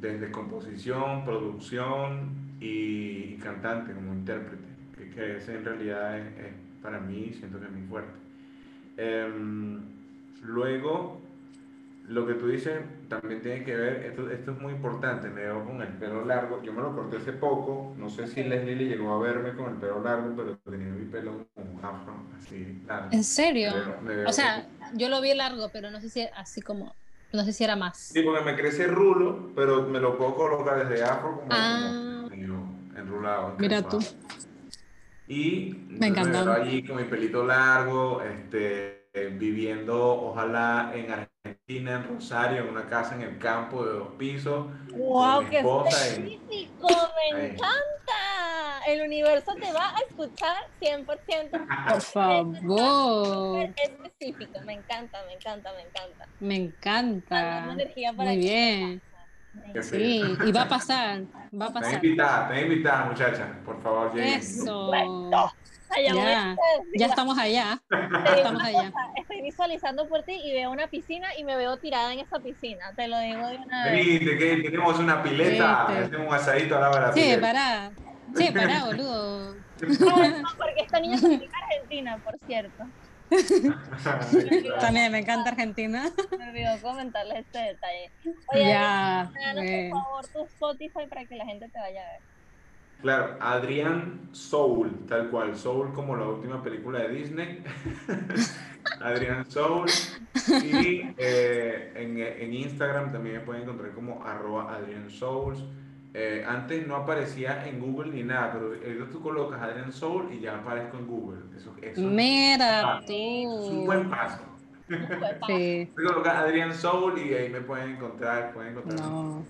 desde 0.00 0.30
composición, 0.30 1.24
producción 1.24 2.30
y, 2.60 3.34
y 3.34 3.40
cantante 3.42 3.92
como 3.92 4.14
intérprete, 4.14 4.64
que, 4.96 5.10
que 5.10 5.36
ese 5.36 5.56
en 5.56 5.64
realidad 5.64 6.18
es, 6.18 6.26
es 6.38 6.52
para 6.82 7.00
mí, 7.00 7.32
siento 7.38 7.58
que 7.58 7.66
es 7.66 7.72
muy 7.72 7.86
fuerte. 7.86 8.12
Em, 8.96 9.80
luego, 10.42 11.20
lo 12.08 12.26
que 12.26 12.34
tú 12.34 12.48
dices 12.48 12.80
también 13.08 13.42
tiene 13.42 13.64
que 13.64 13.76
ver, 13.76 14.04
esto, 14.06 14.30
esto 14.30 14.52
es 14.52 14.60
muy 14.60 14.72
importante, 14.72 15.28
me 15.28 15.42
veo 15.42 15.64
con 15.64 15.82
el 15.82 15.88
pelo 15.88 16.24
largo, 16.24 16.62
yo 16.62 16.72
me 16.72 16.80
lo 16.80 16.94
corté 16.94 17.18
hace 17.18 17.32
poco, 17.34 17.94
no 17.98 18.08
sé 18.08 18.26
si 18.26 18.42
Leslie 18.44 18.76
le 18.76 18.84
llegó 18.86 19.12
a 19.14 19.18
verme 19.18 19.54
con 19.54 19.72
el 19.74 19.76
pelo 19.76 20.02
largo, 20.02 20.34
pero 20.34 20.56
tenía 20.58 20.88
mi 20.88 21.04
pelo 21.06 21.46
como 21.54 21.70
un 21.72 21.84
afro, 21.84 22.14
así, 22.38 22.82
largo. 22.86 23.08
¿En 23.12 23.24
serio? 23.24 23.72
Me 24.02 24.14
veo- 24.14 24.22
me 24.22 24.26
O 24.26 24.32
sea, 24.32 24.66
yo 24.94 25.08
lo 25.10 25.20
vi 25.20 25.34
largo, 25.34 25.68
pero 25.72 25.90
no 25.90 26.00
sé 26.00 26.08
si 26.08 26.26
así 26.34 26.62
como, 26.62 26.94
no 27.32 27.44
sé 27.44 27.52
si 27.52 27.64
era 27.64 27.76
más. 27.76 27.98
Sí, 27.98 28.22
porque 28.22 28.42
me 28.42 28.56
crece 28.56 28.86
rulo, 28.86 29.50
pero 29.54 29.82
me 29.86 30.00
lo 30.00 30.16
puedo 30.16 30.34
colocar 30.34 30.88
desde 30.88 31.04
afro 31.04 31.36
como, 31.40 31.46
Ah. 31.50 32.24
como 32.30 32.78
enrulado. 32.96 33.54
Mira 33.58 33.82
tú. 33.82 33.98
Y 35.26 35.76
Me 35.90 36.06
encantó. 36.06 36.44
veo 36.44 36.52
allí 36.54 36.82
con 36.86 36.96
mi 36.96 37.04
pelito 37.04 37.44
largo, 37.44 38.22
este, 38.22 39.08
viviendo 39.38 39.98
ojalá 40.22 40.90
en 40.94 41.10
Argentina, 41.10 41.28
en 41.68 42.08
Rosario, 42.08 42.62
en 42.62 42.68
una 42.70 42.86
casa 42.86 43.14
en 43.14 43.20
el 43.20 43.38
campo 43.38 43.84
de 43.84 43.92
dos 43.92 44.08
pisos. 44.18 44.66
¡Wow! 44.96 45.42
mi 45.42 45.50
¡Qué 45.50 45.58
específico! 45.58 46.88
¡Me 47.34 47.38
Ahí. 47.42 47.46
encanta! 47.50 48.84
El 48.86 49.02
universo 49.02 49.52
te 49.60 49.70
va 49.70 49.90
a 49.94 49.98
escuchar 50.08 50.56
100%. 50.80 51.50
Por 51.90 52.00
favor, 52.00 52.56
Súper 53.26 53.74
específico, 53.76 54.60
me 54.64 54.72
encanta, 54.74 55.22
me 55.26 55.34
encanta, 55.34 55.72
me 55.74 55.82
encanta. 55.82 56.26
me 56.40 56.56
encanta. 56.56 57.72
energía 57.74 58.14
para 58.14 58.30
Muy 58.30 58.40
que 58.40 58.46
bien. 58.48 59.02
Sí, 59.82 60.22
y 60.44 60.52
va 60.52 60.62
a 60.62 60.68
pasar, 60.68 61.22
va 61.58 61.66
a 61.66 61.68
Te 61.68 61.74
pasar. 61.74 61.94
invitada, 62.04 62.48
te 62.48 62.60
invitada, 62.62 63.04
muchacha, 63.06 63.58
por 63.64 63.80
favor, 63.82 64.14
lleguen. 64.14 64.34
Eso. 64.38 64.90
Ya, 66.04 66.54
ya 66.94 67.06
estamos 67.06 67.38
allá. 67.38 67.80
Te 67.88 68.36
estamos 68.36 68.62
allá. 68.62 68.92
Estoy 69.16 69.42
visualizando 69.42 70.06
por 70.08 70.22
ti 70.22 70.32
y 70.44 70.52
veo 70.52 70.70
una 70.70 70.86
piscina 70.88 71.28
y 71.38 71.44
me 71.44 71.56
veo 71.56 71.78
tirada 71.78 72.12
en 72.12 72.20
esa 72.20 72.38
piscina. 72.40 72.92
Te 72.94 73.08
lo 73.08 73.18
digo 73.20 73.46
de 73.48 73.56
una 73.56 73.84
vez. 73.86 74.18
Que 74.20 74.60
tenemos 74.64 74.98
una 74.98 75.22
pileta, 75.22 75.86
Vete. 75.88 76.04
hacemos 76.04 76.28
un 76.28 76.34
asadito 76.34 76.74
al 76.76 76.80
lado 76.82 76.94
de 76.94 77.00
la 77.00 77.12
Sí, 77.12 77.20
pileta. 77.20 77.40
pará. 77.40 77.90
Sí, 78.36 78.50
pará, 78.52 78.84
boludo. 78.84 79.54
No, 79.80 80.06
no, 80.16 80.48
porque 80.58 80.80
esta 80.84 80.98
niña 81.00 81.14
a 81.22 81.64
Argentina, 81.64 82.18
por 82.24 82.36
cierto. 82.46 82.84
También 84.80 85.12
me 85.12 85.18
encanta 85.18 85.50
Argentina. 85.50 86.10
Me 86.38 86.48
olvidó 86.48 86.80
comentarles 86.82 87.40
este 87.46 87.58
detalle. 87.58 88.10
Oye, 88.54 88.68
Ya. 88.68 89.30
Danos, 89.34 89.64
eh, 89.64 89.90
por 89.92 90.02
favor 90.02 90.26
tu 90.26 90.44
Spotify 90.44 91.06
para 91.08 91.24
que 91.24 91.36
la 91.36 91.44
gente 91.44 91.68
te 91.68 91.78
vaya 91.78 92.02
a 92.02 92.12
ver. 92.12 92.20
Claro, 93.00 93.36
Adrián 93.40 94.28
Soul, 94.32 95.06
tal 95.06 95.30
cual, 95.30 95.56
Soul 95.56 95.92
como 95.92 96.16
la 96.16 96.26
última 96.26 96.62
película 96.64 96.98
de 96.98 97.08
Disney. 97.10 97.62
Adrián 99.00 99.48
Soul. 99.48 99.88
Y 100.64 101.14
eh, 101.16 101.92
en, 101.94 102.18
en, 102.18 102.52
Instagram 102.52 103.12
también 103.12 103.36
me 103.36 103.40
pueden 103.42 103.62
encontrar 103.62 103.92
como 103.92 104.24
arroba 104.24 104.74
Adrián 104.74 105.08
Souls. 105.10 105.62
Eh, 106.14 106.42
antes 106.46 106.86
no 106.86 106.96
aparecía 106.96 107.66
en 107.68 107.78
Google 107.78 108.12
ni 108.12 108.22
nada, 108.22 108.52
pero 108.52 108.66
ahorita 108.66 109.10
tú 109.10 109.20
colocas 109.20 109.60
Adrián 109.60 109.92
Soul 109.92 110.32
y 110.32 110.40
ya 110.40 110.56
aparezco 110.56 110.96
en 110.96 111.06
Google. 111.06 111.40
Eso, 111.56 111.74
eso 111.82 112.00
Mira. 112.00 113.00
Es 113.06 113.10
un 113.10 113.86
buen 113.86 114.10
paso. 114.10 114.44
Sí. 115.46 115.90
Adrián 116.24 116.74
Soul 116.74 117.18
y 117.18 117.34
ahí 117.34 117.50
me 117.50 117.60
pueden 117.60 117.90
encontrar, 117.90 118.54
pueden 118.54 118.72
encontrar 118.72 119.00
no. 119.00 119.46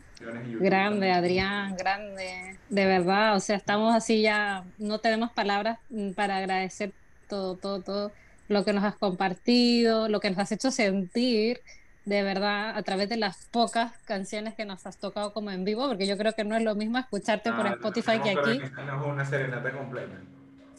Grande, 0.58 1.12
Adrián, 1.12 1.76
grande. 1.76 2.58
De 2.68 2.86
verdad, 2.86 3.36
o 3.36 3.40
sea, 3.40 3.56
estamos 3.56 3.94
así 3.94 4.22
ya, 4.22 4.64
no 4.78 4.98
tenemos 4.98 5.30
palabras 5.32 5.78
mm, 5.90 6.12
para 6.12 6.38
agradecer 6.38 6.92
todo, 7.28 7.56
todo, 7.56 7.82
todo 7.82 8.12
lo 8.48 8.64
que 8.64 8.72
nos 8.72 8.82
has 8.82 8.96
compartido, 8.96 10.08
lo 10.08 10.20
que 10.20 10.30
nos 10.30 10.38
has 10.40 10.52
hecho 10.52 10.70
sentir, 10.70 11.60
de 12.08 12.22
verdad, 12.22 12.70
a 12.74 12.82
través 12.82 13.10
de 13.10 13.18
las 13.18 13.46
pocas 13.50 13.92
canciones 14.06 14.54
que 14.54 14.64
nos 14.64 14.86
has 14.86 14.96
tocado 14.96 15.34
como 15.34 15.50
en 15.50 15.64
vivo, 15.64 15.86
porque 15.86 16.06
yo 16.06 16.16
creo 16.16 16.32
que 16.32 16.42
no 16.42 16.56
es 16.56 16.62
lo 16.62 16.74
mismo 16.74 16.96
escucharte 16.96 17.52
por 17.52 17.66
Spotify 17.66 18.18
que 18.20 18.30
aquí. 18.30 18.60
No 18.86 19.06
una 19.08 19.26
serenata 19.26 19.70
completa. 19.70 20.14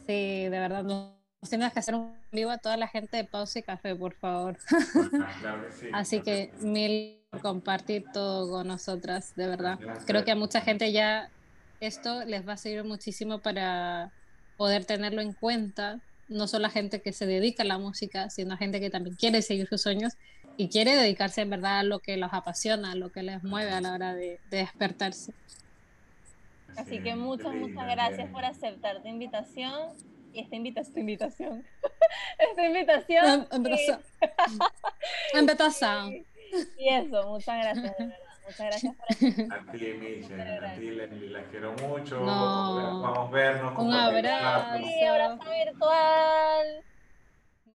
Sí, 0.08 0.44
de 0.44 0.50
verdad, 0.50 0.84
no 0.84 1.14
tienes 1.48 1.72
que 1.72 1.80
hacer 1.80 1.94
un 1.94 2.16
vivo 2.32 2.50
a 2.50 2.58
toda 2.58 2.78
la 2.78 2.88
gente 2.88 3.18
de 3.18 3.26
Pausa 3.26 3.60
y 3.60 3.62
Café, 3.62 3.96
por 3.96 4.16
favor. 4.16 4.58
Así 5.94 6.22
que 6.22 6.52
mil 6.62 7.20
por 7.30 7.42
compartir 7.42 8.06
todo 8.12 8.50
con 8.50 8.68
nosotras, 8.68 9.36
de 9.36 9.46
verdad. 9.46 9.80
Creo 10.08 10.26
que 10.26 10.32
a 10.32 10.36
mucha 10.36 10.62
gente 10.62 10.92
ya 10.92 11.30
esto 11.80 12.26
les 12.26 12.48
va 12.48 12.54
a 12.54 12.58
servir 12.58 12.84
muchísimo 12.86 13.38
para 13.38 14.12
poder 14.58 14.86
tenerlo 14.86 15.22
en 15.22 15.34
cuenta, 15.34 16.00
no 16.28 16.48
solo 16.48 16.66
a 16.66 16.70
gente 16.72 17.04
que 17.04 17.14
se 17.14 17.28
dedica 17.28 17.62
a 17.62 17.68
la 17.68 17.78
música, 17.78 18.32
sino 18.32 18.56
a 18.56 18.58
gente 18.58 18.80
que 18.80 18.90
también 18.90 19.16
quiere 19.16 19.44
seguir 19.44 19.68
sus 19.68 19.84
sueños 19.84 20.14
y 20.60 20.68
quiere 20.68 20.94
dedicarse 20.94 21.40
en 21.40 21.52
verdad 21.52 21.80
a 21.80 21.84
lo 21.84 22.00
que 22.00 22.18
los 22.18 22.34
apasiona, 22.34 22.92
a 22.92 22.96
lo 22.96 23.14
que 23.14 23.24
les 23.24 23.42
mueve 23.46 23.72
a 23.72 23.80
la 23.80 23.94
hora 23.94 24.14
de, 24.14 24.42
despertarse. 24.50 25.32
Así 26.76 27.02
que 27.02 27.16
muchas, 27.16 27.56
muchas 27.56 27.88
gracias 27.88 28.30
por 28.30 28.44
aceptar 28.44 29.02
tu 29.02 29.08
invitación 29.08 29.94
y 30.34 30.42
esta 30.42 30.58
invitación, 30.58 31.00
invitación, 31.00 31.66
esta 32.40 32.66
invitación. 32.66 33.48
Invitación. 35.34 36.26
Y 36.80 36.90
eso, 36.90 37.28
muchas 37.28 37.64
gracias, 37.64 37.98
de 37.98 38.06
verdad. 38.06 38.18
Muchas 38.44 38.60
gracias 38.60 38.96
por 38.96 39.06
A 39.54 39.72
ti, 39.72 39.86
Michelle, 39.94 40.66
a 40.66 40.76
ti, 40.76 40.90
Lenny, 40.90 41.30
las 41.30 41.46
quiero 41.52 41.74
mucho. 41.74 42.26
Vamos 42.26 43.18
a 43.18 43.32
vernos. 43.32 43.78
Un 43.78 43.94
abrazo. 43.94 44.78
Sí, 44.78 45.04
abrazo 45.06 45.44
virtual. 45.52 46.84